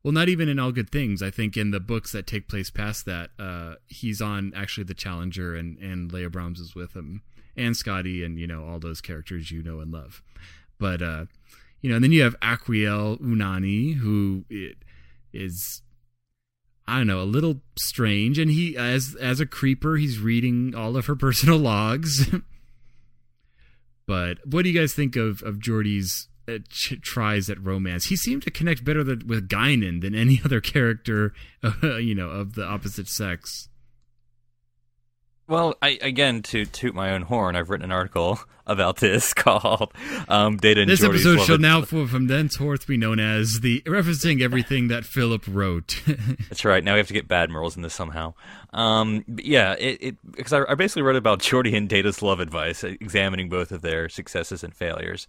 well, 0.05 0.13
not 0.13 0.29
even 0.29 0.49
in 0.49 0.59
all 0.59 0.71
good 0.73 0.91
things. 0.91 1.23
I 1.23 1.31
think 1.31 1.57
in 1.57 1.71
the 1.71 1.81
books 1.81 2.13
that 2.13 2.27
take 2.27 2.49
place 2.49 2.71
past 2.71 3.05
that, 3.07 3.31
uh, 3.39 3.75
he's 3.89 4.21
on 4.21 4.53
actually 4.55 4.85
the 4.85 4.95
Challenger, 4.95 5.57
and 5.57 5.77
and 5.79 6.13
Leah 6.13 6.31
Brahms 6.31 6.61
is 6.61 6.75
with 6.75 6.95
him, 6.95 7.23
and 7.57 7.77
Scotty, 7.77 8.23
and 8.23 8.39
you 8.39 8.47
know 8.47 8.65
all 8.65 8.79
those 8.79 9.01
characters 9.01 9.51
you 9.51 9.63
know 9.63 9.81
and 9.81 9.91
love. 9.91 10.23
But 10.79 11.03
uh, 11.03 11.25
you 11.81 11.91
know, 11.91 11.97
and 11.97 12.05
then 12.05 12.13
you 12.13 12.23
have 12.23 12.37
Aquiel 12.41 13.19
Uhnari, 13.21 13.97
who 13.97 14.45
i- 14.53 14.75
is 15.33 15.83
I 16.89 16.97
don't 16.97 17.07
know, 17.07 17.21
a 17.21 17.25
little 17.25 17.61
strange, 17.79 18.39
and 18.39 18.51
he 18.51 18.75
as 18.75 19.15
as 19.21 19.41
a 19.41 19.47
creeper, 19.47 19.97
he's 19.97 20.19
reading 20.19 20.75
all 20.75 20.97
of 20.97 21.05
her 21.05 21.15
personal 21.15 21.59
logs. 21.59 22.31
but 24.07 24.39
what 24.47 24.63
do 24.63 24.71
you 24.71 24.81
guys 24.81 24.95
think 24.95 25.15
of 25.15 25.43
of 25.43 25.57
Geordi's 25.57 26.29
uh, 26.49 26.59
ch- 26.71 26.99
tries 27.03 27.51
at 27.51 27.63
romance? 27.63 28.07
He 28.07 28.17
seemed 28.17 28.43
to 28.45 28.51
connect 28.51 28.87
better 28.87 29.05
than, 29.05 29.27
with 29.27 29.51
Guinan 29.51 30.01
than 30.01 30.15
any 30.15 30.41
other 30.45 30.63
character, 30.63 31.35
uh, 31.63 31.97
you 31.99 32.15
know, 32.15 32.31
of 32.31 32.55
the 32.55 32.65
opposite 32.65 33.09
sex. 33.09 33.68
Well, 35.49 35.75
I 35.81 35.99
again 36.03 36.43
to 36.43 36.67
toot 36.67 36.95
my 36.95 37.13
own 37.13 37.23
horn, 37.23 37.57
I've 37.57 37.71
written 37.71 37.87
an 37.87 37.93
article 37.93 38.39
about 38.67 38.99
this 38.99 39.33
called 39.35 39.93
um, 40.29 40.59
"Data 40.59 40.83
and 40.83 40.91
This 40.91 41.01
Geordi's 41.01 41.27
episode 41.27 41.47
shall 41.47 41.59
now 41.59 41.81
for, 41.81 42.07
from 42.07 42.27
thenceforth 42.27 42.87
be 42.87 42.99
known 42.99 43.19
as 43.19 43.61
the 43.61 43.81
referencing 43.87 44.43
everything 44.43 44.89
that 44.89 45.07
Phillip 45.07 45.45
wrote. 45.49 46.03
That's 46.51 46.67
right. 46.67 46.85
Now 46.85 46.93
we 46.93 46.99
have 46.99 47.07
to 47.07 47.15
get 47.15 47.27
bad 47.27 47.49
morals 47.49 47.77
in 47.77 47.83
this 47.83 47.95
somehow. 47.95 48.35
Um, 48.75 49.25
yeah, 49.27 49.73
it, 49.79 49.99
it 50.03 50.17
because 50.31 50.53
I, 50.53 50.65
I 50.69 50.75
basically 50.75 51.03
wrote 51.03 51.17
about 51.17 51.39
Geordi 51.39 51.75
and 51.75 51.89
Data's 51.89 52.21
love 52.21 52.41
advice, 52.41 52.85
examining 52.85 53.49
both 53.49 53.73
of 53.73 53.81
their 53.81 54.11
successes 54.11 54.63
and 54.63 54.75
failures. 54.75 55.27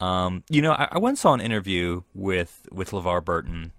Um, 0.00 0.44
you 0.50 0.60
know, 0.60 0.72
I, 0.72 0.88
I 0.92 0.98
once 0.98 1.22
saw 1.22 1.32
an 1.32 1.40
interview 1.40 2.02
with 2.14 2.68
with 2.70 2.90
LeVar 2.90 3.24
Burton, 3.24 3.72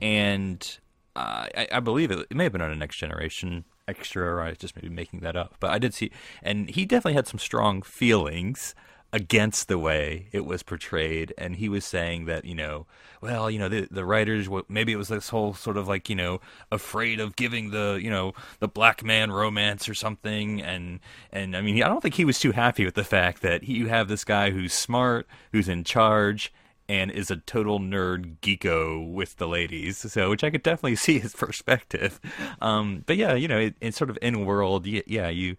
and 0.00 0.78
uh, 1.14 1.48
I, 1.54 1.68
I 1.70 1.80
believe 1.80 2.10
it, 2.10 2.26
it 2.30 2.34
may 2.34 2.44
have 2.44 2.52
been 2.52 2.62
on 2.62 2.70
a 2.70 2.76
Next 2.76 2.96
Generation 2.96 3.66
extra, 3.86 4.24
or 4.24 4.40
I 4.40 4.50
was 4.50 4.58
just 4.58 4.76
maybe 4.76 4.88
making 4.88 5.20
that 5.20 5.36
up. 5.36 5.54
But 5.60 5.70
I 5.70 5.78
did 5.78 5.94
see, 5.94 6.10
and 6.42 6.68
he 6.68 6.84
definitely 6.84 7.14
had 7.14 7.26
some 7.26 7.38
strong 7.38 7.82
feelings 7.82 8.74
against 9.14 9.68
the 9.68 9.78
way 9.78 10.26
it 10.32 10.44
was 10.44 10.64
portrayed 10.64 11.32
and 11.38 11.54
he 11.54 11.68
was 11.68 11.84
saying 11.84 12.24
that 12.24 12.44
you 12.44 12.54
know 12.54 12.84
well 13.20 13.48
you 13.48 13.60
know 13.60 13.68
the 13.68 13.86
the 13.88 14.04
writers 14.04 14.48
maybe 14.68 14.90
it 14.92 14.96
was 14.96 15.06
this 15.06 15.28
whole 15.28 15.54
sort 15.54 15.76
of 15.76 15.86
like 15.86 16.10
you 16.10 16.16
know 16.16 16.40
afraid 16.72 17.20
of 17.20 17.36
giving 17.36 17.70
the 17.70 17.96
you 18.02 18.10
know 18.10 18.34
the 18.58 18.66
black 18.66 19.04
man 19.04 19.30
romance 19.30 19.88
or 19.88 19.94
something 19.94 20.60
and 20.60 20.98
and 21.30 21.56
I 21.56 21.60
mean 21.60 21.80
I 21.80 21.86
don't 21.86 22.00
think 22.00 22.16
he 22.16 22.24
was 22.24 22.40
too 22.40 22.50
happy 22.50 22.84
with 22.84 22.96
the 22.96 23.04
fact 23.04 23.40
that 23.42 23.62
he, 23.62 23.74
you 23.74 23.86
have 23.86 24.08
this 24.08 24.24
guy 24.24 24.50
who's 24.50 24.72
smart 24.72 25.28
who's 25.52 25.68
in 25.68 25.84
charge 25.84 26.52
and 26.88 27.10
is 27.10 27.30
a 27.30 27.36
total 27.36 27.80
nerd 27.80 28.38
geeko 28.40 29.12
with 29.12 29.36
the 29.36 29.48
ladies 29.48 29.98
so 29.98 30.30
which 30.30 30.44
I 30.44 30.50
could 30.50 30.62
definitely 30.62 30.96
see 31.04 31.18
his 31.18 31.34
perspective 31.34 32.20
um 32.60 33.04
but 33.06 33.16
yeah 33.16 33.34
you 33.34 33.48
know 33.48 33.58
it, 33.58 33.76
it's 33.80 33.96
sort 33.96 34.10
of 34.10 34.18
in 34.20 34.44
world 34.44 34.86
yeah, 34.86 35.28
you 35.28 35.56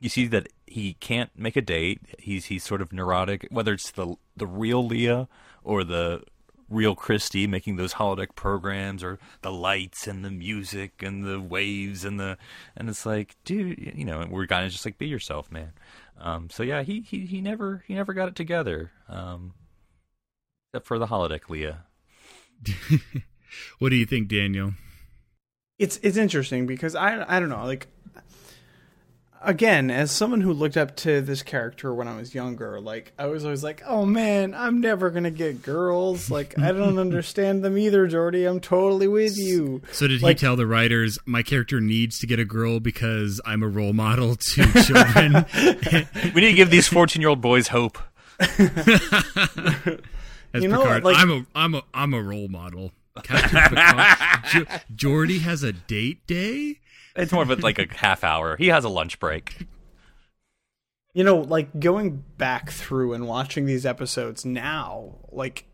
you 0.00 0.08
see 0.08 0.26
that 0.26 0.48
he 0.66 0.94
can't 0.94 1.30
make 1.36 1.56
a 1.56 1.62
date. 1.62 2.00
He's 2.18 2.46
he's 2.46 2.64
sort 2.64 2.82
of 2.82 2.92
neurotic, 2.92 3.46
whether 3.50 3.72
it's 3.72 3.90
the 3.90 4.16
the 4.36 4.46
real 4.46 4.86
Leah 4.86 5.28
or 5.62 5.84
the 5.84 6.22
real 6.68 6.94
Christy 6.94 7.46
making 7.46 7.76
those 7.76 7.94
holodeck 7.94 8.34
programs 8.34 9.04
or 9.04 9.18
the 9.42 9.52
lights 9.52 10.06
and 10.06 10.24
the 10.24 10.30
music 10.30 11.02
and 11.02 11.24
the 11.24 11.40
waves 11.40 12.04
and 12.04 12.18
the 12.18 12.36
and 12.76 12.88
it's 12.88 13.06
like, 13.06 13.36
dude, 13.44 13.92
you 13.96 14.04
know, 14.04 14.26
we're 14.28 14.46
kind 14.46 14.66
of 14.66 14.72
just 14.72 14.84
like 14.84 14.98
be 14.98 15.06
yourself, 15.06 15.50
man. 15.50 15.72
Um, 16.18 16.50
so 16.50 16.62
yeah, 16.62 16.82
he, 16.82 17.00
he 17.00 17.26
he 17.26 17.40
never 17.40 17.84
he 17.86 17.94
never 17.94 18.12
got 18.12 18.28
it 18.28 18.34
together. 18.34 18.92
Um, 19.08 19.54
except 20.74 20.88
for 20.88 20.98
the 20.98 21.06
holodeck 21.06 21.48
Leah. 21.48 21.84
what 23.78 23.90
do 23.90 23.96
you 23.96 24.04
think, 24.06 24.26
Daniel? 24.28 24.72
it's 25.78 25.98
it's 26.04 26.16
interesting 26.16 26.66
because 26.66 26.94
I 26.96 27.24
I 27.28 27.40
don't 27.40 27.48
know 27.48 27.64
like 27.64 27.88
again 29.42 29.90
as 29.90 30.12
someone 30.12 30.40
who 30.40 30.52
looked 30.52 30.76
up 30.76 30.94
to 30.98 31.20
this 31.20 31.42
character 31.42 31.92
when 31.92 32.06
I 32.08 32.16
was 32.16 32.32
younger 32.32 32.80
like 32.80 33.12
I 33.18 33.26
was 33.26 33.44
always 33.44 33.64
like 33.64 33.82
oh 33.84 34.06
man 34.06 34.54
I'm 34.54 34.80
never 34.80 35.10
gonna 35.10 35.32
get 35.32 35.62
girls 35.62 36.30
like 36.30 36.56
I 36.60 36.70
don't 36.70 36.96
understand 37.06 37.64
them 37.64 37.76
either 37.76 38.06
Geordi 38.08 38.48
I'm 38.48 38.60
totally 38.60 39.08
with 39.08 39.36
you 39.36 39.82
So 39.90 40.06
did 40.06 40.22
Like- 40.22 40.38
he 40.38 40.46
tell 40.46 40.54
the 40.54 40.66
writers 40.66 41.18
my 41.26 41.42
character 41.42 41.80
needs 41.80 42.20
to 42.20 42.26
get 42.28 42.38
a 42.38 42.44
girl 42.44 42.78
because 42.78 43.40
I'm 43.44 43.64
a 43.64 43.68
role 43.68 43.92
model 43.92 44.36
to 44.36 44.82
children? 44.84 45.44
We 46.34 46.40
need 46.40 46.50
to 46.50 46.54
give 46.54 46.70
these 46.70 46.86
fourteen 46.86 47.20
year 47.20 47.30
old 47.30 47.40
boys 47.40 47.66
hope. 47.68 47.98
As 50.54 50.62
You 50.62 50.68
know, 50.70 50.80
Picard, 50.82 51.04
like- 51.04 51.16
I'm 51.18 51.30
a 51.30 51.46
I'm 51.54 51.74
a 51.74 51.82
I'm 51.92 52.14
a 52.14 52.22
role 52.22 52.48
model. 52.48 52.92
Captain 53.22 53.60
Picard. 53.60 54.44
Jo- 54.50 54.64
Geordi 54.94 55.40
has 55.40 55.62
a 55.62 55.72
date 55.72 56.26
day. 56.26 56.78
It's 57.16 57.30
more 57.32 57.42
of 57.42 57.50
a, 57.50 57.56
like 57.56 57.78
a 57.78 57.86
half 57.96 58.24
hour. 58.24 58.56
He 58.56 58.68
has 58.68 58.84
a 58.84 58.88
lunch 58.88 59.18
break. 59.20 59.66
you 61.12 61.22
know 61.24 61.36
like 61.38 61.78
going 61.78 62.24
back 62.38 62.70
through 62.70 63.12
and 63.12 63.26
watching 63.28 63.66
these 63.66 63.84
episodes 63.86 64.44
now 64.44 65.16
like 65.30 65.66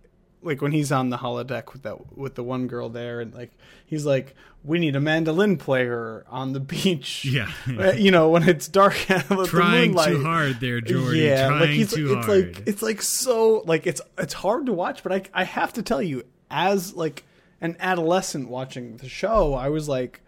like 0.42 0.62
when 0.62 0.72
he's 0.72 0.90
on 0.90 1.10
the 1.10 1.18
holodeck 1.18 1.72
with 1.72 1.82
that 1.82 2.16
with 2.16 2.34
the 2.34 2.42
one 2.42 2.66
girl 2.66 2.88
there 2.88 3.20
and 3.20 3.34
like 3.34 3.50
he's 3.86 4.06
like 4.06 4.34
we 4.64 4.78
need 4.78 4.94
a 4.96 5.00
mandolin 5.00 5.56
player 5.56 6.24
on 6.28 6.52
the 6.52 6.60
beach 6.60 7.24
Yeah. 7.30 7.50
Uh, 7.78 7.92
you 7.92 8.10
know 8.10 8.30
when 8.30 8.48
it's 8.48 8.68
dark 8.68 9.10
out 9.10 9.28
the 9.28 9.46
Trying 9.46 9.88
moonlight. 9.90 10.08
too 10.08 10.22
hard 10.24 10.60
there, 10.60 10.80
Geordi. 10.80 11.24
yeah 11.26 11.48
Trying 11.48 11.60
like 11.60 11.70
he's 11.70 11.92
too 11.92 12.16
it's 12.16 12.26
hard. 12.26 12.56
like 12.56 12.68
it's 12.68 12.82
like 12.82 13.02
so 13.02 13.62
like 13.66 13.86
it's 13.86 14.00
it's 14.18 14.34
hard 14.34 14.66
to 14.66 14.72
watch 14.72 15.02
but 15.02 15.12
i 15.12 15.22
i 15.34 15.44
have 15.44 15.72
to 15.74 15.82
tell 15.82 16.02
you 16.02 16.24
as 16.50 16.94
like 16.94 17.24
an 17.60 17.76
adolescent 17.80 18.48
watching 18.48 18.96
the 18.96 19.08
show 19.08 19.54
i 19.54 19.68
was 19.68 19.88
like 19.88 20.20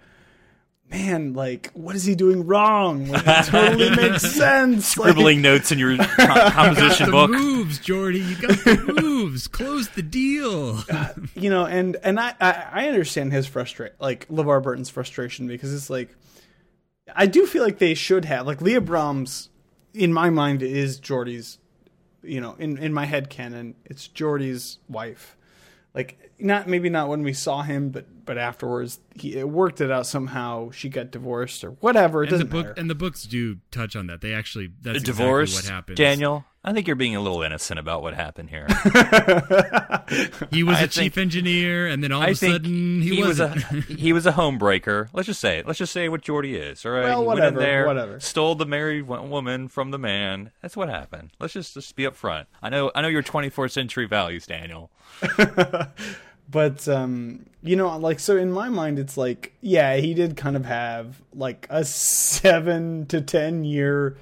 man, 0.92 1.32
like, 1.32 1.70
what 1.74 1.96
is 1.96 2.04
he 2.04 2.14
doing 2.14 2.46
wrong? 2.46 3.08
Like, 3.08 3.24
it 3.26 3.44
totally 3.46 3.90
makes 3.96 4.22
sense. 4.22 4.96
Like, 4.96 5.10
Scribbling 5.10 5.40
notes 5.42 5.72
in 5.72 5.78
your 5.78 5.96
co- 6.16 6.50
composition 6.50 7.06
the 7.06 7.12
book. 7.12 7.30
moves, 7.30 7.78
Geordi. 7.80 8.28
You 8.28 8.36
got 8.36 8.58
the 8.64 8.94
moves. 9.02 9.48
Close 9.48 9.88
the 9.90 10.02
deal. 10.02 10.82
Uh, 10.90 11.08
you 11.34 11.50
know, 11.50 11.64
and 11.64 11.96
and 12.02 12.20
I 12.20 12.34
I, 12.40 12.66
I 12.72 12.88
understand 12.88 13.32
his 13.32 13.46
frustration, 13.46 13.94
like 14.00 14.28
LeVar 14.28 14.62
Burton's 14.62 14.90
frustration, 14.90 15.46
because 15.48 15.72
it's 15.74 15.90
like, 15.90 16.14
I 17.14 17.26
do 17.26 17.46
feel 17.46 17.62
like 17.62 17.78
they 17.78 17.94
should 17.94 18.24
have 18.26 18.46
like 18.46 18.60
Leah 18.60 18.80
Brahms, 18.80 19.48
in 19.94 20.12
my 20.12 20.30
mind, 20.30 20.62
is 20.62 21.00
Geordi's. 21.00 21.58
you 22.22 22.40
know, 22.40 22.54
in 22.58 22.78
in 22.78 22.92
my 22.92 23.06
head 23.06 23.30
canon, 23.30 23.74
it's 23.84 24.08
Geordi's 24.08 24.78
wife. 24.88 25.36
Like 25.94 26.30
not 26.38 26.68
maybe 26.68 26.88
not 26.88 27.08
when 27.08 27.22
we 27.22 27.32
saw 27.32 27.62
him, 27.62 27.90
but 27.90 28.21
but 28.24 28.38
afterwards, 28.38 29.00
he 29.14 29.36
it 29.36 29.48
worked 29.48 29.80
it 29.80 29.90
out 29.90 30.06
somehow. 30.06 30.70
She 30.70 30.88
got 30.88 31.10
divorced 31.10 31.64
or 31.64 31.70
whatever. 31.72 32.22
It 32.22 32.32
and 32.32 32.40
the 32.40 32.44
doesn't 32.44 32.50
book 32.50 32.66
matter. 32.68 32.80
and 32.80 32.90
the 32.90 32.94
books 32.94 33.24
do 33.24 33.58
touch 33.70 33.96
on 33.96 34.06
that. 34.08 34.20
They 34.20 34.32
actually 34.34 34.68
that's 34.68 34.82
The 34.82 34.90
exactly 35.00 35.12
divorce, 35.24 35.54
what 35.54 35.64
happens. 35.72 35.96
Daniel. 35.98 36.44
I 36.64 36.72
think 36.72 36.86
you're 36.86 36.94
being 36.94 37.16
a 37.16 37.20
little 37.20 37.42
innocent 37.42 37.80
about 37.80 38.02
what 38.02 38.14
happened 38.14 38.50
here. 38.50 38.68
He 40.50 40.62
was 40.62 40.76
I 40.76 40.82
a 40.82 40.88
chief 40.88 41.16
engineer, 41.16 41.86
and 41.86 42.04
then 42.04 42.12
all 42.12 42.20
I 42.20 42.26
of 42.26 42.32
a 42.32 42.34
sudden 42.34 43.00
he, 43.00 43.22
was 43.22 43.40
a 43.40 43.48
wasn't. 43.48 43.84
he 43.98 44.12
was 44.12 44.26
a 44.26 44.32
home 44.32 44.58
breaker. 44.58 45.08
Let's 45.14 45.26
just 45.26 45.40
say 45.40 45.58
it. 45.58 45.66
Let's 45.66 45.78
just 45.78 45.92
say 45.92 46.08
what 46.10 46.20
Geordi 46.20 46.54
is. 46.54 46.84
All 46.84 46.92
right. 46.92 47.04
Well, 47.04 47.22
He 47.22 47.26
went 47.28 47.38
in 47.38 47.44
whatever, 47.54 47.60
there, 47.60 47.86
whatever. 47.86 48.20
Stole 48.20 48.54
the 48.54 48.66
married 48.66 49.06
woman 49.06 49.68
from 49.68 49.90
the 49.90 49.98
man. 49.98 50.50
That's 50.60 50.76
what 50.76 50.88
happened. 50.90 51.30
Let's 51.40 51.54
just 51.54 51.74
just 51.74 51.96
be 51.96 52.02
upfront. 52.04 52.46
I 52.62 52.68
know 52.68 52.90
I 52.94 53.00
know 53.00 53.08
your 53.08 53.22
24th 53.22 53.70
century 53.70 54.06
values, 54.06 54.46
Daniel. 54.46 54.90
but 56.52 56.86
um 56.86 57.44
you 57.62 57.74
know 57.74 57.96
like 57.98 58.20
so 58.20 58.36
in 58.36 58.52
my 58.52 58.68
mind 58.68 58.98
it's 58.98 59.16
like 59.16 59.52
yeah 59.60 59.96
he 59.96 60.14
did 60.14 60.36
kind 60.36 60.54
of 60.54 60.64
have 60.64 61.20
like 61.34 61.66
a 61.70 61.84
seven 61.84 63.06
to 63.06 63.20
ten 63.20 63.64
year 63.64 64.16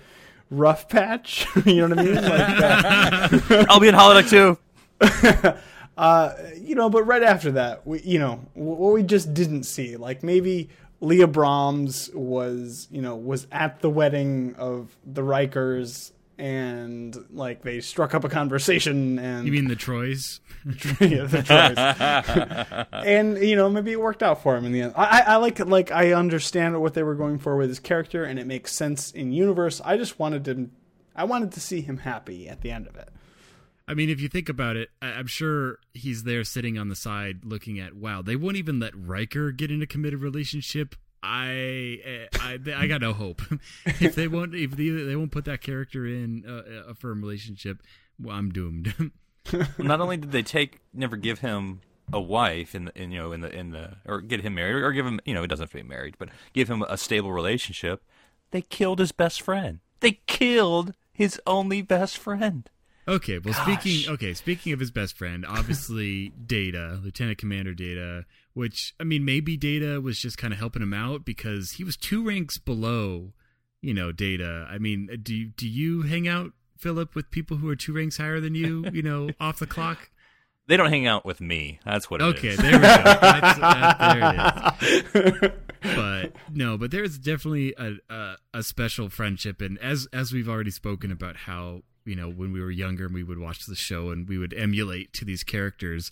rough 0.51 0.89
patch 0.89 1.47
you 1.67 1.87
know 1.87 1.95
what 1.95 1.99
i 1.99 2.03
mean 2.03 2.15
like. 2.15 3.69
I'll 3.69 3.81
be 3.81 3.89
in 3.89 3.95
holodeck 3.95 4.31
too. 4.31 4.57
uh 5.99 6.33
you 6.57 6.75
know 6.75 6.89
but 6.89 7.03
right 7.03 7.23
after 7.23 7.53
that 7.53 7.87
we 7.87 8.01
you 8.01 8.19
know 8.19 8.41
what 8.55 8.93
we 8.93 9.03
just 9.03 9.35
didn't 9.35 9.65
see 9.65 9.97
like 9.97 10.23
maybe 10.23 10.69
leah 11.01 11.27
brahms 11.27 12.11
was 12.15 12.87
you 12.91 13.03
know 13.03 13.17
was 13.17 13.47
at 13.51 13.81
the 13.81 13.91
wedding 13.91 14.55
of 14.57 14.97
the 15.05 15.23
rikers 15.23 16.13
and 16.41 17.17
like 17.31 17.63
they 17.63 17.81
struck 17.81 18.15
up 18.15 18.25
a 18.25 18.29
conversation 18.31 19.19
and 19.19 19.47
You 19.47 19.53
mean 19.53 19.69
the 19.69 19.77
Trois? 19.77 20.41
yeah, 21.01 21.25
the 21.27 21.43
choice. 21.43 22.87
and 23.05 23.39
you 23.39 23.55
know, 23.55 23.69
maybe 23.69 23.93
it 23.93 24.01
worked 24.01 24.23
out 24.23 24.43
for 24.43 24.57
him 24.57 24.65
in 24.65 24.73
the 24.73 24.81
end. 24.81 24.95
I, 24.97 25.21
I, 25.21 25.37
like 25.37 25.59
like 25.61 25.93
I 25.93 26.13
understand 26.13 26.81
what 26.81 26.95
they 26.95 27.03
were 27.03 27.15
going 27.15 27.39
for 27.39 27.57
with 27.57 27.69
his 27.69 27.79
character, 27.79 28.25
and 28.25 28.39
it 28.39 28.47
makes 28.47 28.73
sense 28.73 29.11
in 29.13 29.33
universe. 29.33 29.83
I 29.85 29.99
just 29.99 30.19
wanted 30.19 30.45
to, 30.47 30.71
I 31.15 31.25
wanted 31.25 31.53
to 31.53 31.61
see 31.61 31.83
him 31.83 31.99
happy 31.99 32.49
at 32.49 32.63
the 32.63 32.71
end 32.71 32.87
of 32.87 32.97
it. 32.97 33.11
I 33.87 33.95
mean, 33.95 34.09
if 34.09 34.21
you 34.21 34.29
think 34.29 34.49
about 34.49 34.77
it, 34.77 34.89
I'm 35.03 35.27
sure 35.27 35.79
he's 35.93 36.23
there 36.23 36.45
sitting 36.45 36.79
on 36.79 36.89
the 36.89 36.97
side 36.97 37.45
looking 37.45 37.79
at, 37.81 37.95
wow, 37.95 38.23
they 38.23 38.37
won't 38.37 38.57
even 38.57 38.79
let 38.79 38.97
Riker 38.97 39.51
get 39.51 39.71
in 39.71 39.83
a 39.83 39.87
committed 39.87 40.21
relationship. 40.21 40.95
I, 41.23 42.29
I, 42.41 42.59
I 42.77 42.87
got 42.87 43.01
no 43.01 43.13
hope. 43.13 43.43
if 43.87 44.15
they 44.15 44.29
won't, 44.29 44.55
if 44.55 44.73
they, 44.73 44.89
they 44.89 45.17
won't 45.17 45.33
put 45.33 45.45
that 45.45 45.61
character 45.61 46.07
in 46.07 46.45
a, 46.47 46.91
a 46.91 46.95
firm 46.95 47.21
relationship, 47.21 47.83
well, 48.19 48.37
I'm 48.37 48.51
doomed. 48.51 49.13
Not 49.79 50.01
only 50.01 50.17
did 50.17 50.33
they 50.33 50.43
take 50.43 50.81
never 50.93 51.17
give 51.17 51.41
him 51.41 51.81
a 52.13 52.21
wife 52.21 52.75
in 52.75 52.87
the 52.87 53.01
in, 53.01 53.13
you 53.13 53.21
know 53.21 53.33
in 53.33 53.41
the 53.41 53.55
in 53.57 53.71
the 53.71 53.97
or 54.05 54.21
get 54.21 54.41
him 54.41 54.55
married 54.55 54.83
or 54.83 54.93
give 54.93 55.07
him 55.07 55.21
you 55.25 55.33
know 55.33 55.43
he 55.43 55.47
doesn't 55.47 55.63
have 55.65 55.71
to 55.71 55.77
be 55.77 55.83
married 55.83 56.17
but 56.19 56.29
give 56.53 56.69
him 56.69 56.83
a 56.83 56.97
stable 56.97 57.33
relationship, 57.33 58.03
they 58.51 58.63
killed 58.63 58.99
his 58.99 59.13
best 59.13 59.43
friend. 59.43 59.81
They 60.01 60.21
killed 60.27 60.95
his 61.13 61.41
only 61.47 61.83
best 61.83 62.17
friend. 62.19 62.69
Okay, 63.11 63.39
well, 63.39 63.53
Gosh. 63.55 63.63
speaking 63.83 64.13
okay, 64.13 64.35
speaking 64.35 64.73
of 64.73 64.79
his 64.81 64.91
best 64.91 65.17
friend, 65.19 65.45
obviously 65.47 66.29
Data, 66.47 67.01
Lieutenant 67.03 67.39
Commander 67.39 67.75
Data, 67.75 68.25
which 68.55 68.95
I 69.01 69.05
mean, 69.05 69.25
maybe 69.25 69.57
Data 69.57 70.01
was 70.01 70.19
just 70.19 70.39
kind 70.39 70.53
of 70.53 70.59
helping 70.61 70.83
him 70.83 70.95
out 70.95 71.25
because 71.25 71.73
he 71.73 71.85
was 71.85 71.97
two 71.97 72.25
ranks 72.27 72.57
below, 72.59 73.33
you 73.83 73.93
know, 73.93 74.13
Data. 74.13 74.67
I 74.71 74.79
mean, 74.79 75.09
uh, 75.13 75.17
do 75.21 75.35
you- 75.35 75.49
do 75.57 75.69
you 75.69 76.03
hang 76.03 76.29
out, 76.29 76.53
Phillip, 76.79 77.15
with 77.17 77.31
people 77.31 77.57
who 77.57 77.69
are 77.69 77.77
two 77.77 77.93
ranks 77.93 78.17
higher 78.19 78.39
than 78.41 78.55
you? 78.55 78.85
You 78.93 79.03
know, 79.03 79.31
off 79.41 79.59
the 79.59 79.67
clock. 79.67 80.11
They 80.69 80.77
don't 80.77 80.91
hang 80.91 81.09
out 81.09 81.25
with 81.25 81.41
me. 81.41 81.81
That's 81.85 82.09
what 82.09 82.21
it 82.23 82.27
is. 82.29 82.35
Okay, 82.35 82.55
there 82.55 82.73
we 82.73 82.79
go. 82.79 82.81
That's, 82.81 83.59
that, 83.59 84.01
uh, 84.01 84.71
there 85.13 85.27
it 85.27 85.45
is. 85.45 85.51
But 85.97 86.33
no, 86.53 86.79
but 86.79 86.93
there's 86.93 87.19
definitely 87.19 87.75
a, 87.77 87.95
a 88.09 88.37
a 88.55 88.63
special 88.63 89.09
friendship, 89.09 89.61
and 89.63 89.79
as 89.79 90.07
as 90.13 90.31
we've 90.33 90.49
already 90.49 90.71
spoken 90.71 91.11
about 91.11 91.35
how 91.37 91.83
you 92.05 92.17
know 92.17 92.31
when 92.31 92.53
we 92.53 92.61
were 92.61 92.71
younger 92.71 93.07
and 93.07 93.15
we 93.15 93.23
would 93.23 93.39
watch 93.39 93.67
the 93.67 93.75
show 93.75 94.11
and 94.11 94.29
we 94.29 94.39
would 94.39 94.55
emulate 94.55 95.13
to 95.15 95.25
these 95.25 95.43
characters. 95.45 96.11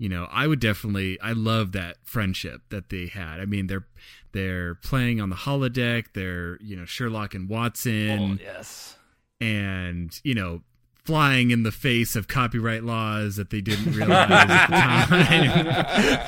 You 0.00 0.08
know, 0.08 0.28
I 0.30 0.46
would 0.46 0.60
definitely 0.60 1.20
I 1.20 1.32
love 1.32 1.72
that 1.72 1.96
friendship 2.04 2.62
that 2.70 2.88
they 2.88 3.06
had. 3.08 3.40
I 3.40 3.46
mean, 3.46 3.66
they're 3.66 3.86
they're 4.32 4.76
playing 4.76 5.20
on 5.20 5.28
the 5.30 5.36
holodeck. 5.36 6.06
They're 6.14 6.56
you 6.62 6.76
know 6.76 6.84
Sherlock 6.84 7.34
and 7.34 7.48
Watson 7.48 8.38
Oh, 8.40 8.44
yes. 8.44 8.96
and 9.40 10.18
you 10.22 10.34
know 10.34 10.62
flying 11.08 11.50
in 11.50 11.62
the 11.62 11.72
face 11.72 12.14
of 12.14 12.28
copyright 12.28 12.84
laws 12.84 13.36
that 13.36 13.48
they 13.48 13.62
didn't 13.62 13.94
realize 13.94 14.28
at 14.30 14.66
the 14.68 14.76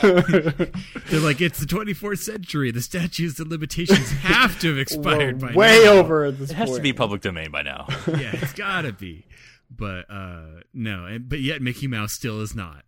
time. 0.08 0.72
They're 1.10 1.20
like, 1.20 1.42
it's 1.42 1.58
the 1.60 1.66
24th 1.66 2.20
century. 2.20 2.70
The 2.70 2.80
statutes 2.80 3.38
of 3.40 3.48
limitations 3.48 4.10
have 4.22 4.58
to 4.60 4.68
have 4.68 4.78
expired 4.78 5.42
We're 5.42 5.48
by 5.50 5.54
way 5.54 5.82
now. 5.84 5.92
over 5.92 6.24
at 6.24 6.38
this 6.38 6.50
It 6.50 6.54
has 6.54 6.70
point. 6.70 6.78
to 6.78 6.82
be 6.82 6.94
public 6.94 7.20
domain 7.20 7.50
by 7.50 7.60
now. 7.60 7.88
Yeah, 8.08 8.30
it's 8.32 8.54
gotta 8.54 8.94
be. 8.94 9.26
But 9.70 10.10
uh 10.10 10.62
no, 10.72 11.04
and 11.04 11.28
but 11.28 11.40
yet 11.40 11.60
Mickey 11.60 11.86
Mouse 11.86 12.14
still 12.14 12.40
is 12.40 12.54
not. 12.54 12.82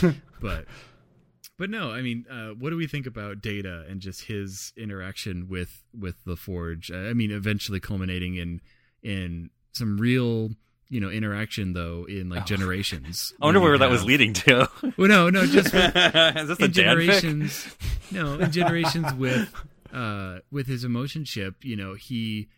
but 0.40 0.64
but 1.56 1.70
no, 1.70 1.92
I 1.92 2.02
mean, 2.02 2.26
uh, 2.28 2.48
what 2.58 2.70
do 2.70 2.76
we 2.76 2.88
think 2.88 3.06
about 3.06 3.40
Data 3.40 3.84
and 3.88 4.00
just 4.00 4.24
his 4.24 4.72
interaction 4.76 5.46
with 5.48 5.84
with 5.96 6.24
the 6.24 6.34
Forge? 6.34 6.90
Uh, 6.90 6.96
I 7.08 7.12
mean, 7.14 7.30
eventually 7.30 7.78
culminating 7.78 8.34
in 8.34 8.60
in 9.00 9.50
some 9.72 9.96
real 9.96 10.50
you 10.88 11.00
know 11.00 11.10
interaction 11.10 11.72
though 11.72 12.06
in 12.08 12.28
like 12.28 12.46
generations. 12.46 13.32
I 13.42 13.46
wonder 13.46 13.60
where 13.60 13.78
that 13.78 13.90
was 13.90 14.04
leading 14.04 14.32
to. 14.34 14.68
Well, 14.96 15.08
no, 15.08 15.30
no, 15.30 15.46
just 15.46 15.72
with, 15.72 15.96
is 15.96 16.48
this 16.48 16.60
a 16.60 16.64
in 16.64 16.70
Dan 16.70 16.70
fic? 16.70 16.72
generations 16.72 17.76
no 18.10 18.34
in 18.34 18.50
generations 18.52 19.12
with 19.14 19.52
uh 19.92 20.38
with 20.50 20.66
his 20.66 20.84
emotion 20.84 21.22
emotionship 21.22 21.64
you 21.64 21.76
know 21.76 21.94
he 21.94 22.48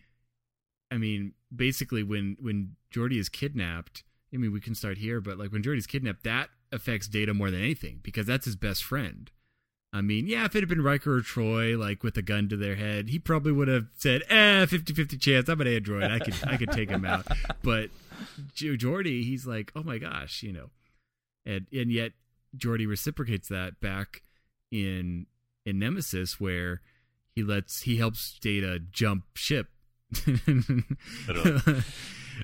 i 0.91 0.97
mean 0.97 1.33
basically 1.55 2.03
when 2.03 2.37
when 2.39 2.75
Geordi 2.93 3.19
is 3.19 3.29
kidnapped 3.29 4.03
i 4.33 4.37
mean 4.37 4.51
we 4.51 4.59
can 4.59 4.75
start 4.75 4.97
here 4.97 5.21
but 5.21 5.37
like 5.37 5.51
when 5.51 5.61
Geordi's 5.61 5.87
kidnapped 5.87 6.23
that 6.23 6.49
affects 6.71 7.07
data 7.07 7.33
more 7.33 7.51
than 7.51 7.61
anything 7.61 7.99
because 8.03 8.25
that's 8.25 8.45
his 8.45 8.55
best 8.55 8.83
friend 8.83 9.31
I 9.91 10.01
mean, 10.01 10.27
yeah, 10.27 10.45
if 10.45 10.55
it 10.55 10.59
had 10.59 10.69
been 10.69 10.83
Riker 10.83 11.17
or 11.17 11.21
Troi, 11.21 11.75
like 11.75 12.03
with 12.03 12.15
a 12.15 12.21
gun 12.21 12.47
to 12.49 12.55
their 12.55 12.75
head, 12.75 13.09
he 13.09 13.17
probably 13.17 13.51
would 13.51 13.67
have 13.67 13.87
said, 13.97 14.21
"Eh, 14.29 14.67
50-50 14.67 15.19
chance. 15.19 15.49
I'm 15.49 15.59
an 15.61 15.65
android. 15.67 16.03
I 16.03 16.19
could, 16.19 16.35
I 16.43 16.57
could 16.57 16.71
take 16.71 16.91
him 16.91 17.05
out." 17.05 17.25
But 17.63 17.89
Jo- 18.53 18.75
Geordi, 18.75 19.23
he's 19.23 19.45
like, 19.45 19.71
"Oh 19.75 19.83
my 19.83 19.97
gosh," 19.97 20.43
you 20.43 20.53
know, 20.53 20.69
and 21.45 21.67
and 21.71 21.91
yet 21.91 22.13
Geordi 22.57 22.87
reciprocates 22.87 23.47
that 23.49 23.79
back 23.79 24.23
in 24.71 25.25
in 25.65 25.79
Nemesis, 25.79 26.39
where 26.39 26.81
he 27.35 27.43
lets 27.43 27.81
he 27.81 27.97
helps 27.97 28.37
Data 28.39 28.79
jump 28.79 29.23
ship 29.35 29.67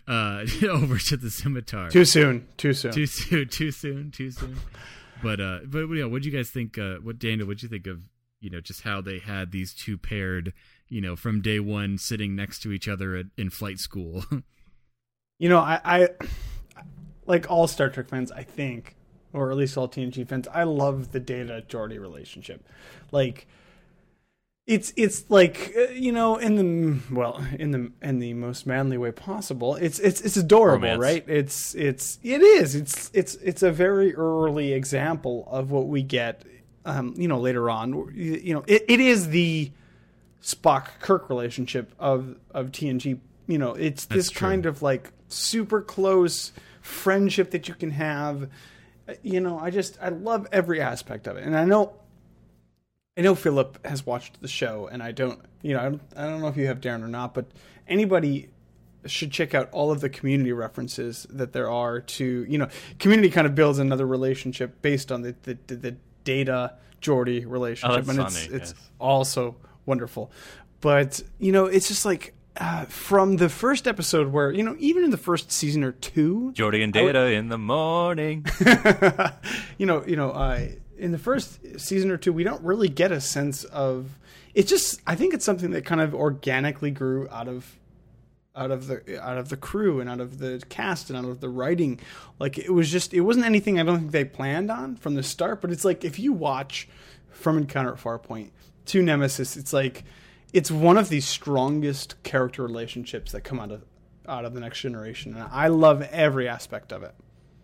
uh, 0.07 0.45
over 0.69 0.97
to 0.97 1.17
the 1.17 1.30
scimitar. 1.30 1.89
Too 1.89 2.05
soon. 2.05 2.47
Too 2.57 2.73
soon. 2.73 2.91
Too 2.91 3.05
soon. 3.05 3.47
Too 3.47 3.71
soon. 3.71 4.11
Too 4.11 4.32
soon. 4.32 4.57
But 5.23 5.39
uh, 5.39 5.59
but 5.65 5.80
you 5.80 6.01
know, 6.01 6.09
what 6.09 6.21
do 6.21 6.30
you 6.30 6.36
guys 6.36 6.49
think? 6.49 6.78
Uh, 6.78 6.95
what 6.95 7.19
Daniel? 7.19 7.47
What 7.47 7.57
do 7.57 7.65
you 7.65 7.69
think 7.69 7.88
of 7.88 8.03
you 8.39 8.49
know 8.49 8.61
just 8.61 8.82
how 8.82 9.01
they 9.01 9.19
had 9.19 9.51
these 9.51 9.73
two 9.73 9.97
paired? 9.97 10.53
You 10.88 11.01
know, 11.01 11.15
from 11.15 11.41
day 11.41 11.59
one, 11.59 11.97
sitting 11.97 12.36
next 12.36 12.59
to 12.59 12.71
each 12.71 12.88
other 12.88 13.15
at, 13.15 13.26
in 13.38 13.49
flight 13.49 13.80
school. 13.80 14.23
You 15.38 15.49
know, 15.49 15.59
I, 15.59 15.79
I 15.83 16.09
like 17.25 17.49
all 17.51 17.67
Star 17.67 17.89
Trek 17.89 18.09
fans, 18.09 18.31
I 18.31 18.43
think, 18.43 18.95
or 19.33 19.51
at 19.51 19.57
least 19.57 19.77
all 19.77 19.88
TNG 19.89 20.27
fans, 20.27 20.47
I 20.53 20.63
love 20.63 21.11
the 21.11 21.19
Data 21.19 21.63
Geordi 21.67 21.99
relationship. 21.99 22.65
Like 23.11 23.47
it's 24.67 24.93
it's 24.95 25.29
like 25.29 25.73
uh, 25.77 25.91
you 25.91 26.11
know 26.11 26.38
in 26.38 26.55
the 26.55 27.13
well 27.13 27.45
in 27.59 27.71
the 27.71 27.91
in 28.01 28.19
the 28.19 28.33
most 28.33 28.65
manly 28.65 28.97
way 28.97 29.11
possible. 29.11 29.75
It's 29.75 29.99
it's 29.99 30.21
it's 30.21 30.38
adorable, 30.38 30.88
Romance. 30.88 31.01
right? 31.01 31.23
It's 31.27 31.75
it's 31.75 32.17
it 32.23 32.41
is. 32.41 32.73
It's 32.73 33.11
it's 33.13 33.36
it's 33.36 33.61
a 33.61 33.71
very 33.71 34.15
early 34.15 34.73
example 34.73 35.47
of 35.51 35.69
what 35.69 35.88
we 35.88 36.01
get 36.01 36.43
um 36.86 37.13
you 37.17 37.27
know 37.27 37.39
later 37.39 37.69
on. 37.69 38.11
You, 38.15 38.55
know, 38.55 38.63
it, 38.67 38.86
it 38.88 38.99
is 38.99 39.29
the 39.29 39.71
Spock 40.41 40.88
Kirk 40.99 41.29
relationship 41.29 41.93
of 41.99 42.38
of 42.51 42.71
TNG. 42.71 43.19
You 43.47 43.57
know, 43.59 43.73
it's 43.73 44.05
this 44.05 44.27
That's 44.27 44.29
true. 44.31 44.47
kind 44.47 44.65
of 44.65 44.81
like 44.81 45.11
super 45.28 45.82
close 45.82 46.51
friendship 46.82 47.51
that 47.51 47.67
you 47.67 47.76
can 47.76 47.91
have. 47.91 48.49
You 49.21 49.39
know, 49.39 49.59
I 49.59 49.69
just 49.69 49.97
I 50.01 50.09
love 50.09 50.47
every 50.51 50.82
aspect 50.82 51.28
of 51.28 51.38
it, 51.38 51.43
and 51.43 51.55
I 51.55 51.65
know 51.65 51.93
I 53.17 53.21
know 53.21 53.36
Phillip 53.36 53.86
has 53.86 54.05
watched 54.05 54.41
the 54.41 54.47
show, 54.47 54.89
and 54.91 55.01
I 55.01 55.11
don't, 55.11 55.39
you 55.61 55.73
know, 55.73 55.80
I 55.80 55.84
don't, 55.84 56.01
I 56.17 56.26
don't 56.26 56.41
know 56.41 56.47
if 56.47 56.57
you 56.57 56.67
have 56.67 56.82
Darren 56.82 57.01
or 57.01 57.07
not, 57.07 57.34
but 57.34 57.45
anybody 57.88 58.49
should 59.05 59.32
check 59.32 59.53
out 59.53 59.69
all 59.71 59.91
of 59.91 60.01
the 60.01 60.09
community 60.09 60.51
references 60.51 61.26
that 61.30 61.53
there 61.53 61.69
are 61.69 62.01
to, 62.01 62.45
you 62.49 62.57
know, 62.57 62.67
community 62.99 63.30
kind 63.30 63.47
of 63.47 63.55
builds 63.55 63.80
another 63.80 64.05
relationship 64.05 64.82
based 64.82 65.11
on 65.11 65.21
the 65.21 65.36
the, 65.43 65.57
the, 65.67 65.95
data 66.23 66.73
Geordi 67.01 67.45
relationship, 67.47 67.91
oh, 67.91 68.01
that's 68.01 68.09
and 68.09 68.19
it's 68.19 68.45
funny, 68.45 68.55
it's 68.55 68.71
yes. 68.71 68.89
also 68.99 69.55
wonderful. 69.86 70.32
But 70.82 71.21
you 71.38 71.51
know, 71.51 71.65
it's 71.67 71.88
just 71.88 72.03
like 72.03 72.34
uh, 72.58 72.86
from 72.86 73.38
the 73.38 73.49
first 73.49 73.88
episode 73.88 74.32
where 74.32 74.51
you 74.51 74.64
know, 74.64 74.76
even 74.80 75.03
in 75.03 75.12
the 75.12 75.18
first 75.18 75.51
season 75.51 75.84
or 75.84 75.91
two, 75.91 76.53
Geordi 76.56 76.84
and 76.84 76.93
Data 76.93 77.32
in 77.32 77.49
the 77.49 77.58
morning. 77.58 78.45
you 79.78 79.86
know, 79.86 80.06
you 80.06 80.16
know, 80.16 80.32
uh, 80.32 80.68
in 80.97 81.12
the 81.12 81.18
first 81.18 81.80
season 81.80 82.12
or 82.12 82.18
two, 82.18 82.32
we 82.32 82.43
don't 82.43 82.62
really 82.64 82.89
get 82.89 83.12
a 83.12 83.20
sense 83.20 83.64
of. 83.66 84.18
It's 84.53 84.70
just, 84.70 85.01
I 85.06 85.16
think 85.16 85.34
it's 85.34 85.43
something 85.43 85.72
that 85.72 85.84
kind 85.84 85.99
of 85.99 86.16
organically 86.16 86.89
grew 86.89 87.28
out 87.30 87.49
of, 87.49 87.78
out 88.56 88.72
of 88.72 88.88
the 88.88 89.22
out 89.22 89.38
of 89.38 89.49
the 89.49 89.58
crew 89.58 89.99
and 89.99 90.10
out 90.10 90.22
of 90.22 90.38
the 90.38 90.64
cast 90.70 91.10
and 91.10 91.20
out 91.20 91.26
of 91.26 91.41
the 91.41 91.49
writing. 91.49 91.99
Like 92.39 92.58
it 92.58 92.72
was 92.72 92.89
just, 92.89 93.14
it 93.14 93.20
wasn't 93.20 93.45
anything 93.45 93.82
I 93.82 93.84
don't 93.84 93.99
think 93.99 94.12
they 94.12 94.24
planned 94.24 94.72
on 94.72 94.95
from 94.95 95.16
the 95.16 95.24
start. 95.24 95.60
But 95.60 95.72
it's 95.72 95.84
like 95.84 96.06
if 96.06 96.20
you 96.20 96.32
watch 96.32 96.88
from 97.32 97.58
Encounter 97.58 97.91
at 97.91 97.99
Farpoint 97.99 98.51
to 98.86 99.01
Nemesis, 99.01 99.58
it's 99.58 99.74
like 99.74 100.06
it's 100.56 100.72
one 100.72 100.97
of 100.97 101.10
the 101.10 101.20
strongest 101.20 102.16
character 102.24 102.64
relationships 102.64 103.34
that 103.34 103.41
come 103.41 103.60
out 103.60 103.72
of 103.72 103.84
out 104.28 104.45
of 104.45 104.53
the 104.53 104.62
next 104.62 104.80
generation, 104.80 105.36
and 105.36 105.43
I 105.43 105.68
love 105.68 106.01
every 106.01 106.47
aspect 106.47 106.91
of 106.93 107.03
it. 107.03 107.14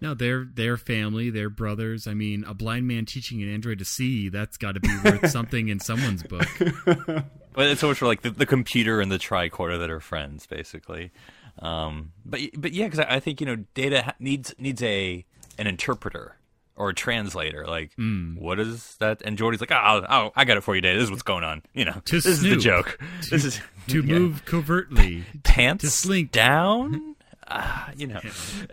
No, 0.02 0.14
they're 0.14 0.46
they're 0.54 0.78
family, 0.78 1.30
they're 1.30 1.50
brothers. 1.50 2.06
I 2.06 2.14
mean, 2.14 2.44
a 2.44 2.54
blind 2.54 2.88
man 2.88 3.06
teaching 3.06 3.42
an 3.42 3.52
android 3.52 3.80
to 3.80 3.86
see, 3.86 4.28
that's 4.28 4.58
got 4.58 4.74
to 4.74 4.82
be 4.82 4.94
worth 5.04 5.30
something 5.32 5.70
in 5.70 5.80
someone's 5.80 6.24
book. 6.24 6.48
But 7.54 7.68
it's 7.68 7.82
so 7.82 7.90
much 7.90 7.98
for 7.98 8.06
like 8.06 8.22
the, 8.22 8.30
the 8.30 8.46
computer 8.46 9.02
and 9.02 9.12
the 9.12 9.18
tricorder 9.18 9.78
that 9.78 9.90
are 9.90 10.00
friends, 10.00 10.46
basically. 10.46 11.12
Um, 11.60 12.14
but 12.26 12.40
but 12.56 12.72
yeah, 12.72 12.86
because 12.86 13.00
I, 13.00 13.16
I 13.16 13.20
think 13.20 13.42
you 13.42 13.46
know, 13.46 13.58
Data 13.74 14.16
needs 14.20 14.56
needs 14.58 14.82
a 14.82 15.26
an 15.58 15.68
interpreter 15.68 16.38
or 16.76 16.90
a 16.90 16.94
translator. 16.94 17.66
Like, 17.68 17.92
what 18.38 18.60
is 18.60 18.96
that? 19.00 19.22
And 19.24 19.38
Geordi's 19.38 19.62
like, 19.62 19.72
oh, 19.72 20.06
oh, 20.10 20.32
I 20.36 20.46
got 20.46 20.58
it 20.58 20.62
for 20.62 20.76
you, 20.76 20.82
Data. 20.82 20.98
This 20.98 21.06
is 21.06 21.12
what's 21.12 21.24
going 21.24 21.44
on. 21.44 21.62
You 21.74 21.86
know, 21.86 22.02
To 22.06 22.16
this 22.16 22.26
is 22.26 22.42
the 22.42 22.50
snoop. 22.52 22.62
joke. 22.62 23.00
this 23.30 23.46
is 23.46 23.62
To 23.88 24.02
yeah. 24.02 24.14
move 24.20 24.46
covertly. 24.46 25.26
pants 25.44 25.84
to 25.84 25.90
slink. 25.90 26.32
down. 26.32 27.16
Ah, 27.54 27.92
you 27.98 28.08
know, 28.08 28.22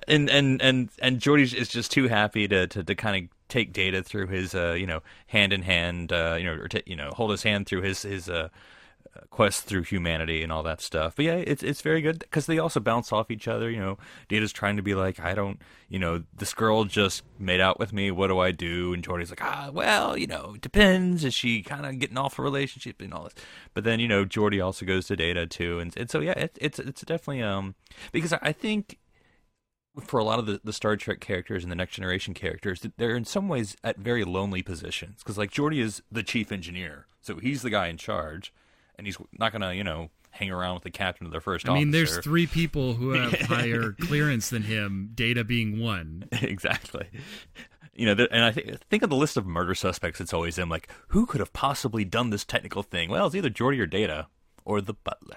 and 0.07 0.31
and 0.31 0.63
and 0.63 0.89
and 1.03 1.19
Geordi 1.19 1.53
is 1.53 1.69
just 1.69 1.91
too 1.91 2.07
happy 2.07 2.47
to 2.47 2.69
to, 2.69 2.85
to 2.85 2.95
kind 2.95 3.25
of 3.25 3.31
take 3.49 3.73
Data 3.73 4.05
through 4.05 4.29
his 4.29 4.55
uh 4.55 4.75
you 4.79 4.87
know 4.87 5.03
hand 5.27 5.53
in 5.53 5.63
hand 5.63 6.13
uh 6.13 6.37
you 6.39 6.45
know 6.45 6.53
or 6.53 6.69
t- 6.69 6.85
you 6.87 6.95
know 6.95 7.11
hold 7.17 7.33
his 7.33 7.43
hand 7.43 7.67
through 7.67 7.83
his 7.83 8.03
his 8.03 8.29
uh 8.31 8.51
quest 9.31 9.65
through 9.65 9.83
humanity 9.83 10.43
and 10.43 10.53
all 10.53 10.63
that 10.63 10.81
stuff. 10.81 11.15
But 11.17 11.25
yeah, 11.25 11.37
it's 11.37 11.63
it's 11.63 11.81
very 11.81 12.01
good 12.01 12.21
because 12.21 12.47
they 12.47 12.59
also 12.59 12.81
bounce 12.81 13.13
off 13.13 13.31
each 13.31 13.49
other. 13.49 13.71
You 13.71 13.81
know, 13.81 13.99
Data's 14.29 14.53
trying 14.53 14.77
to 14.77 14.83
be 14.83 14.95
like, 14.95 15.21
I 15.21 15.35
don't, 15.35 15.61
you 15.89 15.99
know, 15.99 16.25
this 16.37 16.55
girl 16.55 16.85
just 16.85 17.23
made 17.39 17.61
out 17.61 17.79
with 17.79 17.93
me. 17.93 18.11
What 18.11 18.29
do 18.29 18.39
I 18.39 18.51
do? 18.51 18.93
And 18.93 19.07
Geordi's 19.07 19.31
like, 19.31 19.43
ah, 19.43 19.71
well, 19.73 20.17
you 20.17 20.27
know, 20.27 20.53
it 20.55 20.61
depends. 20.61 21.25
Is 21.25 21.35
she 21.35 21.63
kind 21.63 21.87
of 21.87 21.99
getting 21.99 22.19
off 22.19 22.39
a 22.39 22.43
relationship 22.43 23.01
and 23.01 23.13
all 23.13 23.25
this? 23.25 23.35
But 23.75 23.85
then 23.85 24.01
you 24.01 24.09
know, 24.09 24.25
Geordi 24.25 24.65
also 24.65 24.87
goes 24.87 25.07
to 25.07 25.17
Data 25.17 25.47
too, 25.47 25.79
and 25.79 25.97
and 25.97 26.11
so 26.11 26.21
yeah, 26.21 26.33
it, 26.33 26.59
it's 26.61 26.79
it's 26.79 27.03
definitely 27.03 27.43
um 27.43 27.75
because 28.13 28.33
I 28.33 28.53
think 28.53 28.99
for 30.01 30.19
a 30.19 30.25
lot 30.25 30.39
of 30.39 30.47
the, 30.47 30.61
the 30.63 30.73
Star 30.73 30.97
Trek 30.97 31.21
characters 31.21 31.65
and 31.65 31.71
the 31.71 31.77
Next 31.77 31.95
Generation 31.95 32.35
characters, 32.35 32.87
they're 32.97 33.17
in 33.17 33.25
some 33.25 33.49
ways 33.49 33.77
at 33.83 33.99
very 33.99 34.25
lonely 34.25 34.63
positions. 34.63 35.19
Because 35.19 35.39
like 35.39 35.51
Geordi 35.51 35.81
is 35.83 36.03
the 36.11 36.23
chief 36.23 36.53
engineer, 36.53 37.07
so 37.21 37.37
he's 37.37 37.63
the 37.63 37.71
guy 37.71 37.89
in 37.89 37.97
charge, 37.97 38.53
and 38.99 39.07
he's 39.07 39.17
not 39.39 39.53
gonna 39.53 39.73
you 39.73 39.85
know 39.85 40.11
hang 40.31 40.51
around 40.51 40.75
with 40.75 40.83
the 40.83 40.91
captain 40.91 41.27
of 41.27 41.33
their 41.33 41.41
first 41.41 41.69
I 41.69 41.75
mean, 41.75 41.91
there's 41.91 42.19
three 42.19 42.47
people 42.47 42.95
who 42.95 43.11
have 43.13 43.33
higher 43.41 43.93
clearance 43.93 44.51
than 44.51 44.63
him, 44.63 45.11
Data 45.15 45.43
being 45.43 45.81
one. 45.81 46.27
exactly. 46.33 47.09
You 47.95 48.07
know, 48.07 48.15
there- 48.15 48.29
and 48.31 48.45
I 48.45 48.53
think 48.53 48.79
think 48.91 49.03
of 49.03 49.11
the 49.11 49.17
list 49.17 49.37
of 49.37 49.47
murder 49.47 49.75
suspects. 49.75 50.21
It's 50.21 50.33
always 50.35 50.57
them. 50.57 50.69
Like, 50.69 50.89
who 51.09 51.27
could 51.27 51.41
have 51.41 51.53
possibly 51.53 52.05
done 52.05 52.31
this 52.31 52.45
technical 52.45 52.83
thing? 52.83 53.11
Well, 53.11 53.27
it's 53.27 53.35
either 53.35 53.51
Geordi 53.51 53.81
or 53.81 53.87
Data 53.87 54.27
or 54.65 54.81
the 54.81 54.95
butler. 54.95 55.37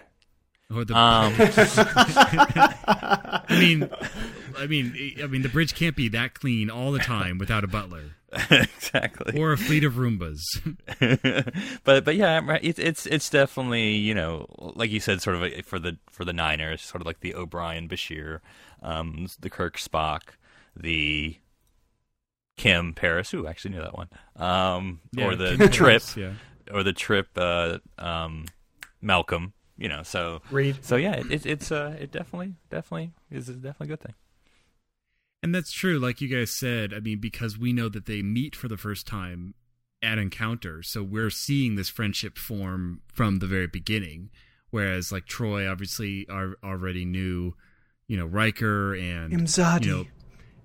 Or 0.74 0.86
the, 0.86 0.95
Um, 0.95 1.34
I 1.38 3.45
mean, 3.59 3.89
I 4.57 4.68
mean, 4.68 5.16
I 5.24 5.28
mean, 5.28 5.41
the 5.41 5.49
bridge 5.49 5.74
can't 5.76 5.95
be 5.95 6.07
that 6.09 6.34
clean 6.34 6.70
all 6.70 6.91
the 6.91 6.99
time 6.99 7.38
without 7.38 7.64
a 7.64 7.68
butler 7.68 8.16
exactly. 8.52 9.40
or 9.40 9.52
a 9.52 9.58
fleet 9.58 9.84
of 9.84 9.94
Roombas. 9.94 10.40
but 11.84 12.06
but 12.06 12.16
yeah, 12.16 12.40
right, 12.44 12.62
it's 12.64 12.80
it's 12.80 13.06
it's 13.06 13.30
definitely 13.30 13.96
you 13.96 14.14
know 14.14 14.48
like 14.60 14.90
you 14.90 15.00
said, 15.00 15.22
sort 15.22 15.36
of 15.36 15.44
a, 15.44 15.62
for 15.64 15.80
the 15.80 15.98
for 16.10 16.24
the 16.24 16.34
Niners, 16.34 16.82
sort 16.82 17.02
of 17.02 17.06
like 17.06 17.20
the 17.20 17.36
O'Brien 17.36 17.90
Bashir, 17.90 18.40
um, 18.82 19.28
the 19.40 19.50
Kirk 19.50 19.78
Spock, 19.78 20.22
the 20.76 21.38
Kim 22.58 22.94
Paris. 22.94 23.34
Ooh, 23.34 23.48
actually 23.48 23.72
knew 23.72 23.82
that 23.82 23.98
one. 23.98 24.10
Um, 24.38 25.02
or 25.18 25.36
the 25.36 25.58
Kim 25.58 25.70
Trip, 25.70 25.74
Paris, 25.74 26.16
yeah. 26.16 26.34
or 26.72 26.84
the 26.84 26.94
Trip, 26.94 27.28
uh, 27.36 27.80
um, 27.98 28.46
Malcolm. 29.02 29.54
You 29.78 29.90
know, 29.90 30.04
so 30.04 30.42
Reed. 30.52 30.78
so 30.82 30.96
yeah, 30.96 31.14
it, 31.14 31.32
it, 31.32 31.46
it's 31.46 31.72
uh, 31.72 31.98
it 32.00 32.12
definitely 32.12 32.54
definitely 32.70 33.12
is 33.32 33.50
a 33.50 33.54
definitely 33.54 33.88
a 33.88 33.98
good 33.98 34.02
thing. 34.02 34.14
And 35.44 35.56
that's 35.56 35.72
true, 35.72 36.00
like 36.00 36.22
you 36.22 36.28
guys 36.28 36.52
said. 36.52 36.94
I 36.94 37.00
mean, 37.00 37.20
because 37.20 37.58
we 37.58 37.74
know 37.74 37.89
that 37.89 38.06
they 38.06 38.22
meet 38.22 38.56
for 38.56 38.68
the 38.68 38.78
first 38.78 39.08
time 39.08 39.56
at 40.04 40.18
Encounter, 40.18 40.82
so 40.84 41.04
we're 41.04 41.30
seeing 41.30 41.76
this 41.76 41.89
friendship 41.89 42.38
form 42.38 43.02
from 43.14 43.39
the 43.39 43.48
very 43.48 43.68
beginning. 43.68 44.30
Whereas, 44.70 45.12
like 45.12 45.26
Troi, 45.26 45.70
obviously, 45.70 46.28
are, 46.30 46.56
already 46.64 47.06
knew, 47.06 47.56
you 48.08 48.18
know, 48.18 48.26
Riker 48.26 48.96
and 48.96 49.34
Imzadi. 49.34 49.86
you 49.86 49.92
know, 49.92 50.06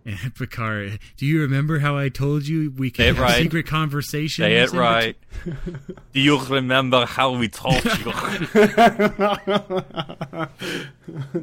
and 0.07 0.35
Picard. 0.39 0.99
Do 1.17 1.27
you 1.27 1.43
remember 1.43 1.81
how 1.81 1.97
I 1.99 2.09
told 2.09 2.47
you 2.47 2.73
we 2.77 2.89
Say 2.89 2.91
it 2.91 2.95
can 2.95 3.07
have 3.17 3.19
right. 3.19 3.43
secret 3.43 3.67
conversations? 3.67 4.45
Say 4.47 4.57
it 4.57 4.73
in 4.73 4.79
right. 4.79 5.17
Do 6.13 6.21
you 6.21 6.39
remember 6.45 7.05
how 7.05 7.37
we 7.37 7.49
told 7.49 7.85
you? 7.85 7.91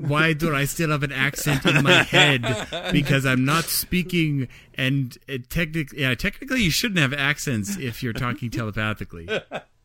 why 0.07 0.34
do 0.34 0.55
I 0.55 0.66
still 0.66 0.89
have 0.91 1.03
an 1.03 1.11
accent 1.11 1.66
in 1.66 1.84
my 1.84 2.03
head? 2.03 2.45
Because 2.91 3.26
I'm 3.26 3.45
not 3.45 3.66
speaking, 3.66 4.47
and 4.76 5.18
it 5.28 5.49
technically, 5.49 6.01
yeah, 6.01 6.16
technically, 6.16 6.61
you 6.61 6.72
shouldn't 6.72 6.99
have 6.99 7.14
accents 7.14 7.78
if 7.78 8.01
you're 8.01 8.14
talking 8.14 8.49
telepathically. 8.49 9.28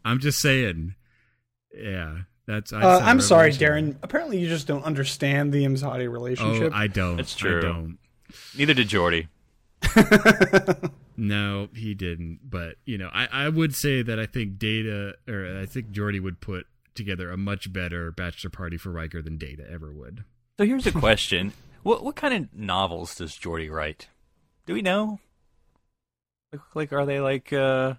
I'm 0.04 0.20
just 0.20 0.40
saying, 0.40 0.94
yeah, 1.74 2.18
that's. 2.46 2.72
I 2.72 2.80
uh, 2.82 3.00
I'm 3.00 3.20
sorry, 3.20 3.50
Darren. 3.50 3.96
Apparently, 4.02 4.38
you 4.38 4.48
just 4.48 4.66
don't 4.66 4.84
understand 4.84 5.52
the 5.52 5.64
Imzadi 5.64 6.06
Oh, 6.06 6.10
relationship. 6.10 6.72
I 6.74 6.86
don't. 6.86 7.18
It's 7.20 7.34
true. 7.34 7.58
I 7.58 7.62
don't. 7.62 7.98
Neither 8.56 8.74
did 8.74 8.88
Geordi. 8.88 9.28
No, 11.20 11.68
he 11.74 11.94
didn't. 11.94 12.38
But 12.48 12.76
you 12.84 12.96
know, 12.96 13.10
I, 13.12 13.26
I 13.30 13.48
would 13.48 13.74
say 13.74 14.02
that 14.02 14.20
I 14.20 14.26
think 14.26 14.56
Data, 14.58 15.14
or 15.28 15.58
I 15.60 15.66
think 15.66 15.90
Geordi 15.90 16.22
would 16.22 16.40
put 16.40 16.66
together 16.94 17.30
a 17.30 17.36
much 17.36 17.72
better 17.72 18.12
bachelor 18.12 18.50
party 18.50 18.76
for 18.76 18.90
Riker 18.90 19.20
than 19.20 19.36
Data 19.36 19.64
ever 19.68 19.92
would. 19.92 20.24
So 20.58 20.64
here's 20.64 20.86
a 20.86 20.92
question: 20.92 21.52
What 21.82 22.04
what 22.04 22.14
kind 22.14 22.34
of 22.34 22.54
novels 22.54 23.16
does 23.16 23.36
Geordi 23.36 23.68
write? 23.68 24.08
Do 24.64 24.74
we 24.74 24.82
know? 24.82 25.18
Like, 26.52 26.62
like 26.74 26.92
are 26.92 27.04
they 27.04 27.18
like 27.18 27.52
uh, 27.52 27.94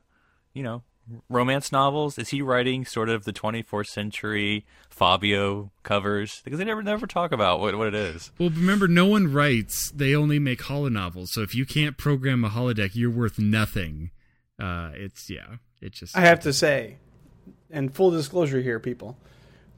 you 0.53 0.63
know, 0.63 0.83
romance 1.29 1.71
novels? 1.71 2.17
Is 2.17 2.29
he 2.29 2.41
writing 2.41 2.85
sort 2.85 3.09
of 3.09 3.25
the 3.25 3.33
24th 3.33 3.87
century 3.87 4.65
Fabio 4.89 5.71
covers? 5.83 6.41
Because 6.43 6.59
they 6.59 6.65
never 6.65 6.83
never 6.83 7.07
talk 7.07 7.31
about 7.31 7.59
what 7.59 7.77
what 7.77 7.87
it 7.87 7.95
is. 7.95 8.31
Well, 8.37 8.49
remember, 8.49 8.87
no 8.87 9.05
one 9.05 9.31
writes; 9.31 9.91
they 9.91 10.15
only 10.15 10.39
make 10.39 10.61
holonovels. 10.61 11.29
So 11.29 11.41
if 11.41 11.55
you 11.55 11.65
can't 11.65 11.97
program 11.97 12.43
a 12.43 12.49
holodeck, 12.49 12.91
you're 12.93 13.09
worth 13.09 13.39
nothing. 13.39 14.11
Uh, 14.59 14.91
it's 14.93 15.29
yeah, 15.29 15.55
it 15.81 15.93
just. 15.93 16.17
I 16.17 16.21
have 16.21 16.39
to 16.41 16.53
say, 16.53 16.97
and 17.69 17.93
full 17.93 18.11
disclosure 18.11 18.61
here, 18.61 18.79
people, 18.79 19.17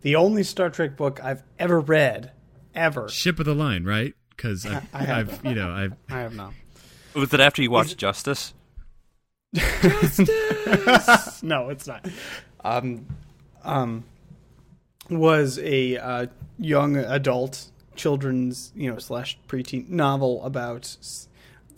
the 0.01 0.15
only 0.15 0.43
Star 0.43 0.69
Trek 0.69 0.97
book 0.97 1.23
I've 1.23 1.43
ever 1.59 1.79
read, 1.79 2.31
ever, 2.73 3.09
ship 3.09 3.39
of 3.39 3.45
the 3.45 3.55
line, 3.55 3.83
right? 3.83 4.13
Because 4.29 4.65
I've, 4.65 4.87
I 4.93 5.03
have. 5.03 5.29
I've, 5.29 5.45
you 5.45 5.55
know, 5.55 5.69
I've. 5.69 5.93
I 6.09 6.19
have 6.19 6.35
not. 6.35 6.53
Was 7.13 7.33
it 7.33 7.39
after 7.39 7.61
you 7.61 7.69
watched 7.69 7.97
Justice? 7.97 8.53
no, 11.43 11.69
it's 11.69 11.87
not. 11.87 12.07
Um, 12.63 13.05
um, 13.63 14.03
was 15.09 15.59
a 15.59 15.97
uh, 15.97 16.27
young 16.57 16.95
adult 16.95 17.69
children's, 17.95 18.71
you 18.75 18.91
know, 18.91 18.97
slash 18.97 19.37
preteen 19.47 19.89
novel 19.89 20.43
about. 20.45 20.95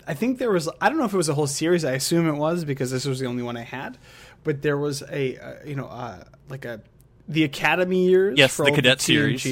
I 0.05 0.13
think 0.13 0.37
there 0.37 0.51
was. 0.51 0.69
I 0.81 0.89
don't 0.89 0.97
know 0.97 1.05
if 1.05 1.13
it 1.13 1.17
was 1.17 1.29
a 1.29 1.33
whole 1.33 1.47
series. 1.47 1.83
I 1.83 1.93
assume 1.93 2.27
it 2.27 2.35
was 2.37 2.63
because 2.65 2.91
this 2.91 3.05
was 3.05 3.19
the 3.19 3.25
only 3.25 3.41
one 3.43 3.57
I 3.57 3.63
had. 3.63 3.97
But 4.43 4.61
there 4.61 4.77
was 4.77 5.01
a, 5.09 5.37
uh, 5.37 5.53
you 5.65 5.75
know, 5.75 5.87
uh, 5.87 6.23
like 6.49 6.65
a 6.65 6.81
the 7.27 7.43
Academy 7.43 8.05
years. 8.07 8.37
Yes, 8.37 8.55
for 8.55 8.65
the 8.65 8.71
Cadet 8.71 8.99
TNG. 8.99 9.01
series. 9.39 9.43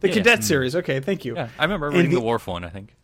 The 0.00 0.08
Yeah. 0.08 0.14
Cadet 0.14 0.44
series. 0.44 0.74
Okay, 0.76 1.00
thank 1.00 1.24
you. 1.24 1.34
Yeah, 1.36 1.48
I 1.58 1.64
remember 1.64 1.90
reading 1.90 2.10
the, 2.10 2.16
the- 2.16 2.22
Worf 2.22 2.46
one. 2.46 2.64
I 2.64 2.70
think. 2.70 2.94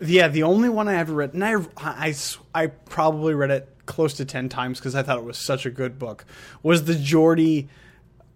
Yeah, 0.00 0.26
the 0.28 0.42
only 0.42 0.68
one 0.68 0.88
I 0.88 0.96
ever 0.96 1.12
read, 1.14 1.34
and 1.34 1.44
I, 1.44 1.54
I, 1.76 2.14
I 2.52 2.66
probably 2.66 3.32
read 3.32 3.52
it 3.52 3.73
close 3.86 4.14
to 4.14 4.24
ten 4.24 4.48
times 4.48 4.78
because 4.78 4.94
I 4.94 5.02
thought 5.02 5.18
it 5.18 5.24
was 5.24 5.38
such 5.38 5.66
a 5.66 5.70
good 5.70 5.98
book. 5.98 6.24
Was 6.62 6.84
the 6.84 6.94
Geordi? 6.94 7.68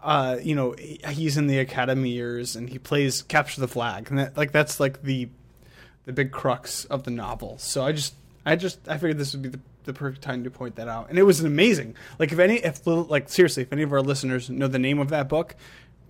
Uh, 0.01 0.38
you 0.40 0.55
know, 0.55 0.76
he's 1.09 1.36
in 1.36 1.49
the 1.49 1.59
academy 1.59 2.11
years 2.11 2.55
and 2.55 2.68
he 2.70 2.78
plays 2.78 3.22
capture 3.22 3.61
the 3.61 3.68
flag, 3.68 4.11
and 4.11 4.18
that 4.18 4.36
like 4.36 4.53
that's 4.53 4.78
like 4.78 5.03
the 5.03 5.28
the 6.05 6.12
big 6.12 6.30
crux 6.30 6.84
of 6.86 7.03
the 7.03 7.11
novel. 7.11 7.59
So 7.59 7.84
I 7.84 7.92
just 7.92 8.14
I 8.46 8.57
just 8.57 8.78
I 8.88 8.96
figured 8.96 9.18
this 9.18 9.34
would 9.34 9.42
be 9.42 9.49
the, 9.51 9.61
the 9.84 9.92
perfect 9.92 10.22
time 10.22 10.44
to 10.44 10.51
point 10.51 10.76
that 10.76 10.88
out. 10.88 11.11
And 11.11 11.18
it 11.18 11.22
was 11.24 11.40
amazing. 11.40 11.96
Like 12.18 12.32
if 12.32 12.38
any 12.38 12.57
if 12.57 12.86
like 12.86 13.28
seriously, 13.28 13.64
if 13.64 13.72
any 13.72 13.82
of 13.82 13.92
our 13.92 14.01
listeners 14.01 14.49
know 14.49 14.68
the 14.68 14.78
name 14.78 15.01
of 15.01 15.11
that 15.11 15.28
book, 15.28 15.55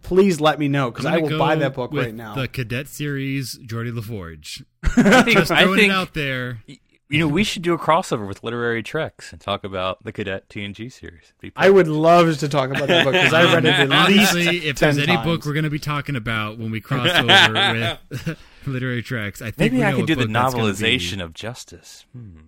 please 0.03 0.41
let 0.41 0.59
me 0.59 0.69
know 0.69 0.91
because 0.91 1.07
I 1.07 1.19
will 1.19 1.39
buy 1.39 1.57
that 1.57 1.75
book 1.75 1.93
right 1.93 2.15
now. 2.15 2.35
The 2.35 2.49
Cadet 2.49 2.89
series, 2.89 3.59
Geordi 3.59 3.95
La 3.95 4.03
Forge. 4.03 4.65
I 4.85 5.23
think, 5.23 5.39
Just 5.39 5.51
I 5.51 5.65
throwing 5.65 5.79
think 5.79 5.93
it 5.93 5.97
out 5.97 6.15
there. 6.15 6.63
You 7.09 7.19
know 7.19 7.29
we 7.29 7.43
should 7.45 7.63
do 7.63 7.73
a 7.75 7.79
crossover 7.79 8.27
with 8.27 8.43
Literary 8.45 8.83
Treks 8.83 9.33
and 9.33 9.41
talk 9.41 9.65
about 9.65 10.03
the 10.05 10.13
Cadet 10.13 10.49
TNG 10.49 10.93
series. 10.93 11.33
I 11.57 11.71
would 11.71 11.89
love 11.89 12.37
to 12.39 12.49
talk 12.49 12.71
about 12.71 12.89
that 12.89 13.05
book 13.05 13.13
because 13.15 13.33
I 13.33 13.45
read 13.53 13.65
it 13.65 13.75
at 13.75 13.89
least 13.89 14.33
Obviously, 14.35 14.67
if 14.69 14.77
10 14.77 14.95
there's 14.97 15.09
any 15.09 15.17
times. 15.17 15.27
book 15.27 15.45
we're 15.47 15.53
going 15.55 15.65
to 15.65 15.71
be 15.71 15.79
talking 15.79 16.17
about 16.17 16.59
when 16.59 16.71
we 16.71 16.81
cross 16.81 17.09
over 17.11 17.99
with 18.11 18.39
Literary 18.67 19.03
Treks, 19.03 19.41
I 19.41 19.47
think 19.51 19.73
Maybe 19.73 19.77
we 19.79 19.85
I 19.85 19.93
could 19.93 20.07
do 20.07 20.15
the 20.15 20.27
book 20.27 20.33
that's 20.33 20.55
gonna 20.55 20.67
be. 20.67 20.71
novelization 20.73 21.23
of 21.25 21.33
Justice. 21.35 22.05
Hmm. 22.13 22.39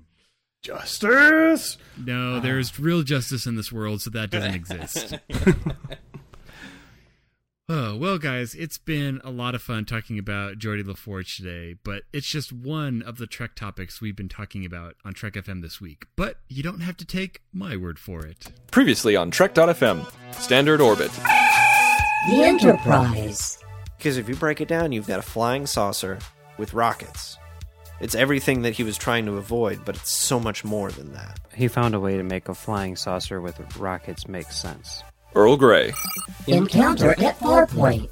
Justice. 0.63 1.79
No, 1.97 2.39
there's 2.39 2.79
real 2.79 3.03
justice 3.03 3.47
in 3.47 3.57
this 3.57 3.73
world, 3.73 4.03
so 4.03 4.11
that 4.11 4.29
doesn't 4.31 4.55
exist. 4.55 5.15
Oh, 7.73 7.95
well, 7.95 8.19
guys, 8.19 8.57
it's 8.57 8.79
been 8.79 9.21
a 9.23 9.31
lot 9.31 9.55
of 9.55 9.63
fun 9.63 9.85
talking 9.85 10.19
about 10.19 10.59
Geordi 10.59 10.85
La 10.85 10.95
Forge 10.95 11.37
today, 11.37 11.77
but 11.85 12.03
it's 12.13 12.27
just 12.27 12.53
one 12.53 13.01
of 13.01 13.17
the 13.19 13.29
Trek 13.29 13.55
topics 13.55 14.01
we've 14.01 14.17
been 14.17 14.29
talking 14.29 14.65
about 14.65 14.97
on 15.05 15.15
Trek 15.15 15.35
FM 15.35 15.63
this 15.63 15.81
week. 15.81 16.07
But 16.17 16.39
you 16.49 16.65
don't 16.65 16.81
have 16.81 16.97
to 16.97 17.05
take 17.05 17.43
my 17.53 17.77
word 17.77 17.97
for 17.97 18.27
it. 18.27 18.51
Previously 18.73 19.15
on 19.15 19.31
Trek.fm, 19.31 20.05
Standard 20.35 20.81
Orbit. 20.81 21.13
The 21.13 22.43
Enterprise. 22.43 23.63
Because 23.97 24.17
if 24.17 24.29
you 24.29 24.35
break 24.35 24.61
it 24.61 24.67
down, 24.67 24.91
you've 24.91 25.07
got 25.07 25.21
a 25.21 25.23
flying 25.23 25.65
saucer 25.65 26.19
with 26.59 26.75
rockets. 26.75 27.39
It's 28.01 28.17
everything 28.17 28.63
that 28.63 28.75
he 28.75 28.83
was 28.83 28.99
trying 28.99 29.27
to 29.27 29.37
avoid, 29.37 29.85
but 29.85 29.95
it's 29.95 30.11
so 30.11 30.41
much 30.41 30.65
more 30.65 30.91
than 30.91 31.13
that. 31.13 31.39
He 31.55 31.69
found 31.69 31.95
a 31.95 32.01
way 32.01 32.17
to 32.17 32.25
make 32.25 32.49
a 32.49 32.55
flying 32.55 32.97
saucer 32.97 33.41
with 33.41 33.77
rockets 33.77 34.27
make 34.27 34.51
sense. 34.51 35.05
Earl 35.35 35.57
Grey. 35.57 35.93
Encounter 36.47 37.11
at 37.11 37.39
Farpoint. 37.39 38.09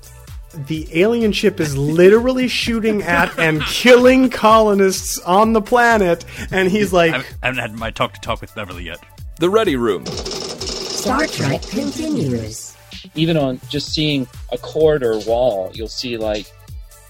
The 0.66 0.88
alien 1.00 1.32
ship 1.32 1.60
is 1.60 1.76
literally 1.76 2.48
shooting 2.48 3.02
at 3.02 3.38
and 3.38 3.62
killing 3.66 4.30
colonists 4.30 5.18
on 5.20 5.52
the 5.52 5.60
planet, 5.60 6.24
and 6.50 6.70
he's 6.70 6.92
like, 6.92 7.12
I 7.14 7.24
haven't 7.46 7.60
had 7.60 7.74
my 7.78 7.90
talk 7.90 8.14
to 8.14 8.20
talk 8.20 8.40
with 8.40 8.54
Beverly 8.54 8.84
yet. 8.84 8.98
The 9.38 9.50
Ready 9.50 9.76
Room. 9.76 10.04
Star 10.06 11.26
Trek 11.26 11.62
continues. 11.62 12.76
even 13.14 13.36
on 13.36 13.60
just 13.68 13.92
seeing 13.92 14.26
a 14.50 14.58
corridor 14.58 15.18
wall, 15.26 15.70
you'll 15.74 15.86
see 15.88 16.16
like 16.16 16.50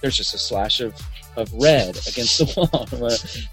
there's 0.01 0.15
just 0.17 0.33
a 0.33 0.37
slash 0.37 0.79
of, 0.79 0.93
of 1.37 1.51
red 1.53 1.89
against 2.07 2.37
the 2.39 2.45
wall. 2.71 3.09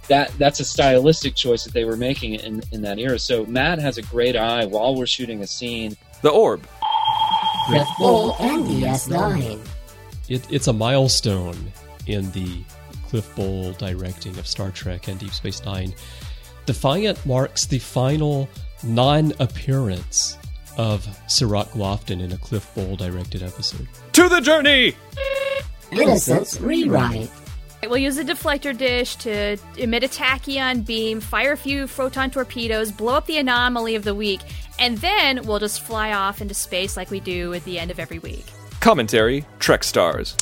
that 0.08 0.30
that's 0.38 0.60
a 0.60 0.64
stylistic 0.64 1.34
choice 1.34 1.64
that 1.64 1.72
they 1.72 1.84
were 1.84 1.96
making 1.96 2.34
in, 2.34 2.62
in 2.72 2.82
that 2.82 2.98
era. 2.98 3.18
So 3.18 3.46
Matt 3.46 3.78
has 3.78 3.98
a 3.98 4.02
great 4.02 4.36
eye 4.36 4.66
while 4.66 4.94
we're 4.96 5.06
shooting 5.06 5.42
a 5.42 5.46
scene. 5.46 5.96
The 6.26 6.32
Orb. 6.32 6.66
Cliff 7.68 7.86
Bole 8.00 8.34
and 8.40 8.66
DS9. 8.66 9.60
It, 10.28 10.44
it's 10.52 10.66
a 10.66 10.72
milestone 10.72 11.70
in 12.08 12.32
the 12.32 12.64
Cliff 13.08 13.32
Bole 13.36 13.70
directing 13.74 14.36
of 14.36 14.44
Star 14.44 14.72
Trek 14.72 15.06
and 15.06 15.20
Deep 15.20 15.32
Space 15.32 15.64
Nine. 15.64 15.94
Defiant 16.64 17.24
marks 17.24 17.66
the 17.66 17.78
final 17.78 18.48
non 18.82 19.34
appearance 19.38 20.36
of 20.76 21.06
Cirroc 21.28 21.68
Lofton 21.74 22.20
in 22.20 22.32
a 22.32 22.38
Cliff 22.38 22.74
Bole 22.74 22.96
directed 22.96 23.44
episode. 23.44 23.86
To 24.14 24.28
the 24.28 24.40
journey! 24.40 24.96
Innocence 25.92 26.60
Rewrite. 26.60 27.30
We'll 27.84 27.98
use 27.98 28.18
a 28.18 28.24
deflector 28.24 28.76
dish 28.76 29.14
to 29.16 29.58
emit 29.76 30.02
a 30.02 30.08
tachyon 30.08 30.84
beam, 30.84 31.20
fire 31.20 31.52
a 31.52 31.56
few 31.56 31.86
photon 31.86 32.32
torpedoes, 32.32 32.90
blow 32.90 33.14
up 33.14 33.26
the 33.26 33.38
anomaly 33.38 33.94
of 33.94 34.02
the 34.02 34.14
week, 34.14 34.40
and 34.78 34.98
then 34.98 35.46
we'll 35.46 35.58
just 35.58 35.80
fly 35.82 36.12
off 36.12 36.40
into 36.40 36.54
space 36.54 36.96
like 36.96 37.10
we 37.10 37.20
do 37.20 37.52
at 37.54 37.64
the 37.64 37.78
end 37.78 37.90
of 37.90 37.98
every 37.98 38.18
week. 38.18 38.46
Commentary 38.80 39.44
Trek 39.58 39.84
Stars. 39.84 40.36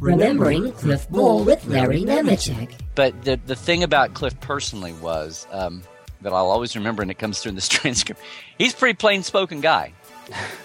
Remembering 0.00 0.72
Cliff 0.72 1.08
Bole 1.10 1.44
with 1.44 1.64
Larry 1.66 2.02
Nemecek. 2.02 2.72
But 2.94 3.20
the 3.24 3.38
the 3.46 3.56
thing 3.56 3.82
about 3.82 4.14
Cliff 4.14 4.38
personally 4.40 4.92
was 4.94 5.46
um, 5.50 5.82
that 6.20 6.32
I'll 6.32 6.50
always 6.50 6.76
remember, 6.76 7.02
and 7.02 7.10
it 7.10 7.18
comes 7.18 7.40
through 7.40 7.50
in 7.50 7.54
this 7.56 7.68
transcript. 7.76 8.20
He's 8.58 8.74
a 8.74 8.76
pretty 8.76 8.96
plain 8.96 9.22
spoken 9.22 9.60
guy, 9.60 9.92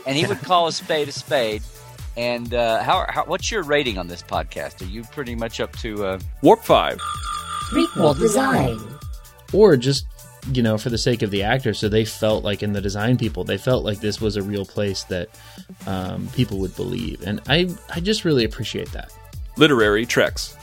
and 0.05 0.15
he 0.15 0.25
would 0.25 0.39
call 0.43 0.67
a 0.67 0.71
spade 0.71 1.07
a 1.07 1.11
spade. 1.11 1.63
And 2.15 2.53
uh, 2.53 2.83
how, 2.83 3.07
how 3.09 3.25
what's 3.25 3.49
your 3.51 3.63
rating 3.63 3.97
on 3.97 4.07
this 4.07 4.21
podcast? 4.21 4.81
Are 4.81 4.89
you 4.89 5.03
pretty 5.05 5.33
much 5.33 5.59
up 5.59 5.75
to 5.77 6.05
uh, 6.05 6.19
Warp 6.43 6.63
5. 6.63 6.99
Prequel 7.71 8.17
design. 8.19 8.79
or 9.51 9.75
just 9.77 10.05
you 10.51 10.61
know 10.61 10.77
for 10.77 10.89
the 10.89 10.97
sake 10.97 11.21
of 11.21 11.31
the 11.31 11.43
actors 11.43 11.79
so 11.79 11.87
they 11.87 12.03
felt 12.03 12.43
like 12.43 12.61
in 12.61 12.73
the 12.73 12.81
design 12.81 13.17
people 13.17 13.43
they 13.43 13.57
felt 13.57 13.85
like 13.85 13.99
this 13.99 14.19
was 14.19 14.35
a 14.35 14.41
real 14.41 14.65
place 14.65 15.03
that 15.05 15.29
um, 15.87 16.27
people 16.35 16.57
would 16.59 16.75
believe 16.75 17.21
and 17.25 17.39
i 17.47 17.69
i 17.93 17.99
just 17.99 18.25
really 18.25 18.43
appreciate 18.43 18.91
that 18.91 19.11
Literary 19.55 20.05
Treks. 20.05 20.57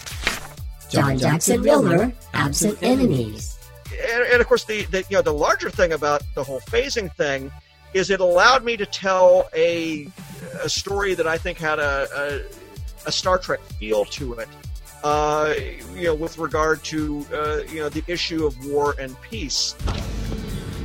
John 0.90 1.16
Jackson 1.18 1.62
Miller, 1.62 2.12
Absent 2.34 2.82
Enemies. 2.82 3.58
and, 3.92 4.22
and 4.24 4.40
of 4.40 4.48
course 4.48 4.64
the, 4.64 4.82
the 4.86 5.04
you 5.08 5.16
know 5.16 5.22
the 5.22 5.32
larger 5.32 5.70
thing 5.70 5.92
about 5.92 6.22
the 6.34 6.42
whole 6.42 6.60
phasing 6.60 7.14
thing 7.14 7.52
is 7.94 8.10
it 8.10 8.20
allowed 8.20 8.64
me 8.64 8.76
to 8.76 8.86
tell 8.86 9.48
a 9.54 10.08
a 10.62 10.68
story 10.68 11.14
that 11.14 11.28
I 11.28 11.38
think 11.38 11.58
had 11.58 11.78
a 11.78 12.08
a, 12.16 13.08
a 13.08 13.12
Star 13.12 13.38
Trek 13.38 13.60
feel 13.78 14.04
to 14.06 14.34
it. 14.34 14.48
Uh, 15.02 15.54
you 15.94 16.04
know, 16.04 16.14
with 16.14 16.38
regard 16.38 16.82
to 16.84 17.24
uh, 17.32 17.60
you 17.70 17.80
know 17.80 17.88
the 17.88 18.04
issue 18.06 18.46
of 18.46 18.66
war 18.66 18.94
and 18.98 19.18
peace. 19.22 19.74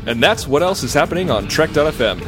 And 0.07 0.21
that's 0.21 0.47
what 0.47 0.61
else 0.61 0.83
is 0.83 0.93
happening 0.93 1.31
on 1.31 1.47
Trek.fm. 1.47 2.23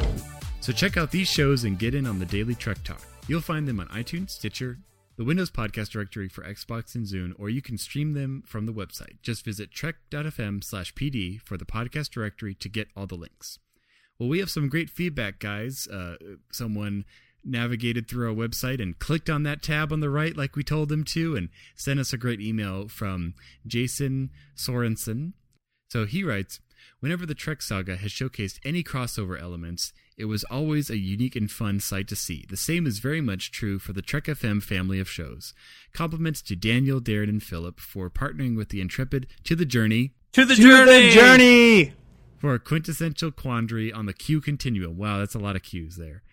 So 0.61 0.73
check 0.73 0.97
out 0.97 1.11
these 1.11 1.27
shows 1.27 1.63
and 1.63 1.77
get 1.79 1.95
in 1.95 2.05
on 2.05 2.19
the 2.19 2.25
daily 2.25 2.55
Trek 2.55 2.83
Talk. 2.83 3.01
You'll 3.27 3.41
find 3.41 3.67
them 3.67 3.79
on 3.79 3.87
iTunes, 3.87 4.31
Stitcher, 4.31 4.79
the 5.15 5.23
Windows 5.23 5.49
Podcast 5.49 5.89
Directory 5.89 6.27
for 6.27 6.43
Xbox 6.43 6.93
and 6.95 7.05
Zune, 7.05 7.33
or 7.39 7.49
you 7.49 7.61
can 7.61 7.77
stream 7.77 8.13
them 8.13 8.43
from 8.45 8.65
the 8.65 8.73
website. 8.73 9.21
Just 9.21 9.45
visit 9.45 9.71
trek.fm 9.71 10.63
slash 10.63 10.93
pd 10.93 11.41
for 11.41 11.57
the 11.57 11.65
podcast 11.65 12.09
directory 12.09 12.53
to 12.55 12.69
get 12.69 12.87
all 12.95 13.07
the 13.07 13.15
links. 13.15 13.59
Well, 14.19 14.29
we 14.29 14.39
have 14.39 14.49
some 14.49 14.69
great 14.69 14.89
feedback, 14.89 15.39
guys. 15.39 15.87
Uh, 15.87 16.15
someone 16.51 17.05
navigated 17.47 18.07
through 18.07 18.29
our 18.29 18.35
website 18.35 18.81
and 18.81 18.99
clicked 18.99 19.29
on 19.29 19.43
that 19.43 19.63
tab 19.63 19.91
on 19.91 19.99
the 19.99 20.09
right 20.09 20.35
like 20.35 20.55
we 20.55 20.63
told 20.63 20.89
them 20.89 21.03
to 21.05 21.35
and 21.35 21.49
sent 21.75 21.99
us 21.99 22.13
a 22.13 22.17
great 22.17 22.41
email 22.41 22.87
from 22.87 23.33
Jason 23.65 24.29
Sorensen. 24.55 25.33
So 25.89 26.05
he 26.05 26.23
writes, 26.23 26.59
Whenever 26.99 27.25
the 27.25 27.35
Trek 27.35 27.61
saga 27.61 27.95
has 27.95 28.11
showcased 28.11 28.59
any 28.65 28.83
crossover 28.83 29.39
elements, 29.39 29.93
it 30.17 30.25
was 30.25 30.43
always 30.45 30.89
a 30.89 30.97
unique 30.97 31.35
and 31.35 31.49
fun 31.49 31.79
sight 31.79 32.07
to 32.07 32.15
see. 32.15 32.45
The 32.49 32.57
same 32.57 32.87
is 32.87 32.99
very 32.99 33.21
much 33.21 33.51
true 33.51 33.77
for 33.77 33.93
the 33.93 34.01
Trek 34.01 34.25
FM 34.25 34.63
family 34.63 34.99
of 34.99 35.09
shows. 35.09 35.53
Compliments 35.93 36.41
to 36.43 36.55
Daniel, 36.55 36.99
Darren, 36.99 37.29
and 37.29 37.43
Phillip 37.43 37.79
for 37.79 38.09
partnering 38.09 38.57
with 38.57 38.69
the 38.69 38.81
Intrepid 38.81 39.27
to 39.43 39.55
the 39.55 39.65
journey. 39.65 40.13
To 40.33 40.43
the 40.43 40.55
To 40.55 40.85
the 40.85 41.11
journey! 41.11 41.93
For 42.39 42.53
a 42.53 42.59
quintessential 42.59 43.31
quandary 43.31 43.91
on 43.91 44.05
the 44.05 44.13
Q 44.13 44.41
continuum. 44.41 44.97
Wow, 44.97 45.19
that's 45.19 45.35
a 45.35 45.39
lot 45.39 45.55
of 45.55 45.61
Qs 45.61 45.95
there. 45.95 46.23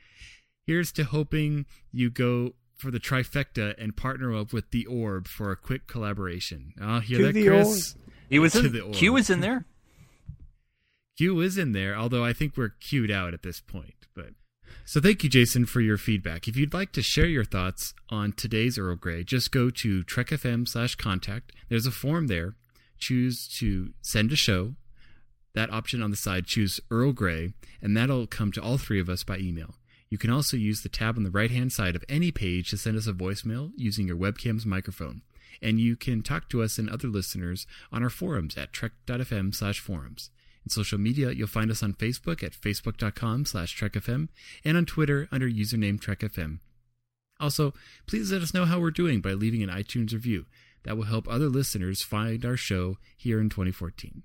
Here's 0.67 0.93
to 0.93 1.05
hoping 1.05 1.67
you 1.93 2.11
go 2.11 2.55
for 2.77 2.91
the 2.91 3.01
trifecta 3.01 3.75
and 3.79 3.97
partner 3.97 4.35
up 4.35 4.53
with 4.53 4.71
the 4.71 4.87
Orb 4.87 5.29
for 5.29 5.51
a 5.51 5.57
quick 5.57 5.87
collaboration. 5.87 6.73
Oh, 6.81 7.01
hear 7.01 7.19
To 7.19 7.25
that, 7.27 7.33
the 7.35 7.47
Chris? 7.47 7.95
He 8.29 8.39
was 8.39 8.53
To 8.53 8.67
in, 8.67 8.73
the 8.73 8.81
Orb. 8.81 8.95
Q 8.95 9.13
was 9.13 9.31
in 9.31 9.41
there. 9.41 9.65
Q 11.17 11.41
is 11.41 11.57
in 11.59 11.73
there, 11.73 11.97
although 11.97 12.25
I 12.25 12.33
think 12.33 12.57
we're 12.57 12.75
queued 12.81 13.11
out 13.11 13.35
at 13.35 13.43
this 13.43 13.61
point. 13.61 13.95
But 14.15 14.31
so 14.85 15.01
thank 15.01 15.23
you, 15.23 15.31
Jason, 15.31 15.67
for 15.67 15.81
your 15.81 15.97
feedback. 15.97 16.49
If 16.49 16.57
you'd 16.57 16.75
like 16.75 16.93
to 16.93 17.03
share 17.03 17.27
your 17.27 17.45
thoughts 17.45 17.95
on 18.09 18.33
today's 18.33 18.79
Earl 18.79 18.97
Grey, 18.97 19.23
just 19.23 19.53
go 19.53 19.71
to 19.71 20.03
trekfm 20.05 20.67
slash 20.67 20.95
contact. 20.97 21.53
There's 21.69 21.87
a 21.87 21.91
form 21.93 22.27
there. 22.27 22.55
Choose 22.99 23.49
to 23.59 23.93
send 24.03 24.33
a 24.33 24.37
show. 24.37 24.75
That 25.55 25.73
option 25.73 26.03
on 26.03 26.11
the 26.11 26.17
side, 26.17 26.47
choose 26.47 26.81
Earl 26.91 27.13
Grey, 27.13 27.53
and 27.81 27.97
that'll 27.97 28.27
come 28.27 28.51
to 28.53 28.63
all 28.63 28.77
three 28.79 28.99
of 28.99 29.09
us 29.09 29.23
by 29.23 29.39
email. 29.39 29.77
You 30.11 30.19
can 30.19 30.31
also 30.31 30.57
use 30.57 30.83
the 30.83 30.89
tab 30.89 31.17
on 31.17 31.25
the 31.25 31.31
right 31.31 31.51
hand 31.51 31.73
side 31.73 31.97
of 31.97 32.05
any 32.09 32.31
page 32.31 32.71
to 32.71 32.77
send 32.77 32.97
us 32.97 33.07
a 33.07 33.13
voicemail 33.13 33.73
using 33.77 34.07
your 34.07 34.17
webcam's 34.17 34.67
microphone. 34.67 35.23
And 35.63 35.81
you 35.81 35.97
can 35.97 36.23
talk 36.23 36.49
to 36.51 36.63
us 36.63 36.79
and 36.79 36.89
other 36.89 37.09
listeners 37.09 37.67
on 37.93 38.03
our 38.03 38.11
forums 38.11 38.57
at 38.57 38.73
trek.fm 38.73 39.55
slash 39.55 39.81
forums. 39.81 40.31
In 40.65 40.71
social 40.71 40.99
media, 40.99 41.31
you'll 41.31 41.47
find 41.47 41.71
us 41.71 41.83
on 41.83 41.95
Facebook 41.95 42.43
at 42.43 42.53
facebook.com 42.53 43.45
slash 43.45 43.79
trekfm 43.79 44.29
and 44.65 44.77
on 44.77 44.87
Twitter 44.87 45.29
under 45.31 45.49
username 45.49 46.01
trekfm. 46.01 46.59
Also, 47.41 47.75
please 48.07 48.33
let 48.33 48.43
us 48.43 48.55
know 48.55 48.65
how 48.65 48.81
we're 48.81 48.91
doing 48.91 49.21
by 49.21 49.33
leaving 49.33 49.63
an 49.63 49.69
iTunes 49.69 50.13
review. 50.13 50.47
That 50.85 50.97
will 50.97 51.05
help 51.05 51.27
other 51.29 51.49
listeners 51.49 52.03
find 52.03 52.45
our 52.45 52.57
show 52.57 52.99
here 53.17 53.41
in 53.41 53.49
2014. 53.49 54.23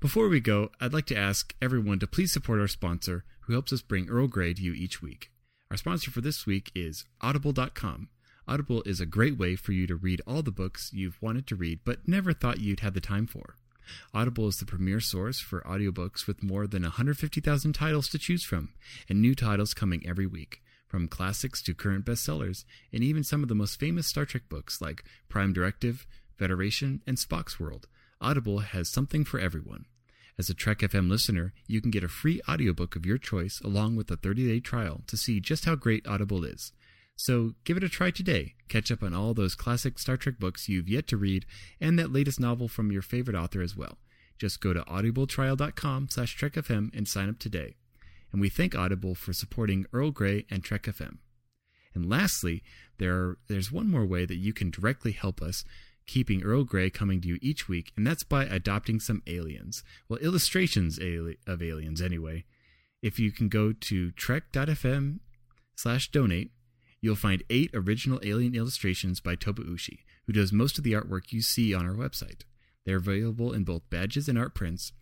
Before 0.00 0.28
we 0.28 0.40
go, 0.40 0.70
I'd 0.80 0.92
like 0.92 1.06
to 1.06 1.16
ask 1.16 1.54
everyone 1.60 1.98
to 2.00 2.06
please 2.06 2.32
support 2.32 2.60
our 2.60 2.68
sponsor 2.68 3.24
who 3.40 3.52
helps 3.52 3.72
us 3.72 3.82
bring 3.82 4.08
Earl 4.08 4.28
Grey 4.28 4.54
to 4.54 4.62
you 4.62 4.72
each 4.72 5.02
week. 5.02 5.30
Our 5.70 5.76
sponsor 5.76 6.10
for 6.10 6.20
this 6.20 6.46
week 6.46 6.70
is 6.74 7.04
Audible.com. 7.20 8.08
Audible 8.46 8.82
is 8.84 9.00
a 9.00 9.06
great 9.06 9.38
way 9.38 9.56
for 9.56 9.72
you 9.72 9.86
to 9.86 9.96
read 9.96 10.20
all 10.26 10.42
the 10.42 10.50
books 10.50 10.90
you've 10.92 11.20
wanted 11.22 11.46
to 11.46 11.56
read 11.56 11.80
but 11.84 12.06
never 12.06 12.32
thought 12.32 12.60
you'd 12.60 12.80
have 12.80 12.94
the 12.94 13.00
time 13.00 13.26
for. 13.26 13.56
Audible 14.12 14.48
is 14.48 14.58
the 14.58 14.66
premier 14.66 15.00
source 15.00 15.40
for 15.40 15.60
audiobooks 15.62 16.26
with 16.26 16.42
more 16.42 16.66
than 16.66 16.82
150,000 16.82 17.72
titles 17.72 18.08
to 18.08 18.18
choose 18.18 18.44
from, 18.44 18.70
and 19.08 19.20
new 19.20 19.34
titles 19.34 19.74
coming 19.74 20.02
every 20.06 20.26
week, 20.26 20.62
from 20.86 21.08
classics 21.08 21.62
to 21.62 21.74
current 21.74 22.06
bestsellers, 22.06 22.64
and 22.92 23.02
even 23.02 23.22
some 23.22 23.42
of 23.42 23.48
the 23.48 23.54
most 23.54 23.78
famous 23.78 24.06
Star 24.06 24.24
Trek 24.24 24.44
books 24.48 24.80
like 24.80 25.04
Prime 25.28 25.52
Directive, 25.52 26.06
Federation, 26.38 27.02
and 27.06 27.18
Spock's 27.18 27.60
World. 27.60 27.86
Audible 28.20 28.60
has 28.60 28.88
something 28.88 29.24
for 29.24 29.38
everyone. 29.38 29.86
As 30.38 30.48
a 30.48 30.54
Trek 30.54 30.78
FM 30.78 31.08
listener, 31.08 31.52
you 31.66 31.80
can 31.80 31.90
get 31.90 32.02
a 32.02 32.08
free 32.08 32.40
audiobook 32.48 32.96
of 32.96 33.06
your 33.06 33.18
choice 33.18 33.60
along 33.64 33.96
with 33.96 34.10
a 34.10 34.16
30-day 34.16 34.60
trial 34.60 35.02
to 35.06 35.16
see 35.16 35.38
just 35.38 35.64
how 35.64 35.76
great 35.76 36.06
Audible 36.06 36.44
is. 36.44 36.72
So 37.16 37.52
give 37.64 37.76
it 37.76 37.84
a 37.84 37.88
try 37.88 38.10
today. 38.10 38.54
Catch 38.68 38.90
up 38.90 39.02
on 39.02 39.14
all 39.14 39.34
those 39.34 39.54
classic 39.54 39.98
Star 39.98 40.16
Trek 40.16 40.38
books 40.40 40.68
you've 40.68 40.88
yet 40.88 41.06
to 41.08 41.16
read 41.16 41.46
and 41.80 41.98
that 41.98 42.12
latest 42.12 42.40
novel 42.40 42.66
from 42.66 42.90
your 42.90 43.02
favorite 43.02 43.36
author 43.36 43.62
as 43.62 43.76
well. 43.76 43.98
Just 44.38 44.60
go 44.60 44.72
to 44.72 44.82
audibletrial.com 44.82 46.08
slash 46.10 46.36
trekfm 46.36 46.94
and 46.96 47.06
sign 47.06 47.28
up 47.28 47.38
today. 47.38 47.76
And 48.32 48.40
we 48.40 48.48
thank 48.48 48.74
Audible 48.74 49.14
for 49.14 49.32
supporting 49.32 49.86
Earl 49.92 50.10
Grey 50.10 50.44
and 50.50 50.64
Trek 50.64 50.82
FM. 50.82 51.18
And 51.94 52.10
lastly, 52.10 52.64
there 52.98 53.36
there's 53.48 53.70
one 53.70 53.88
more 53.88 54.04
way 54.04 54.26
that 54.26 54.34
you 54.34 54.52
can 54.52 54.70
directly 54.70 55.12
help 55.12 55.40
us 55.40 55.64
keeping 56.06 56.42
Earl 56.42 56.64
Grey 56.64 56.90
coming 56.90 57.20
to 57.20 57.28
you 57.28 57.38
each 57.40 57.68
week, 57.68 57.92
and 57.96 58.06
that's 58.06 58.22
by 58.22 58.44
adopting 58.44 59.00
some 59.00 59.22
aliens. 59.26 59.82
Well, 60.08 60.18
illustrations 60.20 60.98
of 60.98 61.62
aliens, 61.62 62.02
anyway. 62.02 62.44
If 63.02 63.18
you 63.18 63.32
can 63.32 63.48
go 63.48 63.72
to 63.72 64.10
trek.fm 64.12 65.20
slash 65.76 66.10
donate, 66.10 66.52
you'll 67.00 67.16
find 67.16 67.42
eight 67.50 67.70
original 67.74 68.20
alien 68.22 68.54
illustrations 68.54 69.20
by 69.20 69.34
Toba 69.34 69.62
Ushi, 69.62 70.00
who 70.26 70.32
does 70.32 70.52
most 70.52 70.78
of 70.78 70.84
the 70.84 70.92
artwork 70.92 71.32
you 71.32 71.42
see 71.42 71.74
on 71.74 71.86
our 71.86 71.94
website. 71.94 72.42
They're 72.84 72.96
available 72.96 73.52
in 73.52 73.64
both 73.64 73.88
badges 73.90 74.28
and 74.28 74.38
art 74.38 74.54
prints, 74.54 74.92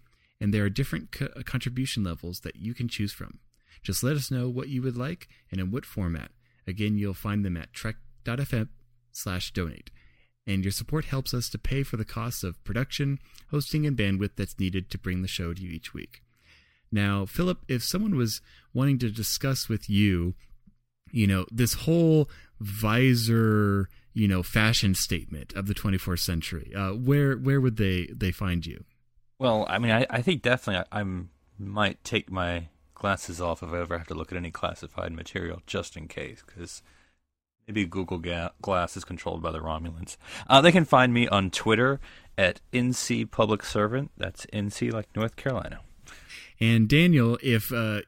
and 0.41 0.53
there 0.53 0.65
are 0.65 0.71
different 0.71 1.13
co- 1.13 1.29
uh, 1.37 1.43
contribution 1.45 2.03
levels 2.03 2.41
that 2.41 2.57
you 2.57 2.75
can 2.75 2.89
choose 2.89 3.13
from. 3.13 3.39
Just 3.83 4.03
let 4.03 4.17
us 4.17 4.31
know 4.31 4.49
what 4.49 4.69
you 4.69 4.83
would 4.83 4.97
like 4.97 5.29
and 5.51 5.61
in 5.61 5.71
what 5.71 5.85
format. 5.85 6.31
Again, 6.67 6.97
you'll 6.97 7.15
find 7.15 7.45
them 7.45 7.57
at 7.57 7.73
trek.fm 7.73 8.69
slash 9.13 9.53
donate 9.53 9.91
and 10.47 10.65
your 10.65 10.73
support 10.73 11.07
helps 11.07 11.33
us 11.33 11.49
to 11.51 11.59
pay 11.59 11.83
for 11.83 11.97
the 11.97 12.05
costs 12.05 12.43
of 12.43 12.63
production, 12.65 13.19
hosting, 13.51 13.87
and 13.87 13.97
bandwidth 13.97 14.37
that's 14.37 14.59
needed 14.59 14.91
to 14.91 14.99
bring 14.99 15.23
the 15.23 15.29
show 15.29 15.55
to 15.55 15.63
you 15.63 15.71
each 15.71 15.95
week. 15.95 16.23
Now, 16.91 17.25
Phillip, 17.25 17.59
if 17.69 17.83
someone 17.83 18.17
was 18.17 18.41
wanting 18.75 18.99
to 18.99 19.11
discuss 19.11 19.69
with 19.69 19.89
you, 19.89 20.35
you 21.11 21.27
know, 21.27 21.47
this 21.51 21.75
whole 21.75 22.29
visor, 22.61 23.89
you 24.13 24.29
know, 24.29 24.43
fashion 24.43 24.95
statement 24.95 25.55
of 25.55 25.67
the 25.67 25.75
24th 25.75 26.21
century, 26.21 26.73
uh, 26.75 26.91
where 26.91 27.37
where 27.37 27.61
would 27.61 27.77
they 27.77 28.09
they 28.15 28.31
find 28.31 28.67
you? 28.67 28.85
Well, 29.39 29.67
I 29.69 29.79
mean, 29.79 29.91
I, 29.91 30.07
I 30.11 30.23
think 30.23 30.43
definitely 30.43 30.85
I 30.93 31.01
I'm, 31.01 31.31
might 31.59 32.03
take 32.05 32.31
my 32.31 32.69
glasses 32.95 33.41
off 33.41 33.63
if 33.63 33.73
I 33.73 33.81
ever 33.81 33.99
have 33.99 34.07
to 34.09 34.15
look 34.15 34.31
at 34.31 34.39
any 34.39 34.51
classified 34.51 35.13
material, 35.13 35.63
just 35.67 35.97
in 35.97 36.09
case, 36.09 36.43
because 36.47 36.83
Maybe 37.73 37.87
Google 37.87 38.19
Ga- 38.19 38.51
Glass 38.61 38.99
is 38.99 39.05
controlled 39.05 39.43
by 39.43 39.51
the 39.51 39.61
Romulans. 39.61 40.19
Uh, 40.47 40.61
they 40.61 40.73
can 40.73 40.85
find 40.85 41.15
me 41.15 41.27
on 41.27 41.51
Twitter 41.51 42.01
at 42.37 42.61
NC 42.75 43.31
Public 43.31 43.65
Servant. 43.65 44.11
That's 44.19 44.45
NC 44.53 44.93
like 44.93 45.09
North 45.17 45.37
Carolina. 45.37 45.81
And 46.61 46.87
Daniel, 46.87 47.39
if 47.43 47.73
uh, 47.73 48.03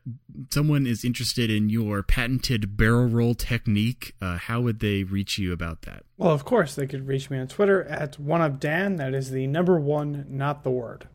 someone 0.51 0.87
is 0.87 1.03
interested 1.03 1.51
in 1.51 1.71
your 1.71 2.03
patented 2.03 2.77
barrel 2.77 3.07
roll 3.07 3.35
technique, 3.35 4.15
uh, 4.21 4.37
how 4.37 4.61
would 4.61 4.81
they 4.81 5.03
reach 5.03 5.39
you 5.39 5.51
about 5.51 5.81
that? 5.83 6.03
Well, 6.19 6.33
of 6.33 6.45
course, 6.45 6.75
they 6.75 6.87
could 6.87 7.09
reach 7.09 7.31
me 7.31 7.39
on 7.39 7.49
Twitter 7.49 7.85
at 7.85 8.19
one 8.19 8.43
of 8.43 8.61
Dan. 8.61 8.97
That 8.97 9.15
is 9.15 9.31
the 9.31 9.47
number 9.47 9.81
one, 9.81 10.27
not 10.29 10.63
the 10.63 10.71
word. 10.71 11.09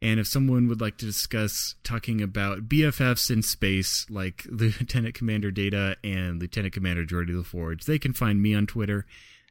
And 0.00 0.20
if 0.20 0.28
someone 0.28 0.68
would 0.68 0.80
like 0.80 0.96
to 0.98 1.06
discuss 1.06 1.74
talking 1.82 2.22
about 2.22 2.68
BFFs 2.68 3.30
in 3.30 3.42
space, 3.42 4.06
like 4.08 4.46
Lieutenant 4.50 5.14
Commander 5.14 5.50
Data 5.50 5.96
and 6.04 6.40
Lieutenant 6.40 6.72
Commander 6.72 7.04
Geordi 7.04 7.34
La 7.34 7.42
Forge, 7.42 7.84
they 7.84 7.98
can 7.98 8.12
find 8.12 8.40
me 8.40 8.54
on 8.54 8.66
Twitter. 8.66 9.06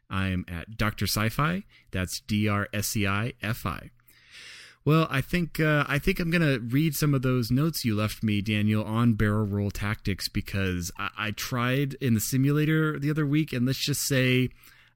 I'm 0.09 0.45
at 0.47 0.77
Dr. 0.77 1.05
Sci-Fi. 1.05 1.63
That's 1.91 2.21
D 2.21 2.47
R 2.47 2.69
S 2.73 2.87
C 2.87 3.05
I 3.05 3.33
F 3.41 3.65
I. 3.65 3.91
Well, 4.85 5.05
I 5.09 5.19
think 5.19 5.59
uh, 5.59 5.83
I 5.85 5.99
think 5.99 6.17
I'm 6.17 6.31
gonna 6.31 6.59
read 6.59 6.95
some 6.95 7.13
of 7.13 7.21
those 7.21 7.51
notes 7.51 7.83
you 7.83 7.93
left 7.93 8.23
me, 8.23 8.41
Daniel, 8.41 8.85
on 8.85 9.15
barrel 9.15 9.45
roll 9.45 9.69
tactics 9.69 10.29
because 10.29 10.93
I, 10.97 11.09
I 11.17 11.31
tried 11.31 11.95
in 11.95 12.13
the 12.13 12.21
simulator 12.21 12.97
the 12.97 13.09
other 13.09 13.25
week, 13.25 13.51
and 13.51 13.65
let's 13.65 13.83
just 13.83 14.07
say 14.07 14.47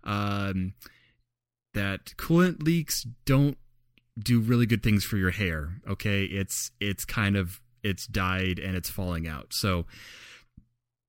um, 0.05 0.75
that 1.73 2.13
coolant 2.15 2.63
leaks 2.63 3.05
don't 3.25 3.57
do 4.17 4.39
really 4.39 4.65
good 4.65 4.83
things 4.83 5.03
for 5.03 5.17
your 5.17 5.31
hair. 5.31 5.81
Okay, 5.87 6.23
it's 6.25 6.71
it's 6.79 7.05
kind 7.05 7.35
of 7.35 7.61
it's 7.83 8.07
dyed 8.07 8.59
and 8.59 8.75
it's 8.75 8.89
falling 8.89 9.27
out. 9.27 9.53
So 9.53 9.85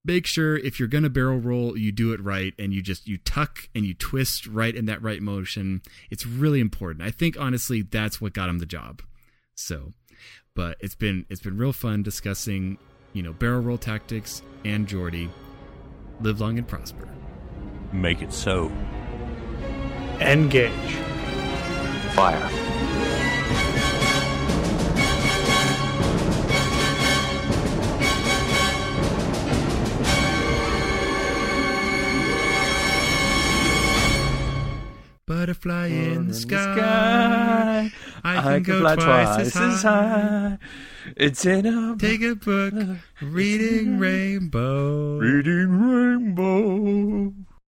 make 0.05 0.27
sure 0.27 0.57
if 0.57 0.79
you're 0.79 0.89
going 0.89 1.05
to 1.05 1.11
barrel 1.11 1.39
roll, 1.39 1.77
you 1.77 1.93
do 1.93 2.13
it 2.13 2.23
right 2.23 2.55
and 2.59 2.73
you 2.73 2.83
just 2.83 3.07
you 3.07 3.19
tuck 3.19 3.69
and 3.75 3.85
you 3.85 3.95
twist 3.95 4.47
right 4.47 4.75
in 4.75 4.87
that 4.87 5.03
right 5.03 5.23
motion. 5.23 5.83
It's 6.11 6.27
really 6.27 6.61
important. 6.61 7.05
I 7.05 7.11
think 7.11 7.37
honestly 7.39 7.83
that's 7.83 8.21
what 8.21 8.33
got 8.33 8.49
him 8.49 8.59
the 8.59 8.67
job. 8.67 9.03
So, 9.55 9.93
but 10.55 10.77
it's 10.81 10.95
been 10.95 11.27
it's 11.29 11.41
been 11.41 11.57
real 11.57 11.73
fun 11.73 12.03
discussing, 12.03 12.79
you 13.13 13.23
know, 13.23 13.33
barrel 13.33 13.61
roll 13.61 13.79
tactics 13.79 14.43
and 14.65 14.87
Geordi. 14.87 15.31
Live 16.21 16.41
long 16.41 16.59
and 16.59 16.69
prosper. 16.69 17.09
Make 17.93 18.23
it 18.23 18.33
so. 18.33 18.71
Engage. 20.21 20.71
Fire. 22.15 22.82
Butterfly 35.25 35.87
in 35.87 36.29
the 36.29 36.35
sky. 36.35 37.91
I 38.25 38.35
can, 38.35 38.47
I 38.47 38.53
can 38.55 38.63
go 38.63 38.81
fly 38.81 38.95
twice, 38.97 39.35
twice 39.37 39.57
as 39.57 39.83
high. 39.83 40.59
It's 41.17 41.45
in 41.47 41.67
a 41.67 41.97
Take 41.97 42.23
a 42.23 42.35
book, 42.35 42.75
reading 43.21 43.99
rainbow. 43.99 45.19
reading 45.19 45.81
rainbow. 45.81 47.33